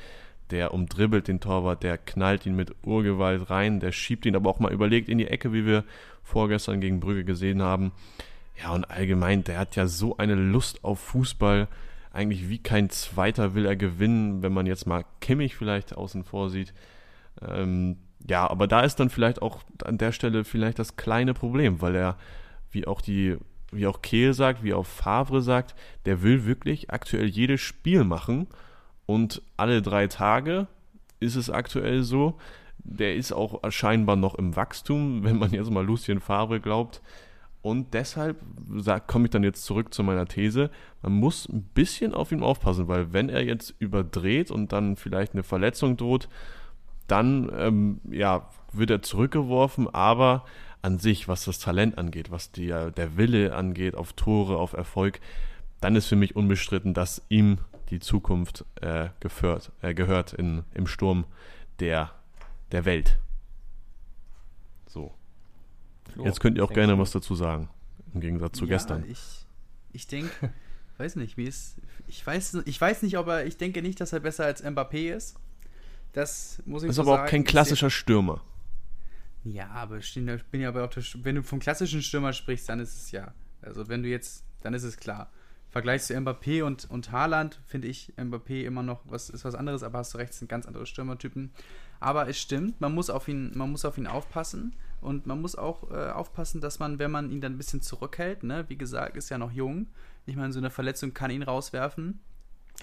Der 0.50 0.74
umdribbelt 0.74 1.28
den 1.30 1.40
Torwart, 1.40 1.84
der 1.84 1.98
knallt 1.98 2.46
ihn 2.46 2.56
mit 2.56 2.76
Urgewalt 2.84 3.50
rein, 3.50 3.80
der 3.80 3.92
schiebt 3.92 4.26
ihn 4.26 4.36
aber 4.36 4.50
auch 4.50 4.60
mal 4.60 4.74
überlegt 4.74 5.08
in 5.08 5.18
die 5.18 5.28
Ecke, 5.28 5.54
wie 5.54 5.66
wir 5.66 5.86
vorgestern 6.22 6.82
gegen 6.82 7.00
Brügge 7.00 7.24
gesehen 7.24 7.62
haben. 7.62 7.94
Ja, 8.62 8.72
und 8.72 8.86
allgemein, 8.86 9.44
der 9.44 9.58
hat 9.58 9.76
ja 9.76 9.88
so 9.88 10.18
eine 10.18 10.36
Lust 10.36 10.84
auf 10.84 11.00
Fußball 11.00 11.68
eigentlich 12.14 12.48
wie 12.48 12.60
kein 12.60 12.90
Zweiter 12.90 13.56
will 13.56 13.66
er 13.66 13.76
gewinnen, 13.76 14.44
wenn 14.44 14.54
man 14.54 14.68
jetzt 14.68 14.86
mal 14.86 15.04
Kimmich 15.20 15.56
vielleicht 15.56 15.98
außen 15.98 16.24
vor 16.24 16.50
sieht. 16.50 16.74
Ähm, 17.42 17.98
ja, 18.30 18.50
aber 18.50 18.68
da 18.68 18.82
ist 18.82 19.00
dann 19.00 19.10
vielleicht 19.10 19.42
auch 19.42 19.64
an 19.84 19.98
der 19.98 20.12
Stelle 20.12 20.46
vielleicht 20.46 20.80
das 20.80 20.96
kleine 20.96 21.34
Problem, 21.34 21.82
weil 21.82 21.96
er, 21.96 22.18
wie 22.72 22.88
auch 22.88 23.02
die, 23.02 23.38
wie 23.72 23.88
auch 23.88 24.02
Kehl 24.02 24.34
sagt, 24.34 24.64
wie 24.64 24.74
auch 24.74 24.86
Favre 24.86 25.42
sagt, 25.42 25.76
der 26.06 26.22
will 26.22 26.46
wirklich 26.46 26.92
aktuell 26.92 27.26
jedes 27.26 27.62
Spiel 27.62 28.04
machen 28.04 28.48
und 29.08 29.42
alle 29.58 29.82
drei 29.82 30.08
Tage 30.08 30.68
ist 31.20 31.36
es 31.36 31.50
aktuell 31.50 32.04
so. 32.04 32.38
Der 32.78 33.16
ist 33.16 33.32
auch 33.32 33.60
scheinbar 33.72 34.18
noch 34.18 34.36
im 34.36 34.56
Wachstum, 34.56 35.24
wenn 35.24 35.38
man 35.38 35.52
jetzt 35.52 35.72
mal 35.72 35.86
Lucien 35.86 36.20
Favre 36.20 36.60
glaubt. 36.60 37.02
Und 37.64 37.94
deshalb 37.94 38.42
komme 39.08 39.26
ich 39.26 39.32
dann 39.32 39.44
jetzt 39.44 39.64
zurück 39.64 39.94
zu 39.94 40.04
meiner 40.04 40.28
These, 40.28 40.70
man 41.02 41.14
muss 41.14 41.48
ein 41.48 41.64
bisschen 41.74 42.14
auf 42.14 42.34
ihn 42.34 42.44
aufpassen, 42.44 42.90
weil 42.90 43.14
wenn 43.14 43.30
er 43.30 43.44
jetzt 43.44 43.74
überdreht 43.80 44.52
und 44.52 44.74
dann 44.74 44.98
vielleicht 44.98 45.34
eine 45.34 45.44
Verletzung 45.44 45.96
droht, 45.96 46.28
dann 47.08 47.50
ähm, 47.58 48.02
ja, 48.12 48.50
wird 48.74 48.90
er 48.90 49.02
zurückgeworfen, 49.02 49.88
aber 49.94 50.44
an 50.82 51.00
sich, 51.00 51.30
was 51.30 51.46
das 51.46 51.60
Talent 51.60 51.98
angeht, 51.98 52.32
was 52.32 52.52
die, 52.52 52.68
der 52.68 53.16
Wille 53.16 53.56
angeht, 53.56 53.96
auf 53.96 54.12
Tore, 54.12 54.58
auf 54.58 54.74
Erfolg, 54.74 55.22
dann 55.80 55.96
ist 55.96 56.08
für 56.08 56.18
mich 56.18 56.36
unbestritten, 56.36 56.94
dass 56.94 57.26
ihm 57.30 57.60
die 57.92 58.00
Zukunft 58.00 58.66
äh, 58.82 59.08
geführt, 59.22 59.72
äh, 59.82 59.94
gehört 59.94 60.34
in, 60.34 60.64
im 60.74 60.86
Sturm 60.86 61.24
der, 61.80 62.12
der 62.74 62.84
Welt. 62.84 63.20
Flo, 66.14 66.26
Jetzt 66.26 66.40
könnt 66.40 66.58
ihr 66.58 66.64
auch 66.64 66.74
gerne 66.74 66.98
was 66.98 67.12
dazu 67.12 67.36
sagen, 67.36 67.70
im 68.14 68.22
Gegensatz 68.22 68.58
zu 68.58 68.66
ja, 68.66 68.72
gestern. 68.72 69.06
Ich, 69.10 69.46
ich 69.92 70.08
denke, 70.08 70.32
weiß 70.98 71.16
nicht, 71.16 71.38
wie 71.38 71.48
es. 71.48 71.76
Ich 72.08 72.26
weiß, 72.26 72.64
ich 72.66 72.80
weiß 72.80 73.02
nicht, 73.02 73.18
ob 73.18 73.28
er. 73.28 73.46
Ich 73.46 73.58
denke 73.58 73.82
nicht, 73.82 74.00
dass 74.00 74.14
er 74.14 74.20
besser 74.20 74.46
als 74.46 74.64
Mbappé 74.64 75.16
ist. 75.16 75.36
Das 76.12 76.62
muss 76.66 76.84
ich 76.84 76.90
Ist 76.90 76.98
so 76.98 77.02
aber 77.02 77.12
sagen. 77.12 77.24
auch 77.24 77.30
kein 77.30 77.44
klassischer 77.44 77.90
Stürmer. 77.90 78.42
Ja, 79.44 79.70
aber 79.72 79.98
ich 79.98 80.14
bin 80.14 80.62
ja 80.62 80.70
aber 80.70 80.86
auch 80.86 80.90
der, 80.90 81.04
wenn 81.24 81.36
du 81.36 81.44
vom 81.44 81.60
klassischen 81.60 82.02
Stürmer 82.02 82.32
sprichst, 82.34 82.70
dann 82.70 82.80
ist 82.80 82.96
es 82.96 83.12
ja. 83.12 83.34
Also 83.62 83.90
wenn 83.90 84.04
du 84.04 84.10
jetzt, 84.10 84.46
dann 84.62 84.74
ist 84.74 84.84
es 84.84 84.98
klar. 84.98 85.32
Vergleich 85.70 86.04
zu 86.04 86.14
Mbappé 86.14 86.64
und, 86.64 86.90
und 86.90 87.12
Haaland 87.12 87.60
finde 87.66 87.88
ich 87.88 88.14
Mbappé 88.16 88.64
immer 88.64 88.84
noch 88.84 89.02
was 89.06 89.30
ist 89.30 89.44
was 89.44 89.56
anderes, 89.56 89.82
aber 89.82 90.00
hast 90.00 90.14
du 90.14 90.20
recht, 90.20 90.34
sind 90.34 90.48
ganz 90.48 90.68
andere 90.68 90.86
Stürmertypen. 90.86 91.52
Aber 92.04 92.28
es 92.28 92.38
stimmt, 92.38 92.82
man 92.82 92.94
muss 92.94 93.10
auf 93.10 93.30
ihn, 93.30 93.52
man 93.56 93.72
muss 93.72 93.86
auf 93.86 93.98
ihn 93.98 94.08
aufpassen. 94.08 94.74
Und 95.00 95.26
man 95.26 95.42
muss 95.42 95.56
auch 95.56 95.90
äh, 95.90 96.12
aufpassen, 96.12 96.60
dass 96.60 96.80
man, 96.80 97.00
wenn 97.00 97.12
man 97.12 97.32
ihn 97.32 97.40
dann 97.40 97.54
ein 97.54 97.58
bisschen 97.58 97.82
zurückhält, 97.82 98.44
ne, 98.44 98.66
wie 98.68 98.78
gesagt, 98.78 99.16
ist 99.16 99.30
ja 99.30 99.38
noch 99.38 99.52
jung. 99.52 99.88
Ich 100.26 100.36
meine, 100.36 100.52
so 100.52 100.60
eine 100.60 100.70
Verletzung 100.70 101.14
kann 101.14 101.32
ihn 101.32 101.44
rauswerfen. 101.44 102.20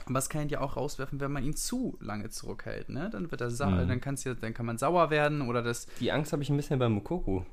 Aber 0.06 0.18
es 0.18 0.28
kann 0.30 0.42
ihn 0.42 0.48
ja 0.48 0.60
auch 0.60 0.76
rauswerfen, 0.76 1.20
wenn 1.20 1.32
man 1.32 1.44
ihn 1.44 1.54
zu 1.54 1.98
lange 2.00 2.30
zurückhält, 2.30 2.88
ne? 2.88 3.10
Dann 3.10 3.30
wird 3.30 3.40
er 3.40 3.50
sauer, 3.50 3.84
mhm. 3.84 3.88
dann, 3.88 4.00
kann's 4.00 4.24
ja, 4.24 4.34
dann 4.34 4.54
kann 4.54 4.64
man 4.64 4.78
sauer 4.78 5.10
werden 5.10 5.42
oder 5.42 5.62
das. 5.62 5.86
Die 5.98 6.12
Angst 6.12 6.32
habe 6.32 6.42
ich 6.42 6.48
ein 6.48 6.56
bisschen 6.56 6.78
bei 6.78 6.88
Mukoko. 6.88 7.44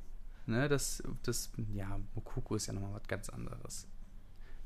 Ne, 0.46 0.70
das, 0.70 1.04
das, 1.24 1.52
ja, 1.74 2.00
Mukoko 2.16 2.56
ist 2.56 2.68
ja 2.68 2.74
nochmal 2.74 2.94
was 2.94 3.08
ganz 3.08 3.30
anderes. 3.30 3.88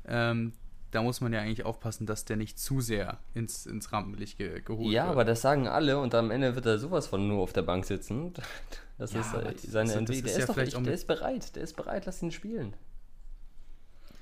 Ähm, 0.04 0.52
da 0.92 1.02
muss 1.02 1.20
man 1.20 1.32
ja 1.32 1.40
eigentlich 1.40 1.64
aufpassen, 1.64 2.06
dass 2.06 2.24
der 2.24 2.36
nicht 2.36 2.58
zu 2.58 2.80
sehr 2.80 3.18
ins, 3.34 3.66
ins 3.66 3.92
Rampenlicht 3.92 4.38
ge 4.38 4.60
geholt 4.60 4.92
ja, 4.92 5.02
wird. 5.02 5.06
Ja, 5.06 5.10
aber 5.10 5.24
das 5.24 5.40
sagen 5.40 5.66
alle 5.66 5.98
und 5.98 6.14
am 6.14 6.30
Ende 6.30 6.54
wird 6.54 6.66
er 6.66 6.78
sowas 6.78 7.08
von 7.08 7.26
nur 7.26 7.42
auf 7.42 7.52
der 7.52 7.62
Bank 7.62 7.84
sitzen. 7.84 8.32
Das 8.98 9.14
ja, 9.14 9.20
ist 9.20 9.34
äh, 9.34 9.54
seine 9.68 9.92
Entwicklung. 9.94 10.26
Der, 10.26 10.36
ist, 10.36 10.56
ja 10.56 10.62
echt, 10.62 10.86
der 10.86 10.94
ist 10.94 11.06
bereit, 11.08 11.56
der 11.56 11.62
ist 11.64 11.74
bereit, 11.74 12.06
lass 12.06 12.22
ihn 12.22 12.30
spielen. 12.30 12.74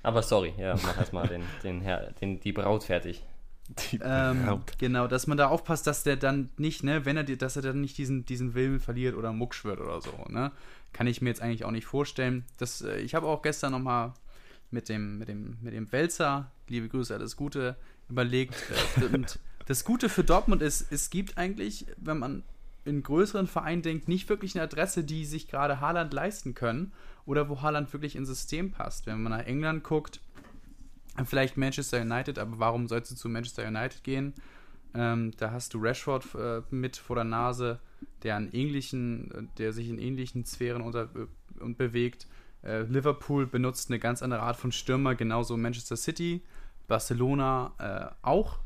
Aber 0.03 0.23
sorry, 0.23 0.55
ja, 0.57 0.75
mach 0.83 0.97
erstmal 0.97 1.29
den, 1.29 1.43
den, 1.63 1.85
den, 2.21 2.41
die 2.41 2.53
Braut 2.53 2.85
fertig. 2.85 3.23
Ähm, 4.03 4.63
genau, 4.79 5.07
dass 5.07 5.27
man 5.27 5.39
da 5.39 5.49
aufpasst, 5.49 5.87
dass 5.87 6.03
der 6.03 6.17
dann 6.17 6.51
nicht, 6.57 6.83
ne, 6.83 7.05
wenn 7.05 7.17
er 7.17 7.25
dass 7.25 7.57
er 7.57 7.63
dann 7.63 7.81
nicht 7.81 7.99
diesen, 7.99 8.25
diesen 8.25 8.55
Willen 8.55 8.81
verliert 8.81 9.15
oder 9.15 9.33
mucksch 9.33 9.65
wird 9.65 9.81
oder 9.81 10.01
so, 10.01 10.11
ne? 10.29 10.51
Kann 10.93 11.07
ich 11.07 11.21
mir 11.23 11.29
jetzt 11.29 11.41
eigentlich 11.41 11.65
auch 11.65 11.71
nicht 11.71 11.87
vorstellen. 11.87 12.45
Das, 12.59 12.83
äh, 12.83 12.99
ich 12.99 13.15
habe 13.15 13.27
auch 13.27 13.43
gestern 13.43 13.73
nochmal 13.73 14.15
mit 14.71 14.89
dem, 14.89 15.19
mit 15.19 15.29
dem, 15.29 15.59
mit 15.61 15.75
dem 15.75 15.91
Wälzer, 15.93 16.51
liebe 16.71 16.89
Grüße, 16.89 17.15
alles 17.15 17.37
Gute, 17.37 17.77
überlegt. 18.09 18.55
Äh, 18.97 19.15
und 19.15 19.39
das 19.67 19.85
Gute 19.85 20.09
für 20.09 20.25
Dortmund 20.25 20.63
ist, 20.63 20.91
es 20.91 21.11
gibt 21.11 21.37
eigentlich, 21.37 21.87
wenn 21.97 22.19
man 22.19 22.43
in 22.85 23.03
größeren 23.03 23.47
Vereinen 23.47 23.83
denkt, 23.83 24.09
nicht 24.09 24.29
wirklich 24.29 24.55
eine 24.55 24.65
Adresse, 24.65 25.05
die 25.05 25.27
sich 25.27 25.49
gerade 25.49 25.81
Haaland 25.81 26.15
leisten 26.15 26.55
können 26.55 26.93
oder 27.27 27.49
wo 27.49 27.61
Haaland 27.61 27.93
wirklich 27.93 28.17
ins 28.17 28.29
System 28.29 28.71
passt. 28.71 29.07
Wenn 29.07 29.23
man 29.23 29.33
nach 29.33 29.47
England 29.47 29.85
guckt, 29.85 30.21
vielleicht 31.25 31.57
Manchester 31.57 32.01
United, 32.01 32.39
aber 32.39 32.59
warum 32.59 32.89
sollst 32.89 33.11
du 33.11 33.17
zu 33.17 33.29
Manchester 33.29 33.67
United 33.67 34.03
gehen? 34.03 34.33
Ähm, 34.95 35.33
da 35.37 35.53
hast 35.53 35.75
du 35.75 35.79
Rashford 35.81 36.35
äh, 36.35 36.63
mit 36.71 36.97
vor 36.97 37.17
der 37.17 37.25
Nase, 37.25 37.81
der, 38.23 38.37
an 38.37 38.51
ähnlichen, 38.53 39.51
der 39.59 39.73
sich 39.73 39.89
in 39.89 39.99
ähnlichen 39.99 40.47
Sphären 40.47 40.83
unter, 40.83 41.09
äh, 41.15 41.69
bewegt. 41.75 42.27
Äh, 42.63 42.83
Liverpool 42.83 43.47
benutzt 43.47 43.91
eine 43.91 43.99
ganz 43.99 44.23
andere 44.23 44.43
Art 44.43 44.57
von 44.57 44.73
Stürmer, 44.73 45.15
genauso 45.15 45.57
Manchester 45.57 45.97
City, 45.97 46.43
Barcelona 46.89 47.73
äh, 47.79 48.27
auch. 48.27 48.59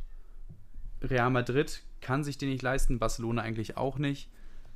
Real 1.02 1.30
Madrid 1.30 1.82
kann 2.00 2.24
sich 2.24 2.38
den 2.38 2.48
nicht 2.48 2.62
leisten, 2.62 2.98
Barcelona 2.98 3.42
eigentlich 3.42 3.76
auch 3.76 3.98
nicht. 3.98 4.30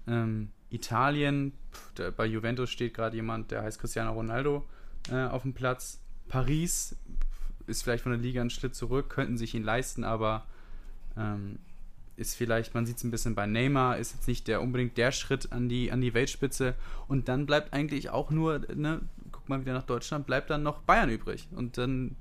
Ähm, 0.07 0.51
Italien, 0.71 1.53
pff, 1.73 1.95
der, 1.95 2.11
bei 2.11 2.27
Juventus 2.27 2.71
steht 2.71 2.95
gerade 2.95 3.17
jemand, 3.17 3.51
der 3.51 3.63
heißt 3.63 3.81
Cristiano 3.81 4.13
Ronaldo 4.13 4.67
äh, 5.11 5.25
auf 5.25 5.43
dem 5.43 5.55
Platz. 5.55 6.01
Paris 6.29 6.97
ist 7.67 7.83
vielleicht 7.83 8.03
von 8.03 8.13
der 8.13 8.21
Liga 8.21 8.41
einen 8.41 8.51
Schritt 8.51 8.75
zurück, 8.75 9.11
könnten 9.11 9.37
sich 9.37 9.55
ihn 9.55 9.63
leisten, 9.65 10.05
aber 10.05 10.47
ähm, 11.17 11.59
ist 12.19 12.35
vielleicht, 12.35 12.75
man 12.75 12.85
sieht 12.85 12.97
es 12.97 13.05
ein 13.05 13.11
bisschen 13.11 13.35
bei 13.35 13.47
Neymar, 13.47 13.97
ist 13.99 14.15
jetzt 14.15 14.27
nicht 14.27 14.49
der 14.49 14.61
unbedingt 14.61 14.99
der 14.99 15.13
Schritt 15.13 15.53
an 15.53 15.69
die, 15.69 15.93
an 15.93 16.01
die 16.01 16.15
Weltspitze. 16.15 16.75
Und 17.07 17.29
dann 17.29 17.47
bleibt 17.47 17.73
eigentlich 17.73 18.11
auch 18.11 18.31
nur, 18.31 18.61
ne, 18.75 19.01
guck 19.31 19.49
mal 19.49 19.61
wieder 19.61 19.73
nach 19.73 19.85
Deutschland, 19.85 20.27
bleibt 20.27 20.51
dann 20.51 20.63
noch 20.63 20.81
Bayern 20.81 21.11
übrig. 21.11 21.49
Und 21.55 21.79
dann 21.79 22.17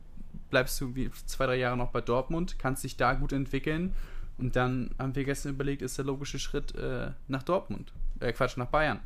bleibst 0.50 0.80
du 0.80 0.96
wie 0.96 1.10
zwei, 1.26 1.48
drei 1.48 1.58
Jahre 1.58 1.78
noch 1.78 1.90
bei 1.90 2.02
Dortmund, 2.02 2.60
kannst 2.60 2.84
dich 2.84 2.96
da 2.96 3.14
gut 3.14 3.34
entwickeln. 3.34 3.94
Und 4.38 4.56
dann 4.56 4.92
haben 5.00 5.16
wir 5.16 5.24
gestern 5.24 5.54
überlegt, 5.54 5.82
ist 5.82 5.98
der 5.98 6.06
logische 6.06 6.38
Schritt 6.38 6.76
äh, 6.76 7.12
nach 7.28 7.44
Dortmund. 7.44 7.92
Äh, 8.20 8.34
Quatsch, 8.34 8.56
nach 8.58 8.68
Bayern. 8.68 9.00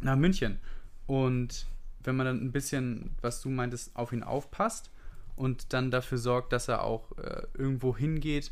Nach 0.00 0.16
München. 0.16 0.58
Und 1.06 1.66
wenn 2.04 2.16
man 2.16 2.26
dann 2.26 2.42
ein 2.42 2.52
bisschen, 2.52 3.10
was 3.20 3.42
du 3.42 3.50
meintest, 3.50 3.94
auf 3.94 4.12
ihn 4.12 4.22
aufpasst 4.22 4.90
und 5.34 5.74
dann 5.74 5.90
dafür 5.90 6.18
sorgt, 6.18 6.52
dass 6.52 6.68
er 6.68 6.84
auch 6.84 7.12
äh, 7.18 7.42
irgendwo 7.54 7.94
hingeht, 7.94 8.50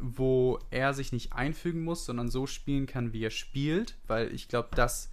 wo 0.00 0.58
er 0.70 0.94
sich 0.94 1.12
nicht 1.12 1.32
einfügen 1.32 1.82
muss, 1.82 2.04
sondern 2.04 2.28
so 2.28 2.46
spielen 2.46 2.86
kann, 2.86 3.12
wie 3.12 3.24
er 3.24 3.30
spielt, 3.30 3.96
weil 4.06 4.32
ich 4.32 4.48
glaube, 4.48 4.68
das 4.74 5.10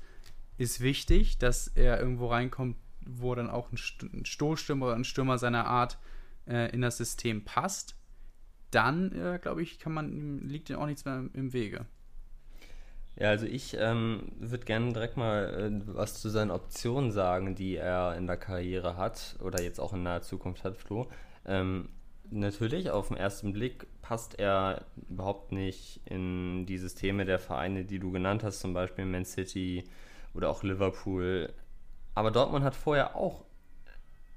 ist 0.57 0.81
wichtig, 0.81 1.37
dass 1.37 1.67
er 1.67 1.99
irgendwo 1.99 2.27
reinkommt, 2.27 2.77
wo 3.05 3.35
dann 3.35 3.49
auch 3.49 3.71
ein, 3.71 3.77
St 3.77 4.03
ein 4.03 4.25
Stoßstürmer 4.25 4.87
oder 4.87 4.95
ein 4.95 5.03
Stürmer 5.03 5.37
seiner 5.37 5.65
Art 5.65 5.97
äh, 6.47 6.71
in 6.71 6.81
das 6.81 6.97
System 6.97 7.43
passt. 7.43 7.95
Dann, 8.71 9.11
äh, 9.11 9.39
glaube 9.41 9.61
ich, 9.61 9.79
kann 9.79 9.93
man, 9.93 10.39
liegt 10.39 10.69
ihm 10.69 10.77
auch 10.77 10.85
nichts 10.85 11.05
mehr 11.05 11.25
im 11.33 11.53
Wege. 11.53 11.85
Ja, 13.17 13.29
also 13.29 13.45
ich 13.45 13.77
ähm, 13.79 14.31
würde 14.39 14.65
gerne 14.65 14.91
direkt 14.91 15.15
mal 15.15 15.71
äh, 15.71 15.95
was 15.95 16.19
zu 16.19 16.29
seinen 16.29 16.51
Optionen 16.51 17.11
sagen, 17.11 17.55
die 17.55 17.75
er 17.77 18.15
in 18.17 18.27
der 18.27 18.37
Karriere 18.37 18.97
hat 18.97 19.37
oder 19.39 19.61
jetzt 19.61 19.79
auch 19.79 19.93
in 19.93 20.03
naher 20.03 20.21
Zukunft 20.21 20.65
hat, 20.65 20.75
Flo. 20.75 21.09
Ähm, 21.45 21.89
natürlich, 22.31 22.89
auf 22.89 23.09
den 23.09 23.17
ersten 23.17 23.53
Blick 23.53 23.87
passt 24.01 24.39
er 24.39 24.85
überhaupt 25.09 25.51
nicht 25.51 26.01
in 26.05 26.65
die 26.65 26.77
Systeme 26.77 27.25
der 27.25 27.39
Vereine, 27.39 27.85
die 27.85 27.99
du 27.99 28.11
genannt 28.11 28.43
hast, 28.43 28.59
zum 28.59 28.73
Beispiel 28.73 29.05
Man 29.05 29.25
City 29.25 29.83
oder 30.33 30.49
auch 30.49 30.63
Liverpool. 30.63 31.51
Aber 32.13 32.31
Dortmund 32.31 32.63
hat 32.63 32.75
vorher 32.75 33.15
auch 33.15 33.45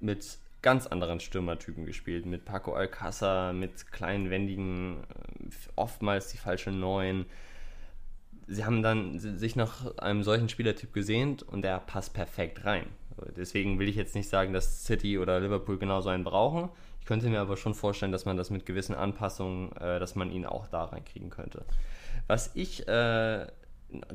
mit 0.00 0.38
ganz 0.62 0.86
anderen 0.86 1.20
Stürmertypen 1.20 1.86
gespielt, 1.86 2.26
mit 2.26 2.44
Paco 2.44 2.74
Alcázar, 2.74 3.52
mit 3.52 3.92
kleinen, 3.92 4.30
wendigen, 4.30 5.04
äh, 5.04 5.50
oftmals 5.76 6.28
die 6.28 6.38
falsche 6.38 6.70
Neun. 6.70 7.26
Sie 8.46 8.64
haben 8.64 8.82
dann 8.82 9.18
sich 9.18 9.56
nach 9.56 9.98
einem 9.98 10.22
solchen 10.22 10.48
Spielertyp 10.48 10.92
gesehnt 10.92 11.42
und 11.42 11.62
der 11.62 11.78
passt 11.80 12.14
perfekt 12.14 12.64
rein. 12.64 12.86
Deswegen 13.36 13.78
will 13.78 13.88
ich 13.88 13.96
jetzt 13.96 14.14
nicht 14.14 14.28
sagen, 14.28 14.52
dass 14.52 14.84
City 14.84 15.18
oder 15.18 15.40
Liverpool 15.40 15.78
genauso 15.78 16.08
einen 16.08 16.24
brauchen 16.24 16.70
könnte 17.06 17.28
mir 17.28 17.40
aber 17.40 17.56
schon 17.56 17.74
vorstellen, 17.74 18.12
dass 18.12 18.24
man 18.24 18.36
das 18.36 18.50
mit 18.50 18.66
gewissen 18.66 18.94
Anpassungen, 18.94 19.72
äh, 19.76 19.98
dass 19.98 20.14
man 20.14 20.30
ihn 20.30 20.44
auch 20.44 20.66
da 20.68 20.84
reinkriegen 20.84 21.30
könnte. 21.30 21.64
Was 22.26 22.50
ich 22.54 22.86
äh, 22.86 23.46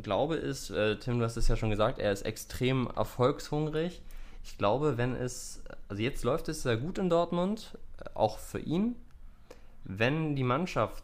glaube 0.02 0.36
ist, 0.36 0.70
äh, 0.70 0.98
Tim, 0.98 1.20
du 1.20 1.26
hast 1.26 1.38
es 1.38 1.48
ja 1.48 1.56
schon 1.56 1.70
gesagt, 1.70 2.00
er 2.00 2.12
ist 2.12 2.24
extrem 2.24 2.88
erfolgshungrig. 2.88 4.02
Ich 4.44 4.58
glaube, 4.58 4.98
wenn 4.98 5.16
es, 5.16 5.64
also 5.88 6.02
jetzt 6.02 6.24
läuft 6.24 6.50
es 6.50 6.64
sehr 6.64 6.78
gut 6.78 6.98
in 6.98 7.10
Dortmund, 7.10 7.78
äh, 8.00 8.10
auch 8.14 8.38
für 8.38 8.60
ihn. 8.60 8.96
Wenn 9.86 10.36
die 10.36 10.44
Mannschaft 10.44 11.04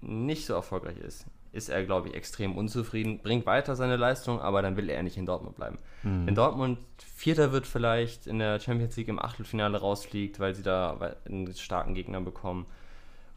nicht 0.00 0.46
so 0.46 0.54
erfolgreich 0.54 0.98
ist, 0.98 1.26
ist 1.56 1.68
er, 1.68 1.84
glaube 1.84 2.08
ich, 2.08 2.14
extrem 2.14 2.56
unzufrieden, 2.56 3.18
bringt 3.18 3.46
weiter 3.46 3.74
seine 3.74 3.96
Leistung, 3.96 4.40
aber 4.40 4.62
dann 4.62 4.76
will 4.76 4.88
er 4.88 5.02
nicht 5.02 5.16
in 5.16 5.26
Dortmund 5.26 5.56
bleiben. 5.56 5.78
Mhm. 6.02 6.26
Wenn 6.26 6.34
Dortmund 6.34 6.78
Vierter 6.98 7.52
wird 7.52 7.66
vielleicht 7.66 8.26
in 8.26 8.38
der 8.38 8.60
Champions 8.60 8.96
League 8.96 9.08
im 9.08 9.18
Achtelfinale 9.18 9.78
rausfliegt, 9.78 10.38
weil 10.38 10.54
sie 10.54 10.62
da 10.62 11.16
einen 11.26 11.52
starken 11.54 11.94
Gegner 11.94 12.20
bekommen 12.20 12.66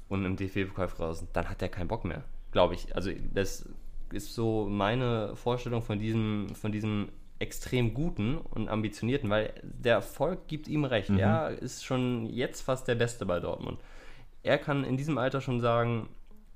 und 0.09 0.26
im 0.26 0.36
DFB-Pokal 0.36 0.89
raus, 0.99 1.26
dann 1.34 1.49
hat 1.49 1.61
er 1.61 1.70
keinen 1.70 1.88
Bock 1.88 2.05
mehr, 2.05 2.24
glaube 2.51 2.76
ich. 2.76 2.95
Also 2.95 3.11
das 3.34 3.67
ist 4.11 4.36
so 4.36 4.67
meine 4.70 5.36
Vorstellung 5.36 5.82
von 5.82 5.99
diesem, 5.99 6.53
von 6.55 6.72
diesem 6.72 7.09
extrem 7.39 7.93
guten 7.93 8.38
und 8.38 8.67
ambitionierten, 8.67 9.30
weil 9.30 9.53
der 9.63 9.95
Erfolg 9.95 10.47
gibt 10.47 10.67
ihm 10.67 10.84
recht. 10.84 11.09
Mhm. 11.09 11.20
Er 11.20 11.49
ist 11.49 11.86
schon 11.86 12.26
jetzt 12.26 12.61
fast 12.61 12.88
der 12.88 12.95
Beste 12.95 13.26
bei 13.26 13.39
Dortmund. 13.39 13.80
Er 14.43 14.57
kann 14.57 14.84
in 14.84 14.97
diesem 14.97 15.17
Alter 15.17 15.41
schon 15.41 15.61
sagen, 15.61 16.09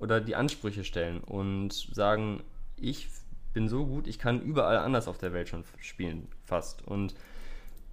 oder 0.04 0.20
die 0.20 0.36
Ansprüche 0.36 0.84
stellen 0.84 1.22
und 1.22 1.72
sagen, 1.72 2.44
ich 2.76 3.08
bin 3.54 3.70
so 3.70 3.86
gut, 3.86 4.06
ich 4.06 4.20
kann 4.20 4.42
überall 4.42 4.78
anders 4.78 5.08
auf 5.08 5.18
der 5.18 5.32
Welt 5.32 5.48
schon 5.48 5.64
spielen, 5.80 6.28
fast. 6.44 6.86
Und 6.86 7.16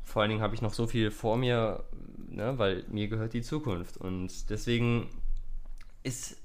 vor 0.02 0.22
allen 0.22 0.30
Dingen 0.30 0.42
habe 0.42 0.56
ich 0.56 0.61
noch 0.61 0.74
so 0.74 0.88
viel 0.88 1.12
vor 1.12 1.36
mir, 1.36 1.84
ne, 2.28 2.58
weil 2.58 2.84
mir 2.88 3.06
gehört 3.06 3.32
die 3.32 3.42
Zukunft. 3.42 3.96
Und 3.96 4.50
deswegen 4.50 5.08
ist 6.02 6.36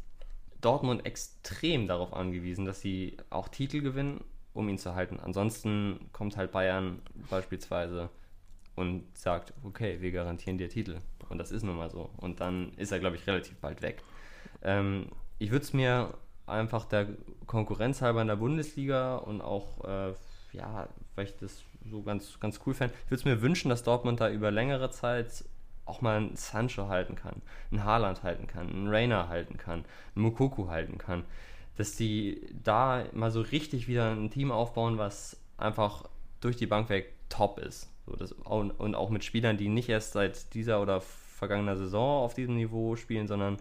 Dortmund 0.61 1.03
extrem 1.07 1.87
darauf 1.87 2.13
angewiesen, 2.13 2.65
dass 2.65 2.81
sie 2.81 3.17
auch 3.31 3.47
Titel 3.47 3.81
gewinnen, 3.81 4.23
um 4.53 4.69
ihn 4.69 4.77
zu 4.77 4.93
halten. 4.93 5.19
Ansonsten 5.19 5.99
kommt 6.11 6.37
halt 6.37 6.51
Bayern 6.51 7.01
beispielsweise 7.27 8.09
und 8.75 9.03
sagt, 9.17 9.51
okay, 9.63 9.97
wir 9.99 10.11
garantieren 10.11 10.59
dir 10.59 10.69
Titel. 10.69 10.99
Und 11.29 11.39
das 11.39 11.49
ist 11.49 11.63
nun 11.63 11.75
mal 11.75 11.89
so. 11.89 12.11
Und 12.17 12.39
dann 12.39 12.71
ist 12.73 12.91
er, 12.91 12.99
glaube 12.99 13.15
ich, 13.15 13.25
relativ 13.25 13.57
bald 13.57 13.81
weg. 13.81 14.03
Ähm, 14.61 15.07
ich 15.39 15.51
würde 15.51 15.63
es 15.63 15.73
mir 15.73 16.13
einfach 16.47 16.85
der 16.85 17.07
Konkurrenz 17.47 18.01
halber 18.01 18.21
in 18.21 18.27
der 18.27 18.35
Bundesliga 18.35 19.15
und 19.17 19.41
auch, 19.41 19.83
äh, 19.83 20.13
ja, 20.53 20.87
weil 21.15 21.25
ich 21.25 21.35
das 21.37 21.63
so 21.89 22.01
ganz, 22.01 22.39
ganz 22.39 22.59
cool 22.65 22.73
fände, 22.73 22.93
ich 23.05 23.11
würde 23.11 23.19
es 23.19 23.25
mir 23.25 23.41
wünschen, 23.41 23.69
dass 23.69 23.83
Dortmund 23.83 24.19
da 24.19 24.29
über 24.29 24.51
längere 24.51 24.89
Zeit 24.91 25.45
auch 25.85 26.01
mal 26.01 26.17
einen 26.17 26.35
Sancho 26.35 26.87
halten 26.87 27.15
kann, 27.15 27.41
einen 27.71 27.83
Haaland 27.83 28.23
halten 28.23 28.47
kann, 28.47 28.69
einen 28.69 28.87
Rainer 28.87 29.29
halten 29.29 29.57
kann, 29.57 29.85
einen 30.15 30.23
Mukoku 30.23 30.67
halten 30.67 30.97
kann. 30.97 31.23
Dass 31.77 31.95
die 31.95 32.41
da 32.63 33.03
mal 33.13 33.31
so 33.31 33.41
richtig 33.41 33.87
wieder 33.87 34.11
ein 34.11 34.31
Team 34.31 34.51
aufbauen, 34.51 34.97
was 34.97 35.37
einfach 35.57 36.05
durch 36.41 36.55
die 36.55 36.67
Bank 36.67 36.89
weg 36.89 37.13
top 37.29 37.59
ist. 37.59 37.91
So, 38.05 38.15
das, 38.15 38.31
und 38.31 38.95
auch 38.95 39.09
mit 39.09 39.23
Spielern, 39.23 39.57
die 39.57 39.67
nicht 39.67 39.89
erst 39.89 40.13
seit 40.13 40.53
dieser 40.53 40.81
oder 40.81 41.01
vergangener 41.01 41.75
Saison 41.75 42.23
auf 42.23 42.33
diesem 42.33 42.55
Niveau 42.55 42.95
spielen, 42.95 43.27
sondern 43.27 43.57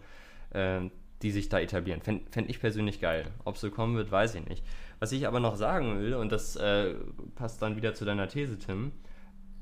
äh, 0.51 0.89
die 1.25 1.31
sich 1.31 1.49
da 1.49 1.59
etablieren. 1.59 2.03
Fände 2.03 2.31
fänd 2.31 2.51
ich 2.51 2.61
persönlich 2.61 3.01
geil. 3.01 3.31
Ob 3.45 3.57
so 3.57 3.71
kommen 3.71 3.97
wird, 3.97 4.13
weiß 4.13 4.35
ich 4.35 4.47
nicht. 4.47 4.63
Was 5.01 5.11
ich 5.11 5.27
aber 5.27 5.41
noch 5.41 5.57
sagen 5.57 5.99
will, 5.99 6.15
und 6.15 6.31
das 6.31 6.55
äh, 6.57 6.95
passt 7.35 7.63
dann 7.63 7.77
wieder 7.77 7.95
zu 7.95 8.05
deiner 8.05 8.29
These, 8.29 8.59
Tim, 8.59 8.93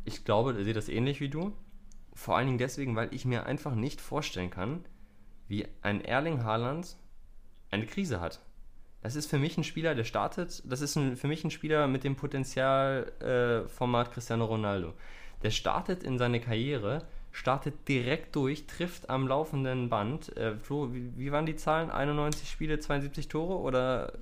ich 0.04 0.24
glaube, 0.24 0.54
ihr 0.58 0.64
seht 0.64 0.74
das 0.74 0.88
ähnlich 0.88 1.20
wie 1.20 1.28
du. 1.28 1.52
Vor 2.14 2.36
allen 2.36 2.48
Dingen 2.48 2.58
deswegen, 2.58 2.96
weil 2.96 3.14
ich 3.14 3.24
mir 3.24 3.46
einfach 3.46 3.76
nicht 3.76 4.00
vorstellen 4.00 4.50
kann, 4.50 4.84
wie 5.46 5.68
ein 5.82 6.00
Erling 6.04 6.42
Haaland 6.42 6.96
eine 7.70 7.86
Krise 7.86 8.20
hat. 8.20 8.40
Das 9.00 9.14
ist 9.14 9.30
für 9.30 9.38
mich 9.38 9.56
ein 9.56 9.62
Spieler, 9.62 9.94
der 9.94 10.02
startet. 10.04 10.64
Das 10.66 10.80
ist 10.80 10.96
ein, 10.96 11.16
für 11.16 11.28
mich 11.28 11.44
ein 11.44 11.52
Spieler 11.52 11.86
mit 11.86 12.02
dem 12.02 12.16
Potenzialformat 12.16 14.08
äh, 14.08 14.10
Cristiano 14.10 14.46
Ronaldo. 14.46 14.94
Der 15.44 15.50
startet 15.50 16.02
in 16.02 16.18
seine 16.18 16.40
Karriere 16.40 17.04
startet 17.32 17.88
direkt 17.88 18.36
durch, 18.36 18.66
trifft 18.66 19.10
am 19.10 19.26
laufenden 19.26 19.88
Band. 19.88 20.36
Äh, 20.36 20.54
Flo, 20.56 20.92
wie, 20.92 21.10
wie, 21.16 21.32
waren 21.32 21.46
die 21.46 21.56
Zahlen? 21.56 21.90
91 21.90 22.48
Spiele, 22.48 22.78
72 22.78 23.28
Tore 23.28 23.58
oder 23.58 24.12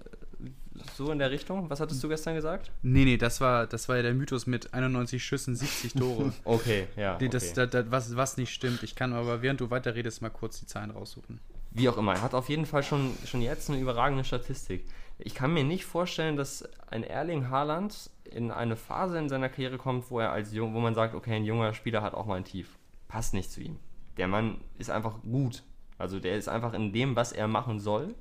so 0.94 1.10
in 1.10 1.18
der 1.18 1.30
Richtung? 1.30 1.68
Was 1.68 1.80
hattest 1.80 2.02
du 2.02 2.08
gestern 2.08 2.36
gesagt? 2.36 2.70
Nee, 2.82 3.04
nee, 3.04 3.16
das 3.16 3.40
war, 3.40 3.66
das 3.66 3.88
war 3.88 3.96
ja 3.96 4.02
der 4.02 4.14
Mythos 4.14 4.46
mit 4.46 4.72
91 4.72 5.22
Schüssen, 5.22 5.56
70 5.56 5.94
Tore. 5.94 6.32
okay, 6.44 6.86
ja. 6.96 7.18
Nee, 7.20 7.28
das, 7.28 7.50
okay. 7.50 7.66
Das, 7.66 7.70
das, 7.70 7.90
was, 7.90 8.16
was 8.16 8.36
nicht 8.36 8.54
stimmt. 8.54 8.82
Ich 8.84 8.94
kann 8.94 9.12
aber, 9.12 9.42
während 9.42 9.60
du 9.60 9.70
weiterredest, 9.70 10.22
mal 10.22 10.30
kurz 10.30 10.60
die 10.60 10.66
Zahlen 10.66 10.92
raussuchen. 10.92 11.40
Wie 11.72 11.88
auch 11.88 11.98
immer, 11.98 12.14
er 12.14 12.22
hat 12.22 12.34
auf 12.34 12.48
jeden 12.48 12.66
Fall 12.66 12.82
schon, 12.82 13.12
schon 13.26 13.42
jetzt 13.42 13.68
eine 13.70 13.78
überragende 13.78 14.24
Statistik. 14.24 14.86
Ich 15.18 15.34
kann 15.34 15.52
mir 15.52 15.64
nicht 15.64 15.84
vorstellen, 15.84 16.36
dass 16.36 16.64
ein 16.88 17.04
Erling 17.04 17.50
Haaland 17.50 18.10
in 18.24 18.50
eine 18.50 18.76
Phase 18.76 19.18
in 19.18 19.28
seiner 19.28 19.48
Karriere 19.48 19.76
kommt, 19.76 20.10
wo 20.10 20.20
er 20.20 20.32
als 20.32 20.52
jung, 20.52 20.74
wo 20.74 20.80
man 20.80 20.94
sagt, 20.94 21.14
okay, 21.14 21.34
ein 21.34 21.44
junger 21.44 21.74
Spieler 21.74 22.02
hat 22.02 22.14
auch 22.14 22.26
mal 22.26 22.36
ein 22.36 22.44
Tief 22.44 22.79
passt 23.10 23.34
nicht 23.34 23.50
zu 23.50 23.60
ihm. 23.60 23.76
Der 24.16 24.28
Mann 24.28 24.60
ist 24.78 24.88
einfach 24.88 25.20
gut. 25.22 25.64
Also 25.98 26.20
der 26.20 26.36
ist 26.36 26.48
einfach 26.48 26.72
in 26.72 26.92
dem, 26.92 27.16
was 27.16 27.32
er 27.32 27.48
machen 27.48 27.80
soll, 27.80 28.14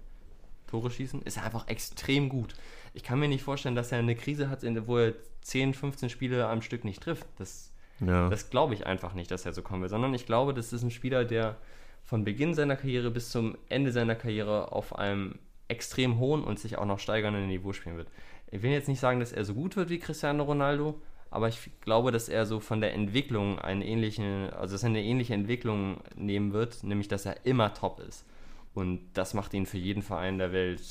Tore 0.68 0.92
schießen, 0.92 1.22
ist 1.22 1.38
er 1.38 1.46
einfach 1.46 1.68
extrem 1.68 2.28
gut. 2.28 2.56
Ich 2.94 3.04
kann 3.04 3.20
mir 3.20 3.28
nicht 3.28 3.44
vorstellen, 3.44 3.76
dass 3.76 3.92
er 3.92 4.00
eine 4.00 4.16
Krise 4.16 4.50
hat, 4.50 4.64
wo 4.88 4.98
er 4.98 5.14
10, 5.42 5.74
15 5.74 6.10
Spiele 6.10 6.48
am 6.48 6.62
Stück 6.62 6.84
nicht 6.84 7.02
trifft. 7.02 7.28
Das, 7.38 7.72
ja. 8.00 8.30
das 8.30 8.50
glaube 8.50 8.74
ich 8.74 8.86
einfach 8.86 9.14
nicht, 9.14 9.32
dass 9.32 9.46
er 9.46 9.54
so 9.54 9.62
kommen 9.62 9.82
will, 9.82 9.90
sondern 9.90 10.14
ich 10.14 10.26
glaube, 10.26 10.54
das 10.54 10.74
ist 10.74 10.84
ein 10.84 10.92
Spieler, 10.92 11.24
der 11.24 11.58
von 12.04 12.26
Beginn 12.26 12.54
seiner 12.54 12.76
Karriere 12.76 13.12
bis 13.12 13.30
zum 13.30 13.58
Ende 13.70 13.92
seiner 13.92 14.16
Karriere 14.16 14.72
auf 14.72 14.96
einem 14.98 15.38
extrem 15.68 16.18
hohen 16.18 16.44
und 16.44 16.60
sich 16.60 16.78
auch 16.78 16.86
noch 16.86 17.00
steigernden 17.00 17.48
Niveau 17.48 17.74
spielen 17.74 17.98
wird. 17.98 18.10
Ich 18.52 18.64
will 18.64 18.72
jetzt 18.72 18.88
nicht 18.88 19.00
sagen, 19.00 19.20
dass 19.20 19.32
er 19.32 19.46
so 19.46 19.54
gut 19.54 19.76
wird 19.76 19.90
wie 19.90 20.00
Cristiano 20.00 20.44
Ronaldo, 20.44 21.00
aber 21.32 21.48
ich 21.48 21.70
glaube, 21.82 22.12
dass 22.12 22.30
er 22.30 22.46
so 22.46 22.60
von 22.60 22.82
der 22.82 22.94
Entwicklung 22.94 23.60
einen 23.60 23.82
ähnlichen, 23.82 24.50
also 24.50 24.74
dass 24.74 24.84
er 24.84 24.90
eine 24.90 25.04
ähnliche 25.04 25.34
Entwicklung 25.34 26.02
nehmen 26.16 26.54
wird, 26.54 26.84
nämlich 26.84 27.08
dass 27.08 27.26
er 27.26 27.46
immer 27.46 27.74
top 27.74 28.00
ist. 28.00 28.26
Und 28.74 29.02
das 29.14 29.34
macht 29.34 29.54
ihn 29.54 29.66
für 29.66 29.78
jeden 29.78 30.02
Verein 30.02 30.38
der 30.38 30.52
Welt, 30.52 30.82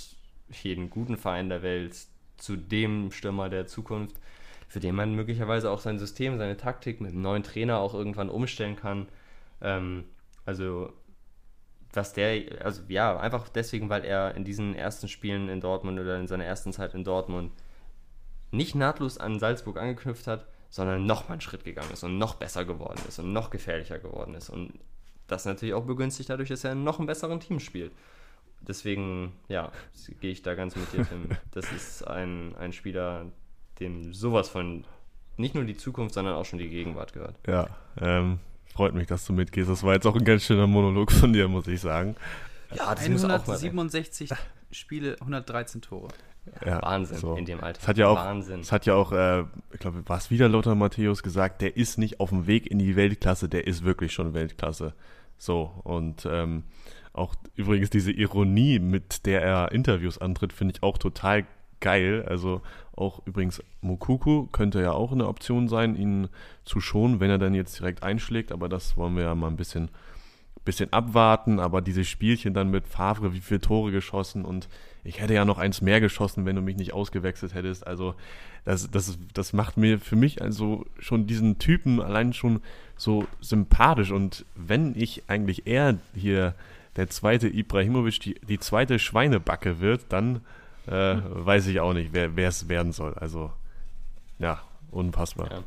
jeden 0.62 0.90
guten 0.90 1.16
Verein 1.16 1.48
der 1.48 1.62
Welt 1.62 1.96
zu 2.36 2.56
dem 2.56 3.10
Stürmer 3.10 3.48
der 3.48 3.66
Zukunft, 3.66 4.16
für 4.68 4.80
den 4.80 4.94
man 4.94 5.14
möglicherweise 5.14 5.70
auch 5.70 5.80
sein 5.80 5.98
System, 5.98 6.38
seine 6.38 6.56
Taktik 6.56 7.00
mit 7.00 7.12
einem 7.12 7.22
neuen 7.22 7.42
Trainer 7.42 7.78
auch 7.78 7.94
irgendwann 7.94 8.28
umstellen 8.28 8.76
kann. 8.76 9.08
Ähm, 9.60 10.04
also 10.44 10.92
was 11.92 12.12
der, 12.12 12.64
also 12.64 12.82
ja, 12.88 13.18
einfach 13.18 13.48
deswegen, 13.48 13.88
weil 13.88 14.04
er 14.04 14.34
in 14.36 14.44
diesen 14.44 14.74
ersten 14.74 15.08
Spielen 15.08 15.48
in 15.48 15.60
Dortmund 15.60 15.98
oder 15.98 16.18
in 16.20 16.26
seiner 16.28 16.44
ersten 16.44 16.72
Zeit 16.72 16.94
in 16.94 17.02
Dortmund 17.02 17.50
nicht 18.50 18.74
nahtlos 18.74 19.18
an 19.18 19.38
Salzburg 19.38 19.78
angeknüpft 19.78 20.26
hat, 20.26 20.46
sondern 20.70 21.06
noch 21.06 21.28
mal 21.28 21.34
einen 21.34 21.40
Schritt 21.40 21.64
gegangen 21.64 21.92
ist 21.92 22.04
und 22.04 22.18
noch 22.18 22.34
besser 22.34 22.64
geworden 22.64 23.00
ist 23.08 23.18
und 23.18 23.32
noch 23.32 23.50
gefährlicher 23.50 23.98
geworden 23.98 24.34
ist. 24.34 24.50
Und 24.50 24.78
das 25.26 25.44
natürlich 25.44 25.74
auch 25.74 25.84
begünstigt 25.84 26.30
dadurch, 26.30 26.48
dass 26.48 26.64
er 26.64 26.72
in 26.72 26.84
noch 26.84 26.98
einem 26.98 27.06
besseren 27.06 27.40
Team 27.40 27.60
spielt. 27.60 27.92
Deswegen, 28.60 29.32
ja, 29.48 29.70
gehe 30.20 30.32
ich 30.32 30.42
da 30.42 30.54
ganz 30.54 30.74
mit 30.74 30.92
dir, 30.92 31.06
Tim. 31.06 31.30
Das 31.52 31.70
ist 31.72 32.06
ein, 32.06 32.54
ein 32.56 32.72
Spieler, 32.72 33.26
dem 33.80 34.12
sowas 34.12 34.48
von 34.48 34.84
nicht 35.36 35.54
nur 35.54 35.64
die 35.64 35.76
Zukunft, 35.76 36.14
sondern 36.14 36.34
auch 36.34 36.44
schon 36.44 36.58
die 36.58 36.68
Gegenwart 36.68 37.12
gehört. 37.12 37.36
Ja, 37.46 37.68
ähm, 38.00 38.40
freut 38.74 38.94
mich, 38.94 39.06
dass 39.06 39.24
du 39.24 39.32
mitgehst. 39.32 39.70
Das 39.70 39.82
war 39.84 39.94
jetzt 39.94 40.06
auch 40.06 40.16
ein 40.16 40.24
ganz 40.24 40.42
schöner 40.42 40.66
Monolog 40.66 41.12
von 41.12 41.32
dir, 41.32 41.46
muss 41.48 41.66
ich 41.68 41.80
sagen. 41.80 42.16
Ja, 42.74 42.94
das 42.94 43.04
167 43.04 44.30
Spiele, 44.72 45.16
113 45.20 45.80
Tore. 45.80 46.08
Ja, 46.64 46.82
Wahnsinn 46.82 47.18
so. 47.18 47.34
in 47.36 47.44
dem 47.44 47.62
Alter. 47.62 47.80
Es 47.80 47.88
hat 47.88 47.98
ja 47.98 48.08
auch, 48.08 48.16
Wahnsinn. 48.16 48.60
Es 48.60 48.72
hat 48.72 48.86
ja 48.86 48.94
auch, 48.94 49.12
äh, 49.12 49.44
ich 49.72 49.80
glaube, 49.80 50.02
war 50.08 50.18
es 50.18 50.30
wieder 50.30 50.48
Lothar 50.48 50.74
Matthäus 50.74 51.22
gesagt, 51.22 51.62
der 51.62 51.76
ist 51.76 51.98
nicht 51.98 52.20
auf 52.20 52.30
dem 52.30 52.46
Weg 52.46 52.70
in 52.70 52.78
die 52.78 52.96
Weltklasse, 52.96 53.48
der 53.48 53.66
ist 53.66 53.84
wirklich 53.84 54.12
schon 54.12 54.34
Weltklasse. 54.34 54.94
So, 55.38 55.70
und 55.84 56.26
ähm, 56.30 56.64
auch 57.12 57.34
übrigens 57.54 57.90
diese 57.90 58.12
Ironie, 58.12 58.78
mit 58.78 59.26
der 59.26 59.42
er 59.42 59.72
Interviews 59.72 60.18
antritt, 60.18 60.52
finde 60.52 60.74
ich 60.76 60.82
auch 60.82 60.98
total 60.98 61.46
geil. 61.80 62.24
Also 62.26 62.62
auch 62.94 63.24
übrigens 63.26 63.62
Mukuku 63.80 64.46
könnte 64.46 64.80
ja 64.80 64.92
auch 64.92 65.12
eine 65.12 65.28
Option 65.28 65.68
sein, 65.68 65.96
ihn 65.96 66.28
zu 66.64 66.80
schonen, 66.80 67.20
wenn 67.20 67.30
er 67.30 67.38
dann 67.38 67.54
jetzt 67.54 67.78
direkt 67.78 68.02
einschlägt, 68.02 68.52
aber 68.52 68.68
das 68.68 68.96
wollen 68.96 69.16
wir 69.16 69.24
ja 69.24 69.34
mal 69.34 69.48
ein 69.48 69.56
bisschen, 69.56 69.90
bisschen 70.64 70.92
abwarten. 70.92 71.60
Aber 71.60 71.80
diese 71.80 72.04
Spielchen 72.04 72.54
dann 72.54 72.70
mit 72.70 72.88
Favre, 72.88 73.32
wie 73.32 73.40
viele 73.40 73.60
Tore 73.60 73.92
geschossen 73.92 74.44
und 74.44 74.68
ich 75.04 75.20
hätte 75.20 75.34
ja 75.34 75.44
noch 75.44 75.58
eins 75.58 75.80
mehr 75.80 76.00
geschossen, 76.00 76.44
wenn 76.44 76.56
du 76.56 76.62
mich 76.62 76.76
nicht 76.76 76.92
ausgewechselt 76.92 77.54
hättest. 77.54 77.86
Also 77.86 78.14
das, 78.64 78.90
das, 78.90 79.18
das 79.32 79.52
macht 79.52 79.76
mir 79.76 79.98
für 79.98 80.16
mich 80.16 80.42
also 80.42 80.84
schon 80.98 81.26
diesen 81.26 81.58
Typen 81.58 82.00
allein 82.00 82.32
schon 82.32 82.60
so 82.96 83.26
sympathisch. 83.40 84.10
Und 84.10 84.44
wenn 84.54 84.94
ich 84.96 85.24
eigentlich 85.28 85.66
eher 85.66 85.98
hier 86.14 86.54
der 86.96 87.08
zweite 87.08 87.48
Ibrahimovic, 87.48 88.20
die, 88.20 88.34
die 88.46 88.58
zweite 88.58 88.98
Schweinebacke 88.98 89.80
wird, 89.80 90.06
dann 90.10 90.40
äh, 90.86 91.16
weiß 91.22 91.66
ich 91.68 91.80
auch 91.80 91.92
nicht, 91.92 92.12
wer 92.12 92.48
es 92.48 92.68
werden 92.68 92.92
soll. 92.92 93.14
Also, 93.14 93.52
ja, 94.38 94.60
unpassbar. 94.90 95.50
Ja. 95.50 95.62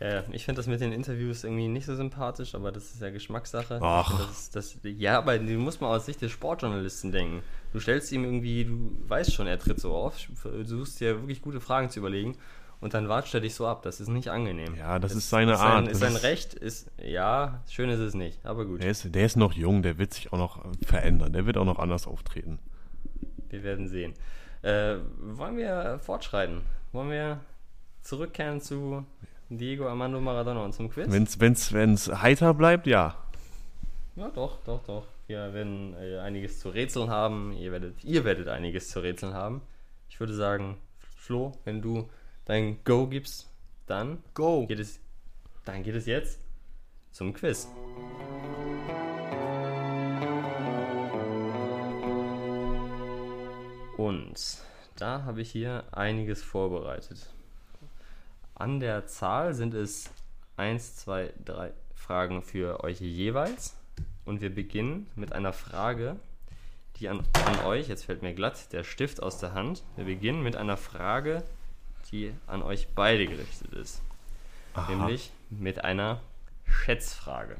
Ja, 0.00 0.24
ich 0.32 0.46
finde 0.46 0.58
das 0.58 0.66
mit 0.66 0.80
den 0.80 0.92
Interviews 0.92 1.44
irgendwie 1.44 1.68
nicht 1.68 1.84
so 1.84 1.94
sympathisch, 1.94 2.54
aber 2.54 2.72
das 2.72 2.84
ist 2.84 3.02
ja 3.02 3.10
Geschmackssache. 3.10 3.80
Ach. 3.82 4.28
Das, 4.28 4.50
das, 4.50 4.78
ja, 4.82 5.18
aber 5.18 5.38
du 5.38 5.58
musst 5.58 5.82
mal 5.82 5.94
aus 5.94 6.06
Sicht 6.06 6.22
des 6.22 6.32
Sportjournalisten 6.32 7.12
denken. 7.12 7.42
Du 7.74 7.80
stellst 7.80 8.10
ihm 8.10 8.24
irgendwie, 8.24 8.64
du 8.64 8.96
weißt 9.08 9.34
schon, 9.34 9.46
er 9.46 9.58
tritt 9.58 9.78
so 9.78 9.94
auf, 9.94 10.16
du 10.42 10.64
suchst 10.64 11.00
dir 11.00 11.20
wirklich 11.20 11.42
gute 11.42 11.60
Fragen 11.60 11.90
zu 11.90 11.98
überlegen 11.98 12.34
und 12.80 12.94
dann 12.94 13.10
watscht 13.10 13.34
er 13.34 13.40
dich 13.40 13.54
so 13.54 13.66
ab. 13.66 13.82
Das 13.82 14.00
ist 14.00 14.08
nicht 14.08 14.28
angenehm. 14.28 14.74
Ja, 14.74 14.98
das, 14.98 15.12
das 15.12 15.18
ist 15.18 15.30
seine 15.30 15.52
ist 15.52 15.58
Art. 15.58 15.84
Sein, 15.84 15.92
ist 15.92 16.00
sein 16.00 16.16
Recht, 16.16 16.54
ist, 16.54 16.90
ja, 17.04 17.62
schön 17.68 17.90
ist 17.90 18.00
es 18.00 18.14
nicht, 18.14 18.44
aber 18.46 18.64
gut. 18.64 18.82
Der 18.82 18.90
ist, 18.90 19.14
der 19.14 19.26
ist 19.26 19.36
noch 19.36 19.52
jung, 19.52 19.82
der 19.82 19.98
wird 19.98 20.14
sich 20.14 20.32
auch 20.32 20.38
noch 20.38 20.64
verändern, 20.82 21.34
der 21.34 21.44
wird 21.44 21.58
auch 21.58 21.66
noch 21.66 21.78
anders 21.78 22.06
auftreten. 22.06 22.58
Wir 23.50 23.62
werden 23.62 23.86
sehen. 23.86 24.14
Äh, 24.62 24.96
wollen 25.18 25.58
wir 25.58 25.98
fortschreiten? 26.02 26.62
Wollen 26.92 27.10
wir 27.10 27.40
zurückkehren 28.02 28.62
zu 28.62 29.04
Diego 29.52 29.88
Armando 29.88 30.20
Maradona 30.20 30.64
und 30.64 30.72
zum 30.72 30.88
Quiz? 30.90 31.10
Wenn's, 31.10 31.40
wenn's, 31.40 31.72
wenn's 31.72 32.08
heiter 32.08 32.54
bleibt, 32.54 32.86
ja. 32.86 33.16
Ja, 34.14 34.28
doch, 34.28 34.58
doch, 34.64 34.80
doch. 34.84 35.06
Wir 35.26 35.52
werden 35.52 35.94
äh, 35.94 36.18
einiges 36.18 36.60
zu 36.60 36.68
rätseln 36.68 37.10
haben. 37.10 37.52
Ihr 37.54 37.72
werdet, 37.72 38.04
ihr 38.04 38.24
werdet 38.24 38.46
einiges 38.46 38.90
zu 38.90 39.00
rätseln 39.00 39.34
haben. 39.34 39.62
Ich 40.08 40.20
würde 40.20 40.34
sagen, 40.34 40.76
Flo, 41.16 41.50
wenn 41.64 41.82
du 41.82 42.08
dein 42.44 42.78
Go 42.84 43.08
gibst, 43.08 43.50
dann 43.88 44.22
Go. 44.34 44.66
Geht 44.68 44.78
es, 44.78 45.00
dann 45.64 45.82
geht 45.82 45.96
es 45.96 46.06
jetzt 46.06 46.38
zum 47.10 47.32
Quiz. 47.32 47.66
Und 53.96 54.58
da 54.96 55.24
habe 55.24 55.40
ich 55.42 55.50
hier 55.50 55.82
einiges 55.90 56.40
vorbereitet. 56.40 57.34
An 58.60 58.78
der 58.78 59.06
Zahl 59.06 59.54
sind 59.54 59.72
es 59.72 60.10
1, 60.58 60.96
2, 60.96 61.32
3 61.46 61.72
Fragen 61.94 62.42
für 62.42 62.84
euch 62.84 63.00
jeweils. 63.00 63.74
Und 64.26 64.42
wir 64.42 64.54
beginnen 64.54 65.06
mit 65.16 65.32
einer 65.32 65.54
Frage, 65.54 66.16
die 66.96 67.08
an, 67.08 67.22
an 67.46 67.64
euch, 67.64 67.88
jetzt 67.88 68.04
fällt 68.04 68.20
mir 68.20 68.34
glatt 68.34 68.70
der 68.74 68.84
Stift 68.84 69.22
aus 69.22 69.38
der 69.38 69.54
Hand. 69.54 69.82
Wir 69.96 70.04
beginnen 70.04 70.42
mit 70.42 70.56
einer 70.56 70.76
Frage, 70.76 71.42
die 72.12 72.34
an 72.46 72.62
euch 72.62 72.88
beide 72.94 73.26
gerichtet 73.26 73.72
ist. 73.72 74.02
Aha. 74.74 74.94
Nämlich 74.94 75.32
mit 75.48 75.82
einer 75.82 76.20
Schätzfrage. 76.66 77.56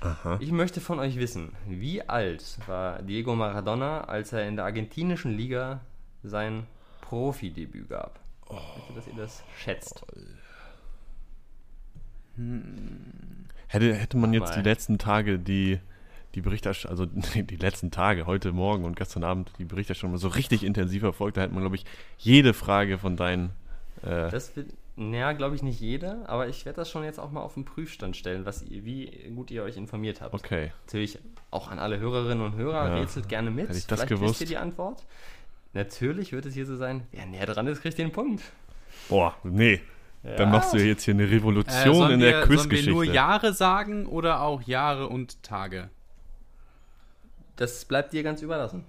Aha. 0.00 0.38
Ich 0.40 0.50
möchte 0.50 0.80
von 0.80 0.98
euch 0.98 1.20
wissen, 1.20 1.52
wie 1.68 2.02
alt 2.02 2.58
war 2.66 3.00
Diego 3.00 3.36
Maradona, 3.36 4.00
als 4.00 4.32
er 4.32 4.48
in 4.48 4.56
der 4.56 4.64
argentinischen 4.64 5.36
Liga 5.36 5.82
sein 6.24 6.66
Profidebüt 7.00 7.88
gab? 7.90 8.23
Oh. 8.48 8.58
Ich 8.76 8.76
möchte, 8.76 8.92
dass 8.94 9.06
ihr 9.06 9.14
das 9.14 9.44
schätzt. 9.56 10.04
Hm. 12.36 13.46
Hätte, 13.68 13.94
hätte 13.94 14.16
man 14.16 14.32
jetzt 14.32 14.54
die 14.54 14.62
letzten 14.62 14.98
Tage 14.98 15.38
die, 15.38 15.80
die 16.34 16.40
Berichterstattung, 16.40 17.06
also 17.06 17.06
die 17.42 17.56
letzten 17.56 17.90
Tage, 17.90 18.26
heute 18.26 18.52
Morgen 18.52 18.84
und 18.84 18.96
gestern 18.96 19.24
Abend 19.24 19.50
die 19.58 19.64
Berichterstattung 19.64 20.12
mal 20.12 20.18
so 20.18 20.28
richtig 20.28 20.64
intensiv 20.64 21.00
verfolgt, 21.00 21.36
da 21.36 21.42
hätte 21.42 21.54
man, 21.54 21.62
glaube 21.62 21.76
ich, 21.76 21.84
jede 22.18 22.54
Frage 22.54 22.98
von 22.98 23.16
deinen. 23.16 23.50
Äh, 24.02 24.30
das 24.30 24.54
wird, 24.56 24.72
naja, 24.96 25.32
glaube 25.32 25.56
ich 25.56 25.62
nicht 25.62 25.80
jede, 25.80 26.28
aber 26.28 26.48
ich 26.48 26.64
werde 26.64 26.76
das 26.76 26.90
schon 26.90 27.02
jetzt 27.02 27.18
auch 27.18 27.32
mal 27.32 27.40
auf 27.40 27.54
den 27.54 27.64
Prüfstand 27.64 28.16
stellen, 28.16 28.46
was 28.46 28.64
wie 28.70 29.06
gut 29.34 29.50
ihr 29.50 29.64
euch 29.64 29.76
informiert 29.76 30.20
habt. 30.20 30.34
Okay. 30.34 30.72
Natürlich 30.86 31.18
auch 31.50 31.68
an 31.68 31.78
alle 31.80 31.98
Hörerinnen 31.98 32.44
und 32.44 32.54
Hörer, 32.54 32.88
ja. 32.88 32.94
rätselt 32.96 33.28
gerne 33.28 33.50
mit. 33.50 33.68
Hätte 33.68 33.78
ich 33.78 33.86
das 33.86 34.00
Vielleicht 34.00 34.10
gewusst. 34.10 34.40
wisst 34.40 34.40
ihr 34.42 34.46
die 34.46 34.56
Antwort. 34.56 35.04
Natürlich 35.74 36.32
wird 36.32 36.46
es 36.46 36.54
hier 36.54 36.66
so 36.66 36.76
sein, 36.76 37.06
wer 37.10 37.26
näher 37.26 37.46
dran 37.46 37.66
ist, 37.66 37.82
kriegt 37.82 37.98
den 37.98 38.12
Punkt. 38.12 38.42
Boah, 39.08 39.34
nee. 39.42 39.80
Ja. 40.22 40.36
Dann 40.36 40.50
machst 40.50 40.72
du 40.72 40.78
jetzt 40.78 41.02
hier 41.02 41.12
eine 41.12 41.30
Revolution 41.30 42.10
äh, 42.10 42.14
in 42.14 42.20
der 42.20 42.42
Quizgeschichte. 42.42 42.92
Sollen 42.92 43.02
wir 43.02 43.06
nur 43.06 43.14
Jahre 43.14 43.52
sagen 43.52 44.06
oder 44.06 44.40
auch 44.40 44.62
Jahre 44.62 45.08
und 45.08 45.42
Tage? 45.42 45.90
Das 47.56 47.84
bleibt 47.84 48.12
dir 48.14 48.22
ganz 48.22 48.40
überlassen 48.40 48.84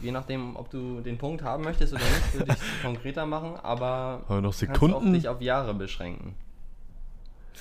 je 0.00 0.12
nachdem, 0.12 0.56
ob 0.56 0.70
du 0.70 1.00
den 1.00 1.18
Punkt 1.18 1.42
haben 1.42 1.64
möchtest 1.64 1.92
oder 1.92 2.02
nicht, 2.02 2.34
würde 2.34 2.52
ich 2.52 2.58
es 2.58 2.64
konkreter 2.82 3.26
machen, 3.26 3.56
aber, 3.62 4.22
aber 4.28 4.40
noch 4.40 4.52
Sekunden? 4.52 4.92
kannst 4.92 5.06
auch 5.06 5.12
dich 5.12 5.28
auf 5.28 5.40
Jahre 5.40 5.74
beschränken. 5.74 6.34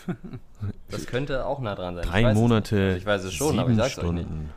Das 0.89 1.05
könnte 1.05 1.45
auch 1.45 1.61
nah 1.61 1.73
dran 1.73 1.95
sein. 1.95 2.05
Drei 2.05 2.31
ich 2.31 2.35
Monate. 2.35 2.75
Also 2.75 2.97
ich 2.97 3.05
weiß 3.05 3.23
es 3.23 3.33
schon, 3.33 3.59
aber 3.59 3.69
ich 3.69 3.77
sag's 3.77 3.93
Stunden. 3.93 4.49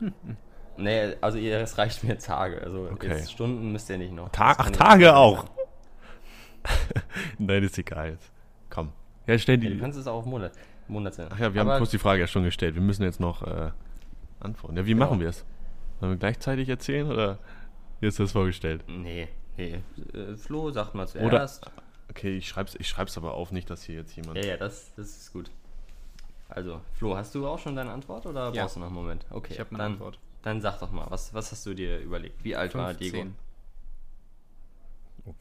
euch 0.00 0.10
nicht. 0.10 0.14
Nee, 0.76 1.14
also 1.20 1.38
es 1.38 1.78
reicht 1.78 2.04
mir 2.04 2.18
Tage. 2.18 2.62
Also 2.62 2.88
okay. 2.90 3.08
jetzt 3.08 3.32
Stunden 3.32 3.72
müsst 3.72 3.88
ihr 3.90 3.98
nicht 3.98 4.12
noch. 4.12 4.28
Ta 4.30 4.54
ach, 4.58 4.70
Tage 4.70 5.14
auch. 5.14 5.46
Nein, 7.38 7.62
ist 7.62 7.78
egal 7.78 8.10
jetzt. 8.10 8.30
Komm. 8.70 8.92
Ja, 9.26 9.38
stell 9.38 9.58
die. 9.58 9.68
Ja, 9.68 9.74
du 9.74 9.80
kannst 9.80 9.98
es 9.98 10.06
auch 10.06 10.18
auf 10.18 10.26
Monat, 10.26 10.52
Monate. 10.88 11.28
Ach 11.30 11.38
ja, 11.38 11.54
wir 11.54 11.60
aber 11.60 11.72
haben 11.72 11.78
kurz 11.78 11.90
die 11.90 11.98
Frage 11.98 12.20
ja 12.20 12.26
schon 12.26 12.44
gestellt. 12.44 12.74
Wir 12.74 12.82
müssen 12.82 13.02
jetzt 13.02 13.20
noch 13.20 13.42
äh, 13.42 13.70
antworten. 14.40 14.76
Ja, 14.76 14.84
wie 14.86 14.92
genau. 14.92 15.06
machen 15.06 15.20
wir 15.20 15.28
es? 15.28 15.44
Sollen 16.00 16.12
wir 16.12 16.18
gleichzeitig 16.18 16.68
erzählen 16.68 17.10
oder 17.10 17.38
wie 18.00 18.06
ist 18.06 18.18
das 18.18 18.32
vorgestellt? 18.32 18.84
Nee, 18.88 19.28
nee. 19.56 19.80
Äh, 20.12 20.36
Flo, 20.36 20.70
sagt 20.70 20.94
mal 20.94 21.06
zuerst. 21.06 21.64
Oder, 21.64 21.72
okay, 22.10 22.36
ich 22.36 22.48
schreib's, 22.48 22.74
ich 22.74 22.88
schreib's 22.88 23.16
aber 23.16 23.34
auf, 23.34 23.52
nicht, 23.52 23.70
dass 23.70 23.84
hier 23.84 23.96
jetzt 23.96 24.14
jemand. 24.16 24.38
Ja, 24.38 24.44
ja, 24.44 24.56
das, 24.56 24.92
das 24.96 25.06
ist 25.06 25.32
gut. 25.32 25.50
Also, 26.48 26.80
Flo, 26.92 27.16
hast 27.16 27.34
du 27.34 27.46
auch 27.46 27.58
schon 27.58 27.76
deine 27.76 27.90
Antwort 27.90 28.26
oder 28.26 28.52
ja. 28.52 28.62
brauchst 28.62 28.76
du 28.76 28.80
noch 28.80 28.88
einen 28.88 28.96
Moment? 28.96 29.24
Okay, 29.30 29.54
ich 29.54 29.60
habe 29.60 29.70
meine 29.72 29.84
dann, 29.84 29.92
Antwort. 29.92 30.18
Dann 30.44 30.60
sag 30.60 30.78
doch 30.78 30.92
mal, 30.92 31.06
was, 31.08 31.32
was 31.32 31.52
hast 31.52 31.64
du 31.64 31.72
dir 31.72 32.00
überlegt? 32.00 32.44
Wie 32.44 32.54
alt 32.54 32.72
15. 32.72 32.84
war 32.84 32.92
Diego? 32.92 33.30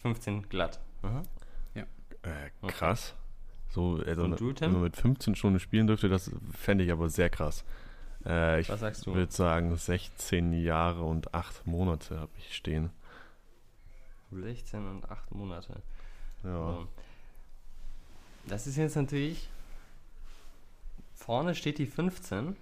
15 0.02 0.48
glatt. 0.48 0.80
Mhm. 1.02 1.24
Ja. 1.76 1.84
Äh, 2.22 2.68
krass. 2.68 3.14
So, 3.68 4.02
also, 4.08 4.28
du, 4.30 4.54
wenn 4.62 4.72
man 4.72 4.82
mit 4.84 4.96
15 4.96 5.36
schon 5.36 5.60
spielen 5.60 5.88
dürfte, 5.88 6.08
das 6.08 6.32
fände 6.54 6.86
ich 6.86 6.92
aber 6.94 7.10
sehr 7.10 7.30
krass. 7.30 7.66
Äh, 8.26 8.62
ich 8.62 8.70
würde 8.70 9.30
sagen 9.30 9.76
16 9.76 10.54
Jahre 10.54 11.04
und 11.04 11.34
8 11.34 11.68
Monate 11.68 12.22
habe 12.22 12.32
ich 12.38 12.56
stehen. 12.56 12.90
16 14.32 14.88
und 14.88 15.12
8 15.12 15.36
Monate. 15.36 15.82
Ja. 16.46 16.88
Das 18.46 18.68
ist 18.68 18.78
jetzt 18.78 18.96
natürlich. 18.96 19.50
Vorne 21.14 21.56
steht 21.56 21.78
die 21.78 21.88
15. 21.88 22.56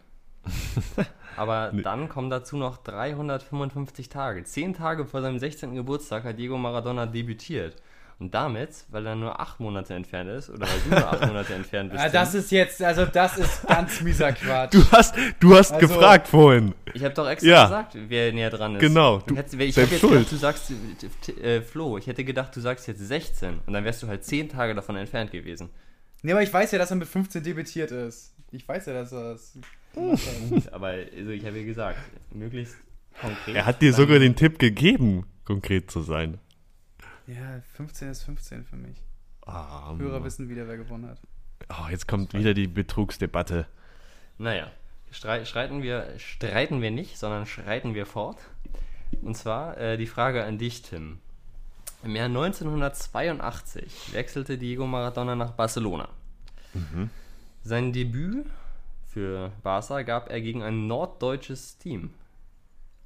Aber 1.38 1.72
Nee. 1.72 1.82
dann 1.82 2.10
kommen 2.10 2.30
dazu 2.30 2.58
noch 2.58 2.78
355 2.78 4.10
Tage. 4.10 4.44
Zehn 4.44 4.74
Tage 4.74 5.06
vor 5.06 5.22
seinem 5.22 5.40
16. 5.40 5.76
Geburtstag 5.76 6.24
hat 6.24 6.38
Diego 6.38 6.58
Maradona 6.58 7.06
debütiert. 7.06 7.76
Und 8.20 8.36
damit, 8.36 8.70
weil 8.90 9.08
er 9.08 9.16
nur 9.16 9.40
acht 9.40 9.60
Monate 9.60 9.96
entfernt 9.96 10.30
ist, 10.30 10.52
oder 10.52 10.68
weil 10.68 10.80
du 10.84 10.90
nur 10.92 11.08
acht 11.12 11.22
Monate 11.26 11.56
entfernt 11.56 11.92
bist, 11.92 12.04
Ah, 12.04 12.10
das 12.10 12.36
ist 12.36 12.52
jetzt, 12.52 12.80
also 12.84 13.06
das 13.08 13.36
ist 13.40 13.66
ganz 13.68 14.00
mieser 14.02 14.32
Quatsch. 14.34 14.74
Du 14.76 14.92
hast, 14.92 15.16
du 15.40 15.56
hast 15.58 15.72
Also- 15.74 15.88
gefragt 15.88 16.28
vorhin. 16.28 16.76
Ich 16.94 17.04
habe 17.04 17.16
doch 17.16 17.28
extra 17.28 17.50
Ja. 17.50 17.64
gesagt, 17.64 17.98
wer 18.10 18.32
näher 18.32 18.52
dran 18.52 18.76
ist. 18.76 18.82
Genau, 18.82 19.20
Du 19.26 19.36
hättest, 19.36 19.56
ich 19.56 19.76
habe 19.76 19.88
jetzt 19.90 20.00
schuld. 20.02 20.14
gedacht, 20.14 20.32
du 20.32 20.36
sagst, 20.36 20.72
äh, 21.42 21.62
Flo, 21.62 21.98
ich 21.98 22.06
hätte 22.06 22.24
gedacht, 22.24 22.56
du 22.56 22.60
sagst 22.60 22.88
jetzt 22.88 23.00
16 23.00 23.60
und 23.66 23.74
dann 23.74 23.84
wärst 23.86 24.04
du 24.04 24.08
halt 24.08 24.24
10 24.24 24.50
Tage 24.50 24.76
davon 24.76 24.98
entfernt 24.98 25.32
gewesen. 25.32 25.70
Nee, 26.22 26.34
aber 26.34 26.44
ich 26.44 26.54
weiß 26.54 26.72
ja, 26.74 26.78
dass 26.78 26.92
er 26.92 26.98
mit 26.98 27.08
15 27.08 27.42
debütiert 27.42 27.90
ist. 27.90 28.36
Ich 28.52 28.68
weiß 28.68 28.86
ja, 28.86 28.94
dass 28.94 29.12
er 29.14 29.32
das. 29.32 29.58
Gut, 29.94 30.72
aber 30.72 30.88
also 30.88 31.32
ich 31.32 31.46
habe 31.46 31.60
ja 31.60 31.66
gesagt, 31.66 32.00
möglichst 32.34 32.76
konkret. 33.20 33.56
Er 33.56 33.66
hat 33.66 33.82
dir 33.82 33.94
sogar 33.94 34.20
den 34.20 34.36
Tipp 34.36 34.58
gegeben, 34.60 35.26
konkret 35.46 35.92
zu 35.92 36.02
sein. 36.02 36.40
Ja, 37.28 37.62
15 37.74 38.10
ist 38.10 38.24
15 38.24 38.64
für 38.66 38.76
mich. 38.78 38.98
Ah, 39.46 39.96
Hörer 39.98 40.24
wissen 40.24 40.50
wieder, 40.50 40.68
wer 40.68 40.78
gewonnen 40.78 41.08
hat. 41.10 41.20
oh, 41.70 41.90
jetzt 41.90 42.08
kommt 42.08 42.34
wieder 42.34 42.54
die 42.54 42.68
Betrugsdebatte. 42.68 43.66
Naja, 44.38 44.72
strei 45.12 45.46
streiten 45.46 45.82
wir, 45.84 46.08
streiten 46.18 46.82
wir 46.82 46.92
nicht, 46.92 47.18
sondern 47.18 47.46
schreiten 47.46 47.94
wir 47.96 48.06
fort. 48.06 48.38
Und 49.22 49.36
zwar 49.36 49.78
äh, 49.78 49.98
die 49.98 50.08
Frage 50.08 50.44
an 50.46 50.58
dich, 50.58 50.82
Tim. 50.84 51.20
Im 52.04 52.16
Jahr 52.16 52.26
1982 52.28 54.14
wechselte 54.14 54.58
Diego 54.58 54.88
Maradona 54.88 55.36
nach 55.36 55.52
Barcelona. 55.52 56.08
Sein 57.64 57.94
Debüt 57.94 58.46
für 59.12 59.52
Barca 59.62 60.04
gab 60.04 60.30
er 60.30 60.40
gegen 60.40 60.64
ein 60.64 60.88
norddeutsches 60.88 61.78
Team. 61.78 62.14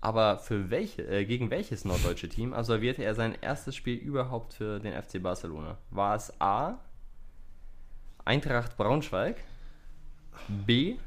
Aber 0.01 0.37
für 0.37 0.69
welche, 0.69 1.01
äh, 1.07 1.25
gegen 1.25 1.49
welches 1.49 1.83
norddeutsche 1.83 2.29
Team 2.29 2.53
absolvierte 2.53 3.03
er 3.03 3.15
sein 3.15 3.35
erstes 3.41 3.75
Spiel 3.75 3.97
überhaupt 3.97 4.53
für 4.53 4.79
den 4.79 4.93
FC 4.93 5.21
Barcelona? 5.21 5.79
War 5.89 6.15
es 6.15 6.39
A. 6.39 6.77
Eintracht 8.23 8.77
Braunschweig, 8.77 9.43
B. 10.47 10.97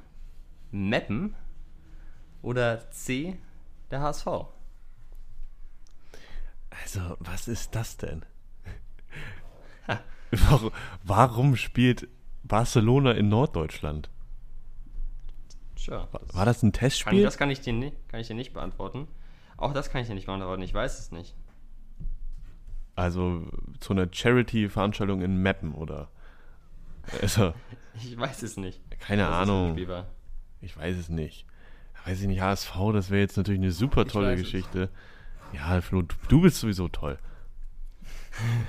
Meppen 0.73 1.37
oder 2.43 2.91
C. 2.91 3.39
der 3.93 4.01
HSV? 4.01 4.27
Also, 6.71 7.17
was 7.21 7.47
ist 7.47 7.75
das 7.75 7.97
denn? 7.99 8.25
warum, 10.33 10.73
warum 11.05 11.57
spielt 11.57 12.09
Barcelona 12.43 13.13
in 13.13 13.29
Norddeutschland? 13.29 14.11
Tja, 15.79 16.09
War 16.33 16.45
das 16.45 16.63
ein 16.63 16.73
kann, 16.73 16.81
Testspiel? 16.81 17.23
das 17.23 17.39
kann 17.39 17.51
ich, 17.51 17.61
dir 17.61 17.73
nicht, 17.73 17.97
kann 18.09 18.21
ich 18.21 18.27
dir 18.27 18.35
nicht 18.35 18.53
beantworten. 18.53 19.07
Auch 19.57 19.73
das 19.73 19.91
kann 19.91 20.01
ich 20.03 20.09
dir 20.09 20.15
nicht 20.15 20.27
beantworten, 20.27 20.63
ich 20.63 20.75
weiß 20.75 20.99
es 20.99 21.11
nicht. 21.13 21.35
Also 22.95 23.43
zu 23.81 23.93
einer 23.93 24.09
Charity-Veranstaltung 24.11 25.23
in 25.23 25.37
Meppen 25.37 25.73
oder? 25.75 26.09
Also, 27.23 27.55
Ich 27.95 28.19
weiß 28.19 28.43
es 28.43 28.57
nicht. 28.57 28.81
keine 29.01 29.29
Ahnung. 29.29 29.77
War. 29.89 30.07
Ich 30.61 30.77
weiß 30.77 30.97
es 30.97 31.09
nicht. 31.09 31.47
Weiß 32.05 32.21
ich 32.21 32.27
nicht, 32.27 32.41
HSV, 32.41 32.73
das 32.93 33.11
wäre 33.11 33.21
jetzt 33.21 33.37
natürlich 33.37 33.61
eine 33.61 33.73
super 33.73 34.05
tolle 34.05 34.29
weiß 34.33 34.41
es. 34.41 34.45
Geschichte. 34.45 34.89
Ja, 35.53 35.81
Flo, 35.81 36.03
du, 36.03 36.15
du 36.29 36.41
bist 36.43 36.59
sowieso 36.59 36.89
toll. 36.89 37.19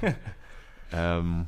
ähm, 0.92 1.48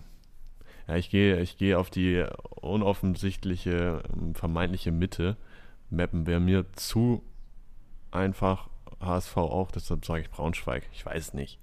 ja, 0.88 0.96
ich 0.96 1.10
gehe 1.10 1.40
ich 1.40 1.58
gehe 1.58 1.78
auf 1.78 1.90
die 1.90 2.26
unoffensichtliche, 2.62 4.04
ähm, 4.14 4.36
vermeintliche 4.36 4.92
Mitte. 4.92 5.38
Mappen 5.92 6.26
wäre 6.26 6.40
mir 6.40 6.66
zu 6.74 7.24
einfach. 8.12 8.70
HSV 9.00 9.38
auch, 9.38 9.72
deshalb 9.72 10.06
sage 10.06 10.22
ich 10.22 10.30
Braunschweig. 10.30 10.84
Ich 10.94 11.06
weiß 11.06 11.30
es 11.30 11.34
nicht. 11.34 11.60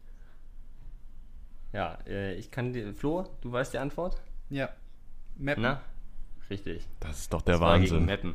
Ja, 1.73 1.99
äh, 2.07 2.35
ich 2.35 2.51
kann 2.51 2.73
dir. 2.73 2.93
Flo, 2.95 3.27
du 3.43 3.53
weißt 3.53 3.75
die 3.75 3.79
Antwort? 3.79 4.21
Ja. 4.51 4.71
Mappen. 5.37 5.63
Na? 5.63 5.81
Richtig. 6.51 6.87
Das 7.01 7.19
ist 7.19 7.33
doch 7.33 7.43
der 7.43 7.55
Das 7.55 7.61
war 7.61 7.79
gegen 7.79 7.91
Wahnsinn. 7.91 8.07
Meppen. 8.07 8.35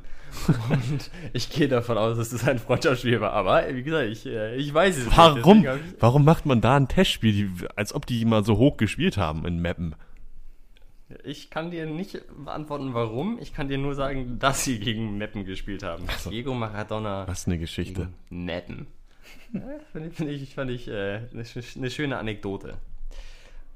Und 0.70 1.12
ich 1.34 1.50
gehe 1.50 1.68
davon 1.68 1.98
aus, 1.98 2.18
dass 2.18 2.32
es 2.32 2.48
ein 2.48 2.60
Freundschaftsspiel 2.60 3.20
war. 3.20 3.34
Aber 3.34 3.64
wie 3.74 3.84
gesagt, 3.84 4.08
ich, 4.08 4.26
äh, 4.26 4.56
ich 4.56 4.74
weiß 4.74 4.98
es 4.98 5.18
Warum? 5.18 5.62
nicht. 5.62 5.96
Warum 6.00 6.24
macht 6.24 6.46
man 6.46 6.62
da 6.62 6.76
ein 6.76 6.88
Testspiel, 6.88 7.32
die, 7.34 7.68
als 7.76 7.94
ob 7.94 8.06
die 8.06 8.24
mal 8.26 8.46
so 8.46 8.58
hoch 8.58 8.78
gespielt 8.78 9.18
haben 9.18 9.46
in 9.46 9.62
Mappen? 9.62 9.96
Ich 11.24 11.50
kann 11.50 11.72
dir 11.72 11.86
nicht 11.86 12.22
beantworten, 12.44 12.94
warum. 12.94 13.38
Ich 13.40 13.54
kann 13.54 13.68
dir 13.68 13.78
nur 13.78 13.96
sagen, 13.96 14.40
dass 14.40 14.64
sie 14.64 14.80
gegen 14.80 15.18
Meppen 15.18 15.46
gespielt 15.46 15.84
haben. 15.84 16.06
so. 16.18 16.30
Diego 16.30 16.54
Maradona 16.54 17.28
Was 17.28 17.48
eine 17.48 17.58
Geschichte. 17.58 18.10
Meppen. 18.30 18.88
Ja, 19.54 19.62
Finde 19.92 20.10
ich, 20.10 20.16
find 20.16 20.30
ich, 20.30 20.56
fand 20.56 20.72
ich 20.72 20.88
äh, 20.88 21.22
eine, 21.32 21.44
eine 21.76 21.90
schöne 21.90 22.18
Anekdote. 22.18 22.78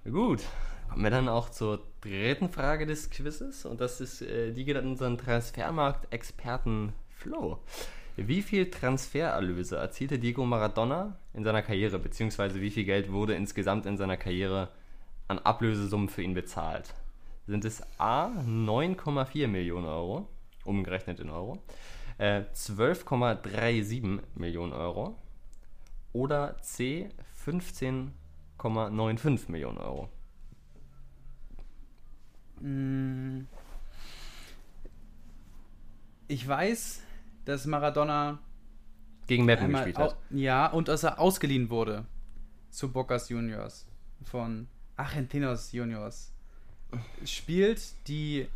Gut, 0.03 0.41
kommen 0.89 1.03
wir 1.03 1.11
dann 1.11 1.29
auch 1.29 1.49
zur 1.49 1.81
dritten 2.01 2.49
Frage 2.49 2.85
des 2.85 3.09
Quizzes. 3.09 3.65
Und 3.65 3.81
das 3.81 4.01
ist, 4.01 4.21
äh, 4.21 4.53
die 4.53 4.65
geht 4.65 4.77
an 4.77 4.88
unseren 4.88 5.17
Transfermarkt-Experten 5.17 6.93
Flo. 7.09 7.59
Wie 8.15 8.41
viel 8.41 8.71
Transfererlöse 8.71 9.77
erzielte 9.77 10.17
Diego 10.17 10.43
Maradona 10.43 11.19
in 11.33 11.43
seiner 11.43 11.61
Karriere, 11.61 11.99
beziehungsweise 11.99 12.61
wie 12.61 12.71
viel 12.71 12.83
Geld 12.85 13.11
wurde 13.11 13.35
insgesamt 13.35 13.85
in 13.85 13.97
seiner 13.97 14.17
Karriere 14.17 14.69
an 15.27 15.38
Ablösesummen 15.39 16.09
für 16.09 16.23
ihn 16.23 16.33
bezahlt? 16.33 16.95
Sind 17.47 17.63
es 17.63 17.81
A 17.97 18.27
9,4 18.27 19.47
Millionen 19.47 19.85
Euro, 19.85 20.27
umgerechnet 20.65 21.21
in 21.21 21.29
Euro, 21.29 21.63
äh, 22.17 22.41
12,37 22.53 24.19
Millionen 24.35 24.73
Euro 24.73 25.17
oder 26.11 26.57
C 26.61 27.07
15,95 27.45 29.49
Millionen 29.49 29.77
Euro? 29.77 30.09
Mm. 32.59 33.43
Ich 36.27 36.45
weiß, 36.45 37.01
dass 37.45 37.65
Maradona 37.65 38.39
Gegen 39.27 39.45
Meppen 39.45 39.71
gespielt 39.71 39.97
hat. 39.97 40.17
ja 40.31 40.67
und 40.67 40.89
dass 40.89 41.03
er 41.03 41.19
ausgeliehen 41.19 41.69
wurde 41.69 42.05
zu 42.71 42.91
Bocas 42.91 43.29
Juniors 43.29 43.87
von 44.23 44.67
Argentinos 44.97 45.71
Juniors. 45.71 46.33
Spielt 47.25 47.81
die 48.07 48.47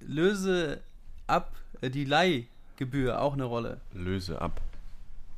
Löse 0.00 0.80
ab, 1.26 1.52
äh, 1.80 1.90
die 1.90 2.04
Leihgebühr 2.04 3.20
auch 3.20 3.34
eine 3.34 3.44
Rolle? 3.44 3.80
Löse 3.92 4.40
ab. 4.40 4.60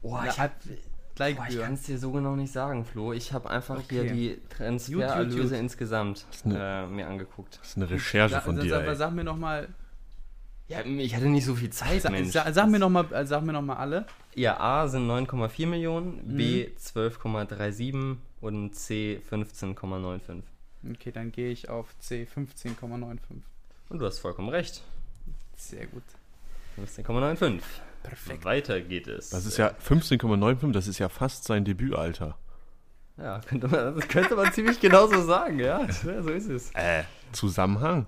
Oh, 0.02 0.18
ich 0.24 0.38
hab, 0.38 0.50
ab- 0.50 0.56
Boah, 0.64 0.72
ich 0.74 1.18
Leihgebühr. 1.18 1.62
kann 1.62 1.74
es 1.74 1.82
dir 1.82 1.98
so 1.98 2.12
genau 2.12 2.36
nicht 2.36 2.52
sagen, 2.52 2.84
Flo. 2.84 3.12
Ich 3.12 3.32
habe 3.32 3.48
einfach 3.50 3.78
Okay. 3.78 3.86
hier 4.02 4.12
die 4.12 4.28
Gut, 4.34 4.40
gut, 4.42 4.50
Transfererlöse 4.58 5.48
gut. 5.54 5.58
insgesamt 5.58 6.26
eine- 6.44 6.84
äh, 6.84 6.86
mir 6.86 7.06
angeguckt. 7.08 7.58
Das 7.60 7.68
ist 7.70 7.76
eine 7.76 7.90
Recherche 7.90 8.40
von 8.40 8.56
dir. 8.60 8.68
sag, 8.68 8.86
Ey. 8.86 8.96
sag 8.96 9.12
mir 9.12 9.24
noch 9.24 9.36
mal, 9.36 9.68
Ja, 10.68 10.80
ich 10.84 11.14
hatte 11.14 11.26
nicht 11.26 11.44
so 11.44 11.54
viel 11.54 11.70
Zeit, 11.70 12.02
sa, 12.02 12.10
Mensch. 12.10 12.32
sa, 12.32 12.52
sag 12.52 12.68
mir 12.68 12.78
noch 12.80 12.90
mal, 12.90 13.06
sag 13.26 13.42
mir 13.44 13.52
noch 13.52 13.62
mal 13.62 13.76
alle. 13.76 14.04
Ja, 14.34 14.58
A 14.60 14.88
sind 14.88 15.06
9,4 15.06 15.66
Millionen, 15.66 16.32
Mhm. 16.32 16.36
B 16.36 16.68
12,37 16.76 18.18
und 18.40 18.74
C 18.74 19.20
15,95. 19.30 20.42
Okay, 20.92 21.12
dann 21.12 21.32
gehe 21.32 21.50
ich 21.50 21.68
auf 21.68 21.96
C 21.98 22.26
15,95. 22.34 23.18
Und 23.88 23.98
du 23.98 24.06
hast 24.06 24.18
vollkommen 24.18 24.48
recht. 24.48 24.82
Sehr 25.56 25.86
gut. 25.86 26.02
15,95. 26.78 27.60
Perfekt. 28.02 28.44
Weiter 28.44 28.80
geht 28.80 29.08
es. 29.08 29.30
Das 29.30 29.46
ist 29.46 29.56
ja 29.56 29.74
15,95, 29.84 30.72
das 30.72 30.86
ist 30.86 30.98
ja 30.98 31.08
fast 31.08 31.44
sein 31.44 31.64
Debütalter. 31.64 32.36
Ja, 33.16 33.40
könnte 33.40 33.68
man, 33.68 33.96
das 33.96 34.08
könnte 34.08 34.36
man 34.36 34.52
ziemlich 34.52 34.78
genauso 34.80 35.22
sagen, 35.22 35.58
ja. 35.58 35.90
So 35.90 36.10
ist 36.10 36.48
es. 36.48 36.70
Äh, 36.74 37.04
Zusammenhang. 37.32 38.06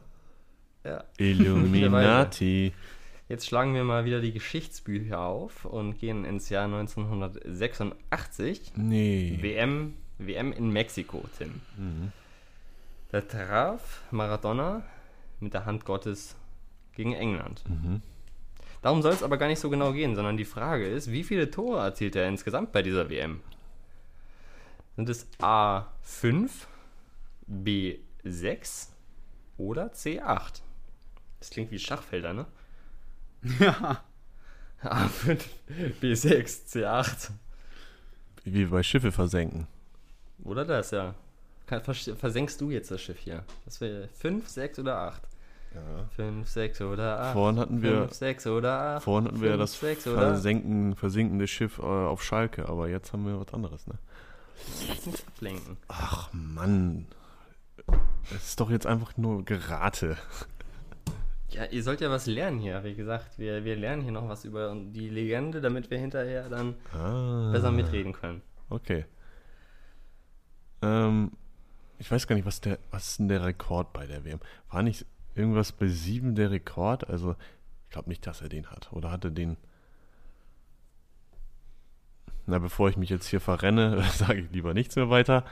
Ja. 0.84 1.02
Illuminati. 1.16 2.72
Jetzt 3.28 3.46
schlagen 3.46 3.74
wir 3.74 3.84
mal 3.84 4.06
wieder 4.06 4.20
die 4.20 4.32
Geschichtsbücher 4.32 5.20
auf 5.20 5.66
und 5.66 5.98
gehen 5.98 6.24
ins 6.24 6.48
Jahr 6.48 6.64
1986. 6.64 8.72
Nee. 8.76 9.38
WM, 9.42 9.94
WM 10.18 10.52
in 10.52 10.70
Mexiko, 10.70 11.22
Tim. 11.36 11.60
Da 13.10 13.22
traf 13.22 14.02
Maradona 14.10 14.82
mit 15.40 15.54
der 15.54 15.64
Hand 15.64 15.84
Gottes 15.84 16.36
gegen 16.92 17.14
England. 17.14 17.64
Mhm. 17.68 18.02
Darum 18.82 19.02
soll 19.02 19.12
es 19.12 19.22
aber 19.22 19.38
gar 19.38 19.48
nicht 19.48 19.60
so 19.60 19.70
genau 19.70 19.92
gehen, 19.92 20.14
sondern 20.14 20.36
die 20.36 20.44
Frage 20.44 20.86
ist, 20.86 21.10
wie 21.10 21.24
viele 21.24 21.50
Tore 21.50 21.80
erzielt 21.80 22.16
er 22.16 22.28
insgesamt 22.28 22.72
bei 22.72 22.82
dieser 22.82 23.08
WM? 23.08 23.40
Sind 24.96 25.08
es 25.08 25.26
A5, 25.38 26.50
B6 27.50 28.88
oder 29.56 29.86
C8? 29.92 30.60
Das 31.38 31.50
klingt 31.50 31.70
wie 31.70 31.78
Schachfelder, 31.78 32.32
ne? 32.34 32.46
Ja. 33.60 34.04
A5, 34.82 35.40
B6, 36.00 36.68
C8. 36.68 37.30
Wie 38.44 38.64
bei 38.66 38.82
Schiffe 38.82 39.10
versenken. 39.10 39.66
Oder 40.44 40.64
das, 40.64 40.92
ja. 40.92 41.14
Kann, 41.68 41.82
vers 41.82 42.10
versenkst 42.18 42.60
du 42.60 42.70
jetzt 42.70 42.90
das 42.90 43.00
Schiff 43.00 43.18
hier? 43.18 43.44
Das 43.64 43.80
wäre 43.80 44.08
5, 44.08 44.48
6 44.48 44.78
oder 44.78 44.98
8. 44.98 45.22
5, 46.16 46.48
6 46.48 46.80
oder 46.80 47.20
8. 47.20 47.32
Vorhin 47.34 47.58
hatten 47.60 47.82
wir, 47.82 47.98
5, 48.00 48.12
6 48.14 48.46
oder 48.46 48.80
8. 48.96 49.02
vorhin 49.04 49.28
hatten 49.28 49.40
wir 49.42 49.50
ja 49.50 49.56
das 49.56 49.78
6 49.78 50.06
oder 50.06 50.18
versenken, 50.20 50.96
versinkende 50.96 51.46
Schiff 51.46 51.78
äh, 51.78 51.82
auf 51.82 52.24
Schalke, 52.24 52.68
aber 52.68 52.88
jetzt 52.88 53.12
haben 53.12 53.26
wir 53.26 53.38
was 53.38 53.52
anderes, 53.52 53.86
ne? 53.86 53.94
ablenken. 55.26 55.76
Ach 55.88 56.30
Mann. 56.32 57.06
Es 58.34 58.48
ist 58.48 58.60
doch 58.60 58.70
jetzt 58.70 58.86
einfach 58.86 59.16
nur 59.16 59.44
Gerate. 59.44 60.16
Ja, 61.50 61.64
ihr 61.66 61.82
sollt 61.82 62.00
ja 62.00 62.10
was 62.10 62.26
lernen 62.26 62.58
hier, 62.58 62.82
wie 62.84 62.94
gesagt. 62.94 63.38
Wir, 63.38 63.64
wir 63.64 63.76
lernen 63.76 64.02
hier 64.02 64.12
noch 64.12 64.28
was 64.28 64.44
über 64.44 64.74
die 64.74 65.08
Legende, 65.08 65.60
damit 65.60 65.90
wir 65.90 65.98
hinterher 65.98 66.48
dann 66.48 66.74
Ah, 66.92 67.52
besser 67.52 67.70
mitreden 67.70 68.12
können. 68.12 68.42
Okay. 68.68 69.06
Ähm, 70.82 71.32
ich 71.98 72.10
weiß 72.10 72.26
gar 72.26 72.36
nicht, 72.36 72.46
was 72.46 72.60
der, 72.60 72.78
was 72.90 73.08
ist 73.08 73.18
denn 73.18 73.28
der 73.28 73.44
Rekord 73.44 73.92
bei 73.92 74.06
der 74.06 74.24
WM? 74.24 74.40
War 74.70 74.82
nicht 74.82 75.04
irgendwas 75.34 75.72
bei 75.72 75.88
sieben 75.88 76.34
der 76.34 76.50
Rekord? 76.50 77.08
Also, 77.08 77.34
ich 77.84 77.90
glaube 77.90 78.08
nicht, 78.08 78.26
dass 78.26 78.40
er 78.40 78.48
den 78.48 78.70
hat. 78.70 78.92
Oder 78.92 79.10
hat 79.10 79.24
er 79.24 79.30
den. 79.30 79.56
Na, 82.46 82.58
bevor 82.58 82.88
ich 82.88 82.96
mich 82.96 83.10
jetzt 83.10 83.26
hier 83.26 83.40
verrenne, 83.40 84.02
sage 84.12 84.40
ich 84.40 84.50
lieber 84.52 84.74
nichts 84.74 84.96
mehr 84.96 85.10
weiter. 85.10 85.44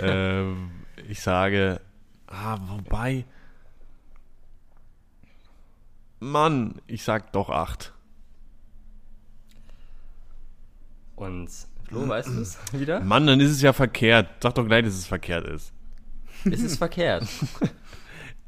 ähm, 0.00 0.70
ich 1.08 1.20
sage, 1.20 1.80
ah, 2.26 2.58
wobei. 2.62 3.24
Mann, 6.18 6.82
ich 6.86 7.02
sag 7.02 7.32
doch 7.32 7.48
acht. 7.48 7.94
Und 11.16 11.50
Flo, 11.90 12.08
weißt 12.08 12.28
du 12.28 12.40
es 12.40 12.58
wieder? 12.72 13.00
Mann, 13.00 13.26
dann 13.26 13.38
ist 13.40 13.50
es 13.50 13.60
ja 13.62 13.72
verkehrt. 13.72 14.28
Sag 14.42 14.54
doch 14.54 14.66
gleich, 14.66 14.84
dass 14.84 14.94
es 14.94 15.06
verkehrt 15.06 15.46
ist. 15.46 15.72
Es 16.50 16.60
ist 16.62 16.78
verkehrt. 16.78 17.26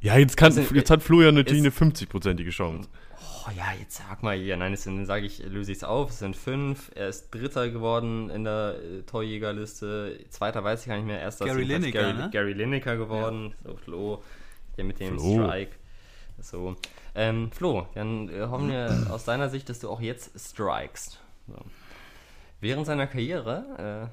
Ja, 0.01 0.17
jetzt, 0.17 0.35
kann, 0.35 0.47
Also, 0.47 0.75
jetzt 0.75 0.89
hat 0.89 1.01
Florian 1.01 1.33
natürlich 1.33 1.63
ist- 1.63 1.81
eine 1.81 1.91
50-prozentige 1.93 2.49
Chance. 2.49 2.89
Oh 3.47 3.51
ja, 3.55 3.67
jetzt 3.79 3.95
sag 3.95 4.21
mal 4.21 4.35
hier. 4.37 4.57
Nein, 4.57 4.73
es 4.73 4.83
sind, 4.83 4.97
dann 4.97 5.05
sage 5.05 5.25
ich, 5.25 5.39
löse 5.39 5.71
ich 5.71 5.77
es 5.77 5.83
auf. 5.85 6.09
Es 6.09 6.19
sind 6.19 6.35
fünf. 6.35 6.91
Er 6.93 7.07
ist 7.07 7.33
Dritter 7.33 7.69
geworden 7.69 8.29
in 8.29 8.43
der 8.43 8.75
äh, 8.83 9.01
Torjägerliste. 9.03 10.19
Zweiter 10.29 10.61
weiß 10.61 10.81
ich 10.81 10.87
gar 10.87 10.97
nicht 10.97 11.05
mehr. 11.05 11.21
Erster 11.21 11.45
Gary 11.45 11.63
Lineker, 11.63 12.01
Gary, 12.01 12.13
ne? 12.15 12.29
Gary 12.33 12.51
Lineker 12.51 12.97
geworden. 12.97 13.53
So, 13.63 13.77
Flo. 13.77 14.23
Der 14.75 14.83
mit 14.83 14.99
dem 14.99 15.17
Flo. 15.17 15.35
Strike. 15.45 15.71
So. 16.41 16.75
Ähm, 17.15 17.49
Flo, 17.53 17.87
dann 17.95 18.27
äh, 18.27 18.41
hoffen 18.41 18.67
wir 18.71 19.07
aus 19.09 19.23
deiner 19.23 19.47
Sicht, 19.47 19.69
dass 19.69 19.79
du 19.79 19.89
auch 19.89 20.01
jetzt 20.01 20.31
strikest. 20.37 21.17
So. 21.47 21.55
Während 22.63 22.85
seiner 22.85 23.07
Karriere 23.07 24.09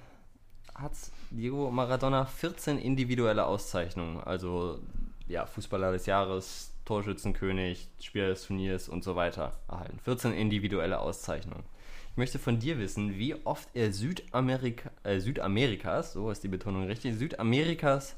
äh, 0.75 0.81
hat 0.83 0.95
Diego 1.31 1.71
Maradona 1.71 2.25
14 2.25 2.79
individuelle 2.79 3.47
Auszeichnungen. 3.47 4.19
Also 4.25 4.81
ja, 5.29 5.47
Fußballer 5.47 5.93
des 5.93 6.07
Jahres, 6.07 6.75
Torschützenkönig, 6.85 7.87
Spieler 8.01 8.27
des 8.27 8.45
Turniers 8.45 8.89
und 8.89 9.05
so 9.05 9.15
weiter 9.15 9.53
erhalten. 9.69 10.01
14 10.03 10.33
individuelle 10.33 10.99
Auszeichnungen. 10.99 11.63
Ich 12.11 12.17
möchte 12.17 12.41
von 12.41 12.59
dir 12.59 12.81
wissen, 12.81 13.17
wie 13.17 13.37
oft 13.47 13.69
er 13.73 13.93
Südamerika, 13.93 14.91
äh, 15.05 15.21
Südamerikas, 15.21 16.15
so 16.15 16.29
ist 16.29 16.43
die 16.43 16.49
Betonung 16.49 16.87
richtig, 16.87 17.15
Südamerikas 17.15 18.17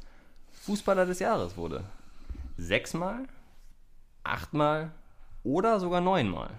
Fußballer 0.62 1.04
des 1.04 1.18
Jahres 1.18 1.58
wurde. 1.58 1.84
Sechsmal, 2.56 3.28
achtmal 4.24 4.92
oder 5.44 5.78
sogar 5.78 6.00
neunmal. 6.00 6.52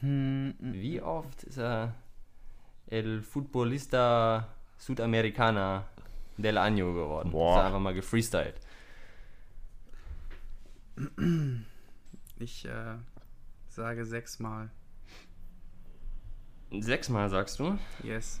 Wie 0.00 1.00
oft 1.02 1.42
ist 1.44 1.58
er 1.58 1.94
El 2.86 3.22
Futbolista 3.22 4.48
Sudamericana 4.78 5.84
del 6.36 6.56
Año 6.58 6.92
geworden? 6.94 7.30
Boah. 7.32 7.50
Ist 7.50 7.56
er 7.58 7.66
einfach 7.66 7.80
mal 7.80 7.94
gefreestylt. 7.94 8.54
Ich 12.38 12.64
äh, 12.64 12.94
sage 13.68 14.04
sechsmal. 14.04 14.70
Sechsmal 16.70 17.28
sagst 17.30 17.58
du. 17.58 17.78
Yes. 18.02 18.40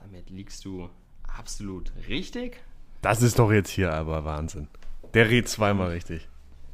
Damit 0.00 0.30
liegst 0.30 0.64
du 0.64 0.88
absolut 1.26 1.92
richtig 2.08 2.60
Das 3.02 3.22
ist 3.22 3.38
doch 3.38 3.52
jetzt 3.52 3.68
hier 3.70 3.92
aber 3.92 4.24
Wahnsinn. 4.24 4.68
Der 5.14 5.28
redet 5.28 5.48
zweimal 5.48 5.90
richtig. 5.90 6.28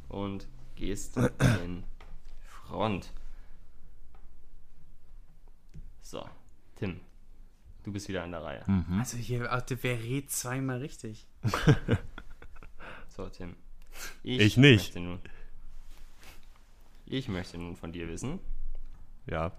und 0.09 0.47
gehst 0.77 1.17
in 1.17 1.85
Front. 2.45 3.13
So, 6.15 6.25
Tim, 6.77 7.01
du 7.83 7.91
bist 7.93 8.07
wieder 8.07 8.23
an 8.23 8.31
der 8.31 8.41
Reihe. 8.45 8.65
Also 9.01 9.17
hier, 9.17 9.51
also, 9.51 9.75
wer 9.83 9.99
redet 10.01 10.31
zweimal 10.31 10.79
richtig? 10.79 11.27
So, 13.09 13.29
Tim. 13.29 13.55
Ich 14.23 14.57
nicht. 14.57 14.95
Möchte 14.95 15.01
nun, 15.01 15.19
ich 17.07 17.29
möchte 17.29 17.59
nun 17.59 17.75
von 17.77 17.91
dir 17.93 18.07
wissen, 18.09 18.39
Ja. 19.27 19.51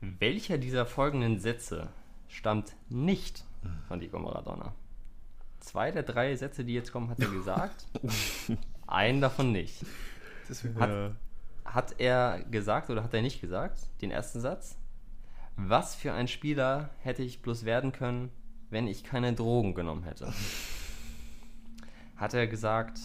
welcher 0.00 0.56
dieser 0.58 0.84
folgenden 0.86 1.38
Sätze 1.40 1.88
stammt 2.28 2.74
nicht 2.88 3.44
von 3.88 3.98
Diego 4.00 4.18
Maradona? 4.20 4.74
Zwei 5.60 5.90
der 5.92 6.02
drei 6.04 6.34
Sätze, 6.36 6.64
die 6.64 6.74
jetzt 6.74 6.90
kommen, 6.92 7.08
hat 7.10 7.18
er 7.20 7.28
gesagt. 7.30 7.86
Einen 8.88 9.20
davon 9.20 9.50
nicht. 9.52 9.84
Hat, 10.78 11.12
hat 11.64 12.00
er 12.00 12.44
gesagt 12.50 12.88
oder 12.90 13.02
hat 13.04 13.14
er 13.14 13.22
nicht 13.22 13.40
gesagt, 13.40 13.80
den 14.00 14.10
ersten 14.12 14.40
Satz? 14.40 14.76
Was 15.56 15.94
für 15.94 16.12
ein 16.12 16.28
Spieler 16.28 16.90
hätte 17.00 17.22
ich 17.22 17.42
bloß 17.42 17.64
werden 17.64 17.92
können, 17.92 18.30
wenn 18.70 18.86
ich 18.86 19.04
keine 19.04 19.32
Drogen 19.32 19.74
genommen 19.74 20.04
hätte? 20.04 20.32
Hat 22.16 22.34
er 22.34 22.46
gesagt, 22.46 22.98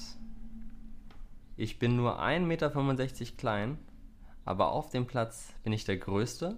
ich 1.56 1.80
bin 1.80 1.96
nur 1.96 2.22
1,65 2.22 2.40
Meter 2.46 2.70
klein, 3.38 3.78
aber 4.46 4.72
auf 4.72 4.90
dem 4.90 5.08
Platz 5.08 5.54
bin 5.64 5.74
ich 5.74 5.86
der 5.86 5.98
Größte? 5.98 6.58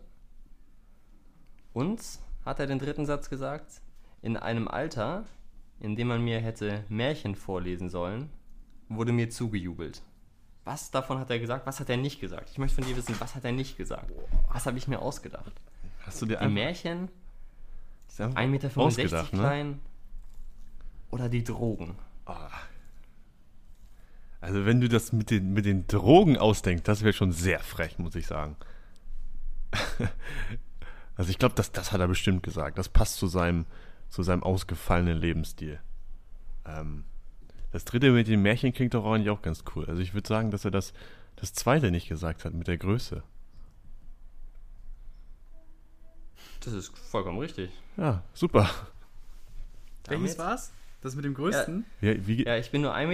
Und 1.74 2.02
hat 2.46 2.60
er 2.60 2.68
den 2.68 2.80
dritten 2.80 3.06
Satz 3.06 3.30
gesagt, 3.30 3.82
in 4.22 4.38
einem 4.38 4.68
Alter, 4.68 5.26
in 5.80 5.96
dem 5.96 6.08
man 6.10 6.24
mir 6.24 6.40
hätte 6.40 6.84
Märchen 6.90 7.36
vorlesen 7.36 7.90
sollen, 7.90 8.30
wurde 8.90 9.12
mir 9.12 9.30
zugejubelt. 9.30 10.02
Was 10.66 10.92
davon 10.92 11.20
hat 11.20 11.30
er 11.30 11.40
gesagt? 11.40 11.66
Was 11.66 11.80
hat 11.80 11.90
er 11.90 11.98
nicht 11.98 12.20
gesagt? 12.20 12.50
Ich 12.52 12.58
möchte 12.58 12.76
von 12.76 12.86
dir 12.86 12.98
wissen, 12.98 13.16
was 13.20 13.36
hat 13.36 13.46
er 13.46 13.52
nicht 13.52 13.78
gesagt? 13.78 14.12
Was 14.52 14.66
habe 14.66 14.78
ich 14.78 14.88
mir 14.88 15.00
ausgedacht? 15.00 15.54
Hast 16.06 16.22
du 16.22 16.26
dir 16.26 16.38
Die 16.38 16.48
Märchen, 16.48 17.10
ist 18.08 18.22
einfach 18.22 18.42
1,65 18.42 18.98
Meter 19.04 19.24
ne? 19.24 19.30
klein 19.30 19.80
oder 21.12 21.30
die 21.30 21.44
Drogen? 21.44 21.96
Also 24.42 24.66
wenn 24.66 24.80
du 24.80 24.88
das 24.88 25.12
mit 25.12 25.32
den, 25.32 25.54
mit 25.54 25.66
den 25.66 25.88
Drogen 25.88 26.38
ausdenkst, 26.38 26.84
das 26.84 27.04
wäre 27.04 27.14
schon 27.14 27.32
sehr 27.32 27.60
frech, 27.60 28.00
muss 28.00 28.16
ich 28.16 28.28
sagen. 28.28 28.56
also 31.16 31.30
ich 31.30 31.38
glaube, 31.38 31.56
das, 31.56 31.72
das 31.72 31.92
hat 31.92 32.00
er 32.00 32.08
bestimmt 32.08 32.44
gesagt. 32.44 32.78
Das 32.78 32.90
passt 32.90 33.18
zu 33.18 33.28
seinem, 33.28 33.66
zu 34.10 34.24
seinem 34.24 34.44
ausgefallenen 34.44 35.18
Lebensstil. 35.18 35.80
Ähm, 36.66 37.04
das 37.72 37.86
dritte 37.86 38.12
mit 38.12 38.28
den 38.28 38.42
Märchen 38.42 38.74
klingt 38.74 38.94
doch 38.94 39.06
eigentlich 39.06 39.30
auch 39.30 39.42
ganz 39.42 39.64
cool. 39.76 39.86
Also 39.86 40.02
ich 40.02 40.14
würde 40.14 40.28
sagen, 40.28 40.52
dass 40.52 40.66
er 40.66 40.72
das, 40.72 40.94
das 41.36 41.54
zweite 41.54 41.92
nicht 41.92 42.08
gesagt 42.08 42.46
hat 42.46 42.54
mit 42.54 42.68
der 42.68 42.78
Größe. 42.78 43.24
Das 46.64 46.74
ist 46.74 46.98
vollkommen 46.98 47.40
richtig. 47.40 47.70
Ja, 47.98 48.24
super. 48.34 48.70
Welches 50.08 50.36
Damit- 50.36 50.50
war's? 50.52 50.72
Das 51.02 51.16
mit 51.16 51.24
dem 51.24 51.34
größten? 51.34 51.86
Ja, 52.02 52.14
wie, 52.28 52.44
Ja, 52.44 52.58
ich 52.58 52.72
bin 52.72 52.82
nur 52.82 52.94
1,65 52.94 53.08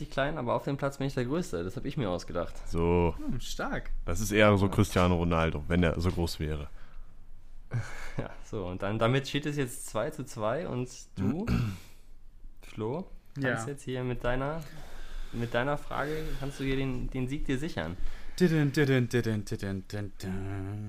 Meter 0.00 0.04
klein, 0.10 0.38
aber 0.38 0.54
auf 0.54 0.64
dem 0.64 0.78
Platz 0.78 0.96
bin 0.96 1.06
ich 1.08 1.12
der 1.14 1.26
Größte. 1.26 1.62
Das 1.62 1.76
habe 1.76 1.86
ich 1.86 1.98
mir 1.98 2.08
ausgedacht. 2.08 2.54
So, 2.68 3.14
Hm, 3.18 3.38
stark. 3.40 3.90
das 4.06 4.20
ist 4.20 4.32
eher 4.32 4.56
so 4.56 4.68
Cristiano 4.70 5.14
Ronaldo, 5.16 5.62
wenn 5.68 5.82
er 5.82 6.00
so 6.00 6.10
groß 6.10 6.40
wäre. 6.40 6.68
Ja, 8.16 8.30
so, 8.44 8.66
und 8.66 8.82
dann 8.82 8.98
damit 8.98 9.28
steht 9.28 9.46
es 9.46 9.56
jetzt 9.56 9.86
2 9.88 10.10
zu 10.10 10.24
2 10.24 10.66
und 10.66 10.88
du, 11.16 11.46
Flo, 12.62 13.06
kannst 13.34 13.66
Ja. 13.66 13.72
jetzt 13.72 13.82
hier 13.84 14.02
mit 14.02 14.24
deiner, 14.24 14.60
mit 15.32 15.54
deiner 15.54 15.76
Frage, 15.78 16.24
kannst 16.40 16.58
du 16.58 16.64
hier 16.64 16.74
den, 16.76 17.08
den 17.10 17.28
Sieg 17.28 17.44
dir 17.44 17.58
sichern. 17.58 17.96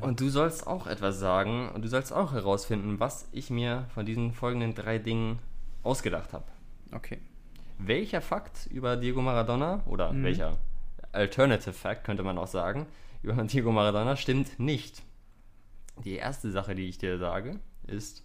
Und 0.01 0.19
du 0.19 0.29
sollst 0.29 0.67
auch 0.67 0.87
etwas 0.87 1.19
sagen 1.19 1.69
und 1.69 1.83
du 1.83 1.87
sollst 1.87 2.13
auch 2.13 2.33
herausfinden, 2.33 2.99
was 2.99 3.27
ich 3.31 3.49
mir 3.49 3.87
von 3.93 4.05
diesen 4.05 4.33
folgenden 4.33 4.75
drei 4.75 4.97
Dingen 4.99 5.39
ausgedacht 5.83 6.33
habe. 6.33 6.45
Okay. 6.91 7.19
Welcher 7.77 8.21
Fakt 8.21 8.67
über 8.71 8.97
Diego 8.97 9.21
Maradona 9.21 9.81
oder 9.85 10.11
Mhm. 10.13 10.23
welcher 10.23 10.57
Alternative 11.11 11.73
Fact 11.73 12.03
könnte 12.03 12.23
man 12.23 12.37
auch 12.37 12.47
sagen, 12.47 12.85
über 13.23 13.33
Diego 13.43 13.71
Maradona 13.71 14.15
stimmt 14.15 14.59
nicht. 14.59 15.01
Die 16.03 16.15
erste 16.15 16.51
Sache, 16.51 16.75
die 16.75 16.87
ich 16.87 16.97
dir 16.97 17.17
sage, 17.17 17.59
ist, 17.87 18.23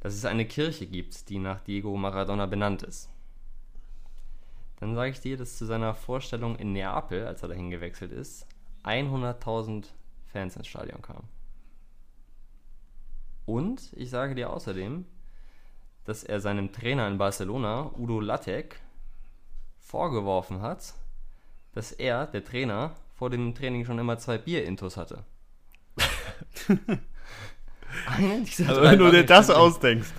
dass 0.00 0.14
es 0.14 0.24
eine 0.24 0.46
Kirche 0.46 0.86
gibt, 0.86 1.28
die 1.28 1.38
nach 1.38 1.60
Diego 1.60 1.96
Maradona 1.96 2.46
benannt 2.46 2.82
ist. 2.82 3.08
Dann 4.80 4.94
sage 4.94 5.10
ich 5.10 5.20
dir, 5.20 5.36
dass 5.36 5.58
zu 5.58 5.64
seiner 5.66 5.94
Vorstellung 5.94 6.56
in 6.56 6.72
Neapel, 6.72 7.26
als 7.26 7.42
er 7.42 7.48
dahin 7.48 7.70
gewechselt 7.70 8.10
ist, 8.10 8.46
100.000 8.84 9.86
Fans 10.26 10.56
ins 10.56 10.66
Stadion 10.66 11.02
kamen. 11.02 11.28
Und 13.44 13.92
ich 13.94 14.10
sage 14.10 14.34
dir 14.34 14.50
außerdem, 14.50 15.04
dass 16.04 16.24
er 16.24 16.40
seinem 16.40 16.72
Trainer 16.72 17.06
in 17.08 17.18
Barcelona, 17.18 17.90
Udo 17.96 18.20
Lattek, 18.20 18.80
vorgeworfen 19.78 20.62
hat, 20.62 20.94
dass 21.72 21.92
er, 21.92 22.26
der 22.26 22.44
Trainer, 22.44 22.94
vor 23.14 23.30
dem 23.30 23.54
Training 23.54 23.84
schon 23.84 23.98
immer 23.98 24.18
zwei 24.18 24.38
Bier-Intos 24.38 24.96
hatte. 24.96 25.24
Dieser 28.44 28.70
Aber 28.70 28.82
wenn 28.82 28.98
du 28.98 29.10
dir 29.10 29.24
das 29.24 29.50
ausdenkst. 29.50 30.12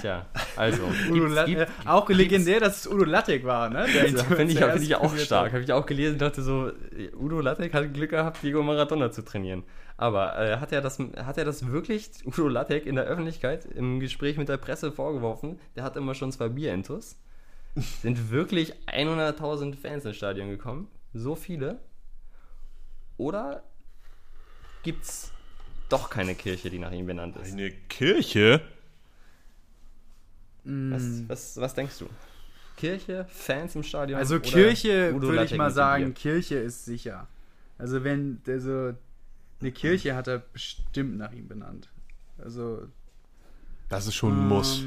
Tja, 0.00 0.26
also. 0.56 0.82
Udo 1.10 1.26
gibt's, 1.26 1.44
gibt, 1.46 1.66
auch 1.86 2.08
legendär, 2.08 2.60
dass 2.60 2.80
es 2.80 2.86
Udo 2.86 3.04
Lattek 3.04 3.44
war, 3.44 3.68
ne? 3.68 3.80
Also, 3.80 4.24
Finde 4.24 4.52
ich, 4.52 4.58
find 4.58 4.82
ich 4.82 4.96
auch 4.96 5.16
stark. 5.16 5.52
Habe 5.52 5.62
ich 5.62 5.72
auch 5.72 5.86
gelesen 5.86 6.14
und 6.14 6.22
dachte 6.22 6.42
so, 6.42 6.70
Udo 7.18 7.40
Lattek 7.40 7.74
hat 7.74 7.92
Glück 7.92 8.10
gehabt, 8.10 8.42
Diego 8.42 8.62
Maradona 8.62 9.10
zu 9.10 9.22
trainieren. 9.22 9.64
Aber 9.96 10.38
äh, 10.38 10.58
hat, 10.58 10.72
er 10.72 10.80
das, 10.80 10.98
hat 10.98 11.38
er 11.38 11.44
das 11.44 11.66
wirklich, 11.66 12.10
Udo 12.24 12.48
Lattek, 12.48 12.86
in 12.86 12.94
der 12.94 13.04
Öffentlichkeit 13.04 13.66
im 13.66 14.00
Gespräch 14.00 14.36
mit 14.36 14.48
der 14.48 14.56
Presse 14.56 14.92
vorgeworfen? 14.92 15.58
Der 15.76 15.82
hat 15.82 15.96
immer 15.96 16.14
schon 16.14 16.32
zwei 16.32 16.48
Bierintus. 16.48 17.18
Sind 17.74 18.30
wirklich 18.30 18.74
100.000 18.86 19.76
Fans 19.76 20.04
ins 20.04 20.16
Stadion 20.16 20.48
gekommen? 20.48 20.88
So 21.12 21.34
viele? 21.34 21.80
Oder 23.16 23.64
gibt's 24.82 25.32
doch 25.88 26.10
keine 26.10 26.34
Kirche, 26.34 26.70
die 26.70 26.78
nach 26.78 26.92
ihm 26.92 27.06
benannt 27.06 27.36
ist? 27.36 27.52
Eine 27.52 27.70
Kirche? 27.70 28.60
Was, 30.68 31.02
mm. 31.02 31.28
was, 31.28 31.56
was 31.56 31.74
denkst 31.74 31.98
du? 31.98 32.06
Kirche, 32.76 33.26
Fans 33.30 33.74
im 33.74 33.82
Stadion? 33.82 34.18
Also 34.18 34.38
Kirche 34.38 35.18
würde 35.18 35.44
ich 35.44 35.56
mal 35.56 35.70
sagen, 35.70 36.14
Kirche 36.14 36.56
ist 36.56 36.84
sicher. 36.84 37.26
Also 37.78 38.04
wenn 38.04 38.40
also 38.46 38.92
eine 39.60 39.72
Kirche 39.72 40.14
hat 40.14 40.28
er 40.28 40.38
bestimmt 40.38 41.16
nach 41.16 41.32
ihm 41.32 41.48
benannt. 41.48 41.88
Also 42.36 42.86
das 43.88 44.06
ist 44.06 44.14
schon 44.14 44.34
ein 44.34 44.42
ähm, 44.42 44.48
Muss. 44.48 44.84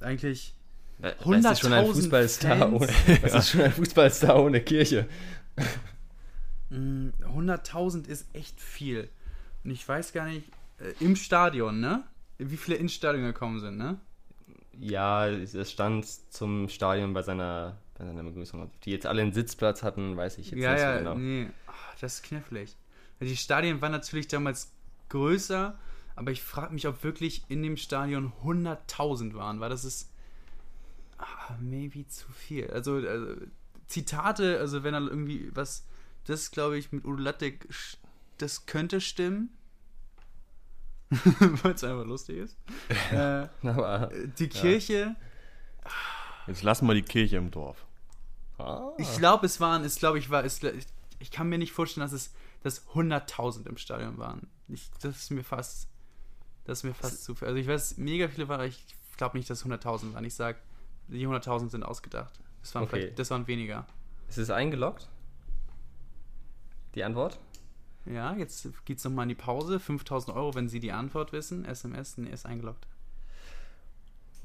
Eigentlich 0.00 0.54
100.000 1.02 1.42
das 1.42 1.52
ist 1.52 1.60
schon 1.60 1.72
ein 1.72 1.86
Fußballstar 1.86 2.72
ohne, 2.72 2.92
das 3.22 3.34
ist 3.34 3.50
schon 3.50 3.60
ein 3.62 3.72
Fußballstar 3.72 4.42
ohne 4.42 4.60
Kirche. 4.60 5.08
100.000 6.70 8.06
mm, 8.06 8.10
ist 8.10 8.26
echt 8.34 8.60
viel. 8.60 9.08
Und 9.64 9.70
ich 9.70 9.88
weiß 9.88 10.12
gar 10.12 10.26
nicht, 10.26 10.44
äh, 10.78 10.92
im 11.02 11.16
Stadion, 11.16 11.80
ne? 11.80 12.04
Wie 12.36 12.56
viele 12.56 12.76
ins 12.76 12.92
Stadion 12.92 13.24
gekommen 13.24 13.58
sind, 13.58 13.78
ne? 13.78 13.98
Ja, 14.80 15.26
es 15.26 15.70
stand 15.70 16.06
zum 16.06 16.68
Stadion 16.68 17.12
bei 17.12 17.22
seiner, 17.22 17.78
bei 17.96 18.04
seiner 18.04 18.22
Begrüßung. 18.22 18.62
Ob 18.62 18.80
die 18.82 18.92
jetzt 18.92 19.06
alle 19.06 19.22
einen 19.22 19.32
Sitzplatz 19.32 19.82
hatten, 19.82 20.16
weiß 20.16 20.38
ich 20.38 20.50
jetzt 20.50 20.60
ja, 20.60 20.72
nicht 20.72 20.82
so 20.82 20.98
genau. 20.98 21.14
Nee. 21.14 21.50
Ach, 21.66 21.94
das 22.00 22.14
ist 22.14 22.22
knifflig. 22.22 22.76
Die 23.20 23.36
Stadien 23.36 23.80
waren 23.80 23.92
natürlich 23.92 24.28
damals 24.28 24.72
größer, 25.08 25.76
aber 26.14 26.30
ich 26.30 26.42
frage 26.42 26.72
mich, 26.72 26.86
ob 26.86 27.02
wirklich 27.02 27.42
in 27.48 27.62
dem 27.62 27.76
Stadion 27.76 28.32
100.000 28.44 29.34
waren, 29.34 29.60
weil 29.60 29.70
das 29.70 29.84
ist 29.84 30.12
ah, 31.18 31.56
maybe 31.60 32.06
zu 32.06 32.30
viel. 32.32 32.70
Also, 32.70 32.94
also, 32.96 33.34
Zitate, 33.88 34.58
also 34.60 34.84
wenn 34.84 34.94
er 34.94 35.00
irgendwie 35.00 35.50
was, 35.54 35.86
das 36.24 36.50
glaube 36.50 36.78
ich 36.78 36.92
mit 36.92 37.04
Udo 37.04 37.22
Lattek, 37.22 37.66
das 38.38 38.66
könnte 38.66 39.00
stimmen. 39.00 39.50
Weil 41.62 41.72
es 41.72 41.84
einfach 41.84 42.06
lustig 42.06 42.38
ist. 42.38 42.56
äh, 43.12 43.48
Aber, 43.62 44.10
die 44.38 44.48
Kirche. 44.48 44.94
Ja. 44.94 45.90
Jetzt 46.46 46.62
lassen 46.62 46.86
wir 46.86 46.94
die 46.94 47.02
Kirche 47.02 47.36
im 47.36 47.50
Dorf. 47.50 47.86
Ah. 48.58 48.90
Ich 48.98 49.16
glaube, 49.16 49.46
es 49.46 49.60
waren, 49.60 49.84
es 49.84 49.96
glaube 49.96 50.18
ich 50.18 50.30
war, 50.30 50.44
es, 50.44 50.60
ich 51.18 51.30
kann 51.30 51.48
mir 51.48 51.58
nicht 51.58 51.72
vorstellen, 51.72 52.04
dass 52.04 52.12
es 52.12 52.32
dass 52.62 52.86
100.000 52.88 53.66
im 53.66 53.76
Stadion 53.76 54.18
waren. 54.18 54.48
Ich, 54.68 54.90
das 55.00 55.16
ist 55.16 55.30
mir 55.30 55.44
fast, 55.44 55.88
das 56.64 56.78
ist 56.78 56.84
mir 56.84 56.94
fast 56.94 57.24
zu 57.24 57.34
viel. 57.34 57.48
Also 57.48 57.58
ich 57.58 57.66
weiß, 57.66 57.98
mega 57.98 58.28
viele 58.28 58.48
waren, 58.48 58.66
ich 58.66 58.84
glaube 59.16 59.36
nicht, 59.36 59.48
dass 59.48 59.60
es 59.60 59.66
100.000 59.66 60.14
waren. 60.14 60.24
Ich 60.24 60.34
sage, 60.34 60.58
die 61.08 61.26
100.000 61.26 61.70
sind 61.70 61.82
ausgedacht. 61.84 62.32
Das 62.60 62.74
waren, 62.74 62.84
okay. 62.84 63.12
das 63.14 63.30
waren 63.30 63.46
weniger. 63.46 63.86
Ist 64.28 64.38
es 64.38 64.50
eingeloggt? 64.50 65.08
Die 66.94 67.04
Antwort? 67.04 67.38
Ja, 68.12 68.34
jetzt 68.34 68.68
geht 68.84 68.98
es 68.98 69.04
nochmal 69.04 69.24
in 69.24 69.30
die 69.30 69.34
Pause. 69.34 69.80
5000 69.80 70.34
Euro, 70.36 70.54
wenn 70.54 70.68
Sie 70.68 70.80
die 70.80 70.92
Antwort 70.92 71.32
wissen. 71.32 71.64
SMS, 71.64 72.16
nee, 72.18 72.30
ist 72.30 72.46
eingeloggt. 72.46 72.86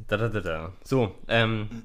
Da, 0.08 0.18
da, 0.18 0.28
da, 0.28 0.42
da. 0.42 0.74
So, 0.84 1.16
ähm, 1.28 1.84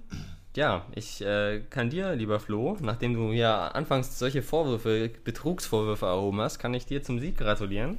ja, 0.56 0.86
ich 0.94 1.20
äh, 1.22 1.60
kann 1.70 1.90
dir, 1.90 2.16
lieber 2.16 2.40
Flo, 2.40 2.76
nachdem 2.80 3.14
du 3.14 3.32
ja 3.32 3.68
anfangs 3.68 4.18
solche 4.18 4.42
Vorwürfe, 4.42 5.10
Betrugsvorwürfe 5.22 6.06
erhoben 6.06 6.40
hast, 6.40 6.58
kann 6.58 6.74
ich 6.74 6.86
dir 6.86 7.02
zum 7.02 7.20
Sieg 7.20 7.38
gratulieren. 7.38 7.98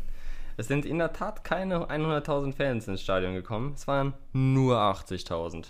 Es 0.57 0.67
sind 0.67 0.85
in 0.85 0.97
der 0.97 1.13
Tat 1.13 1.45
keine 1.45 1.85
100.000 1.89 2.53
Fans 2.53 2.87
ins 2.89 3.01
Stadion 3.01 3.33
gekommen. 3.33 3.73
Es 3.75 3.87
waren 3.87 4.13
nur 4.33 4.77
80.000. 4.77 5.67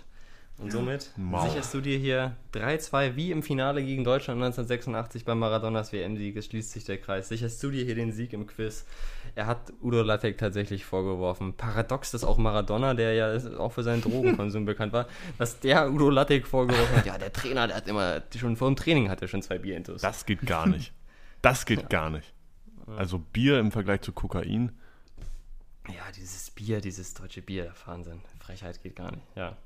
Und 0.60 0.72
somit 0.72 1.10
wow. 1.16 1.48
sicherst 1.48 1.72
du 1.72 1.80
dir 1.80 1.96
hier 1.96 2.36
3-2 2.52 3.16
wie 3.16 3.30
im 3.30 3.42
Finale 3.42 3.82
gegen 3.82 4.04
Deutschland 4.04 4.42
1986 4.42 5.24
beim 5.24 5.38
Maradonas 5.38 5.90
WM-Sieg. 5.92 6.36
Es 6.36 6.46
schließt 6.46 6.72
sich 6.72 6.84
der 6.84 6.98
Kreis. 6.98 7.30
Sicherst 7.30 7.62
du 7.62 7.70
dir 7.70 7.82
hier 7.84 7.94
den 7.94 8.12
Sieg 8.12 8.34
im 8.34 8.46
Quiz. 8.46 8.84
Er 9.34 9.46
hat 9.46 9.72
Udo 9.80 10.02
Lattek 10.02 10.36
tatsächlich 10.36 10.84
vorgeworfen. 10.84 11.54
Paradox, 11.54 12.10
dass 12.10 12.24
auch 12.24 12.36
Maradona, 12.36 12.92
der 12.92 13.14
ja 13.14 13.58
auch 13.58 13.72
für 13.72 13.82
seinen 13.82 14.02
Drogenkonsum 14.02 14.64
bekannt 14.66 14.92
war, 14.92 15.06
dass 15.38 15.60
der 15.60 15.90
Udo 15.90 16.10
Lattek 16.10 16.46
vorgeworfen 16.46 16.96
hat. 16.96 17.06
Ja, 17.06 17.16
der 17.16 17.32
Trainer, 17.32 17.66
der 17.66 17.76
hat 17.76 17.88
immer, 17.88 18.22
schon 18.36 18.56
vor 18.56 18.68
dem 18.68 18.76
Training 18.76 19.08
hat 19.08 19.22
er 19.22 19.28
schon 19.28 19.42
zwei 19.42 19.58
Bier 19.58 19.78
intus. 19.78 20.02
Das 20.02 20.26
geht 20.26 20.44
gar 20.46 20.66
nicht. 20.66 20.92
Das 21.40 21.64
geht 21.64 21.82
ja. 21.82 21.88
gar 21.88 22.10
nicht. 22.10 22.34
Also 22.96 23.18
Bier 23.18 23.58
im 23.60 23.70
Vergleich 23.70 24.02
zu 24.02 24.12
Kokain. 24.12 24.72
Ja, 25.88 26.12
dieses 26.14 26.50
Bier, 26.50 26.80
dieses 26.80 27.14
deutsche 27.14 27.42
Bier, 27.42 27.72
Wahnsinn. 27.86 28.20
Frechheit 28.38 28.82
geht 28.82 28.96
gar 28.96 29.10
nicht. 29.12 29.24
Ja. 29.34 29.56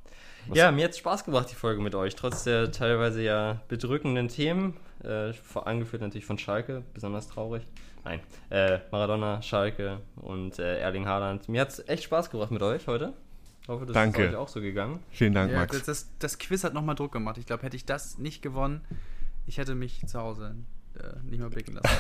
Was 0.49 0.59
ja, 0.59 0.71
mir 0.71 0.85
hat 0.85 0.93
es 0.93 0.99
Spaß 0.99 1.25
gemacht, 1.25 1.49
die 1.51 1.55
Folge 1.55 1.81
mit 1.83 1.95
euch. 1.95 2.15
Trotz 2.15 2.45
der 2.45 2.71
teilweise 2.71 3.23
ja 3.23 3.61
bedrückenden 3.69 4.29
Themen. 4.29 4.77
Äh, 5.03 5.33
angeführt 5.55 6.03
natürlich 6.03 6.25
von 6.25 6.39
Schalke, 6.39 6.83
besonders 6.95 7.29
traurig. 7.29 7.63
Nein, 8.05 8.21
äh, 8.51 8.79
Maradona, 8.91 9.41
Schalke 9.43 10.01
und 10.17 10.59
äh, 10.59 10.81
Erling 10.81 11.07
Haaland. 11.07 11.49
Mir 11.49 11.63
hat 11.63 11.71
es 11.71 11.89
echt 11.89 12.05
Spaß 12.05 12.31
gemacht 12.31 12.51
mit 12.51 12.63
euch 12.63 12.87
heute. 12.87 13.15
Ich 13.63 13.69
hoffe, 13.69 13.87
das 13.87 13.95
Danke. 13.95 14.25
ist 14.25 14.31
euch 14.31 14.37
auch 14.37 14.49
so 14.49 14.61
gegangen. 14.61 15.01
Vielen 15.11 15.33
Dank, 15.33 15.51
ja, 15.51 15.59
Max. 15.59 15.77
Das, 15.77 15.87
das, 15.87 16.09
das, 16.19 16.39
Quiz 16.39 16.65
hat 16.65 16.75
nochmal 16.75 16.95
Druck 16.95 17.13
gemacht. 17.13 17.39
Ich 17.39 17.47
glaube, 17.47 17.63
hätte 17.63 17.77
ich 17.77 17.87
das 17.87 18.19
nicht 18.19 18.43
gewonnen, 18.43 18.83
ich 19.47 19.57
hätte 19.57 19.75
mich 19.75 20.07
zu 20.07 20.19
Hause 20.21 20.55
äh, 20.99 21.19
nicht 21.29 21.41
mehr 21.41 21.49
blicken 21.49 21.73
lassen. 21.73 21.97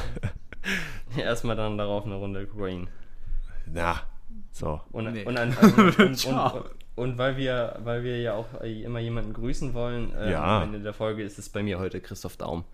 Erstmal 1.16 1.56
dann 1.56 1.78
darauf 1.78 2.04
eine 2.04 2.16
Runde 2.16 2.46
Kokain. 2.46 2.88
Na, 3.66 4.02
so. 4.52 4.80
Und, 4.92 5.12
nee. 5.12 5.24
und, 5.24 5.38
an, 5.38 5.56
also, 5.58 5.82
und, 5.82 5.98
und, 5.98 6.26
und, 6.96 7.18
weil 7.18 7.36
wir, 7.36 7.78
weil 7.82 8.04
wir 8.04 8.20
ja 8.20 8.34
auch 8.34 8.60
immer 8.60 9.00
jemanden 9.00 9.32
grüßen 9.32 9.74
wollen, 9.74 10.14
äh, 10.14 10.32
ja. 10.32 10.62
am 10.62 10.68
Ende 10.68 10.80
der 10.80 10.92
Folge 10.92 11.22
ist 11.22 11.38
es 11.38 11.48
bei 11.48 11.62
mir 11.62 11.78
heute 11.78 12.00
Christoph 12.00 12.36
Daum. 12.36 12.64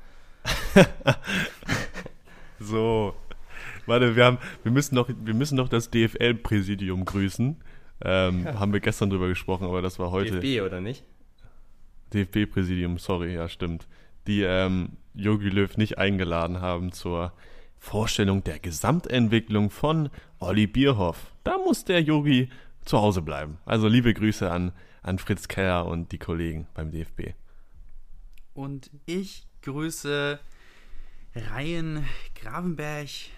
so. 2.58 3.14
Warte, 3.86 4.14
wir, 4.14 4.24
haben, 4.24 4.38
wir, 4.62 4.72
müssen 4.72 4.94
noch, 4.94 5.08
wir 5.08 5.34
müssen 5.34 5.56
noch 5.56 5.68
das 5.68 5.90
DFL-Präsidium 5.90 7.04
grüßen. 7.04 7.56
Ähm, 8.02 8.44
ja. 8.44 8.54
Haben 8.60 8.72
wir 8.72 8.80
gestern 8.80 9.10
drüber 9.10 9.28
gesprochen, 9.28 9.64
aber 9.64 9.82
das 9.82 9.98
war 9.98 10.10
heute. 10.10 10.40
DFB, 10.40 10.64
oder 10.64 10.80
nicht? 10.80 11.04
DFB-Präsidium, 12.12 12.98
sorry, 12.98 13.34
ja, 13.34 13.48
stimmt. 13.48 13.86
Die 14.26 14.42
ähm, 14.42 14.90
Jogi 15.14 15.48
Löw 15.48 15.76
nicht 15.76 15.98
eingeladen 15.98 16.60
haben 16.60 16.92
zur 16.92 17.32
Vorstellung 17.78 18.44
der 18.44 18.58
Gesamtentwicklung 18.58 19.70
von 19.70 20.10
Olli 20.38 20.66
Bierhoff. 20.66 21.32
Da 21.44 21.56
muss 21.58 21.84
der 21.84 22.02
Yogi 22.02 22.50
zu 22.84 22.98
Hause 22.98 23.22
bleiben. 23.22 23.58
Also 23.64 23.88
liebe 23.88 24.12
Grüße 24.12 24.50
an, 24.50 24.72
an 25.02 25.18
Fritz 25.18 25.48
Keller 25.48 25.86
und 25.86 26.12
die 26.12 26.18
Kollegen 26.18 26.66
beim 26.74 26.90
DFB. 26.90 27.34
Und 28.54 28.90
ich 29.06 29.46
grüße 29.62 30.38
Ryan 31.34 32.04
Gravenberg. 32.34 33.04
Ich 33.04 33.30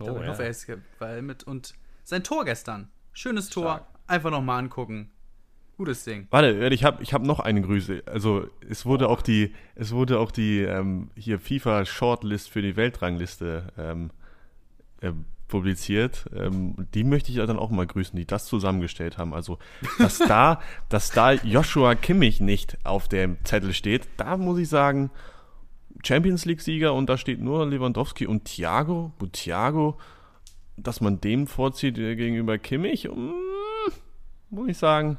oh, 0.00 0.04
glaube, 0.04 0.24
ja. 0.24 0.28
hoffe, 0.28 0.44
er 0.44 0.50
ist 0.50 0.66
weil 0.98 1.22
mit 1.22 1.44
und 1.44 1.74
sein 2.04 2.24
Tor 2.24 2.44
gestern. 2.44 2.88
Schönes 3.12 3.48
Tor. 3.48 3.64
Stark. 3.64 3.86
Einfach 4.06 4.30
nochmal 4.30 4.60
angucken. 4.60 5.10
Gutes 5.76 6.04
Ding. 6.04 6.26
Warte, 6.30 6.68
ich 6.68 6.84
habe 6.84 7.02
ich 7.02 7.12
hab 7.12 7.22
noch 7.22 7.38
eine 7.40 7.60
Grüße. 7.60 8.02
Also 8.06 8.48
es 8.66 8.86
wurde 8.86 9.08
auch 9.08 9.20
die, 9.20 9.54
es 9.74 9.92
wurde 9.92 10.18
auch 10.18 10.30
die 10.30 10.60
ähm, 10.60 11.10
hier 11.16 11.38
FIFA 11.38 11.84
Shortlist 11.84 12.48
für 12.48 12.62
die 12.62 12.76
Weltrangliste 12.76 13.72
ähm, 13.76 14.10
äh, 15.02 15.12
publiziert. 15.48 16.26
Ähm, 16.34 16.74
die 16.94 17.04
möchte 17.04 17.30
ich 17.30 17.36
dann 17.38 17.58
auch 17.58 17.70
mal 17.70 17.86
grüßen, 17.86 18.16
die 18.16 18.26
das 18.26 18.46
zusammengestellt 18.46 19.18
haben. 19.18 19.34
Also 19.34 19.58
dass 19.98 20.18
da, 20.18 20.60
dass 20.88 21.10
da 21.10 21.32
Joshua 21.32 21.94
Kimmich 21.94 22.40
nicht 22.40 22.78
auf 22.84 23.08
dem 23.08 23.38
Zettel 23.44 23.72
steht, 23.72 24.08
da 24.16 24.36
muss 24.36 24.58
ich 24.58 24.68
sagen, 24.68 25.10
Champions 26.04 26.44
League-Sieger 26.44 26.92
und 26.92 27.08
da 27.08 27.16
steht 27.16 27.40
nur 27.40 27.66
Lewandowski 27.66 28.26
und 28.26 28.44
Thiago, 28.44 29.12
Thiago, 29.32 29.98
dass 30.76 31.00
man 31.00 31.20
dem 31.20 31.46
vorzieht 31.46 31.98
äh, 31.98 32.16
gegenüber 32.16 32.58
Kimmich, 32.58 33.08
mm, 33.08 33.32
muss 34.50 34.68
ich 34.68 34.78
sagen, 34.78 35.18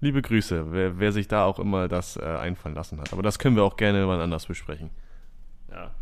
liebe 0.00 0.22
Grüße, 0.22 0.72
wer, 0.72 0.98
wer 0.98 1.12
sich 1.12 1.28
da 1.28 1.44
auch 1.44 1.58
immer 1.58 1.88
das 1.88 2.16
äh, 2.16 2.24
einfallen 2.24 2.74
lassen 2.74 3.00
hat. 3.00 3.12
Aber 3.12 3.22
das 3.22 3.38
können 3.38 3.56
wir 3.56 3.64
auch 3.64 3.76
gerne 3.76 4.06
mal 4.06 4.20
anders 4.20 4.46
besprechen. 4.46 4.90
Ja, 5.70 5.92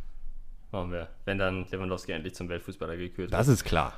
machen 0.73 0.93
wir. 0.93 1.09
Wenn 1.25 1.39
dann 1.39 1.67
Lewandowski 1.71 2.13
endlich 2.13 2.35
zum 2.35 2.49
Weltfußballer 2.49 2.97
gekürt 2.97 3.31
wird. 3.31 3.33
Das 3.33 3.49
ist 3.49 3.65
klar. 3.65 3.95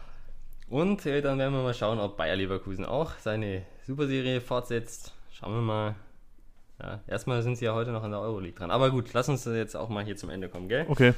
Und 0.68 1.04
äh, 1.06 1.20
dann 1.20 1.38
werden 1.38 1.52
wir 1.52 1.62
mal 1.62 1.74
schauen, 1.74 1.98
ob 1.98 2.16
Bayer 2.16 2.36
Leverkusen 2.36 2.84
auch 2.84 3.12
seine 3.18 3.62
Superserie 3.86 4.40
fortsetzt. 4.40 5.12
Schauen 5.30 5.54
wir 5.54 5.60
mal. 5.60 5.94
Ja, 6.80 7.00
erstmal 7.06 7.42
sind 7.42 7.56
sie 7.56 7.66
ja 7.66 7.74
heute 7.74 7.92
noch 7.92 8.02
an 8.02 8.10
der 8.10 8.20
Euroleague 8.20 8.58
dran. 8.58 8.70
Aber 8.70 8.90
gut, 8.90 9.12
lass 9.12 9.28
uns 9.28 9.44
jetzt 9.44 9.76
auch 9.76 9.88
mal 9.88 10.04
hier 10.04 10.16
zum 10.16 10.30
Ende 10.30 10.48
kommen, 10.48 10.68
gell? 10.68 10.86
Okay. 10.88 11.14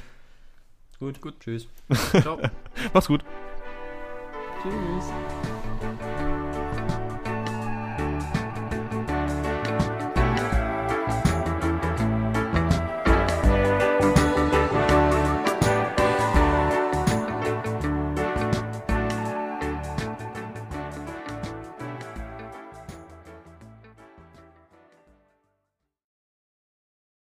Gut, 0.99 1.21
gut. 1.21 1.39
Tschüss. 1.39 1.67
Ciao. 2.21 2.39
Mach's 2.93 3.07
gut. 3.07 3.23
Tschüss. 4.61 5.11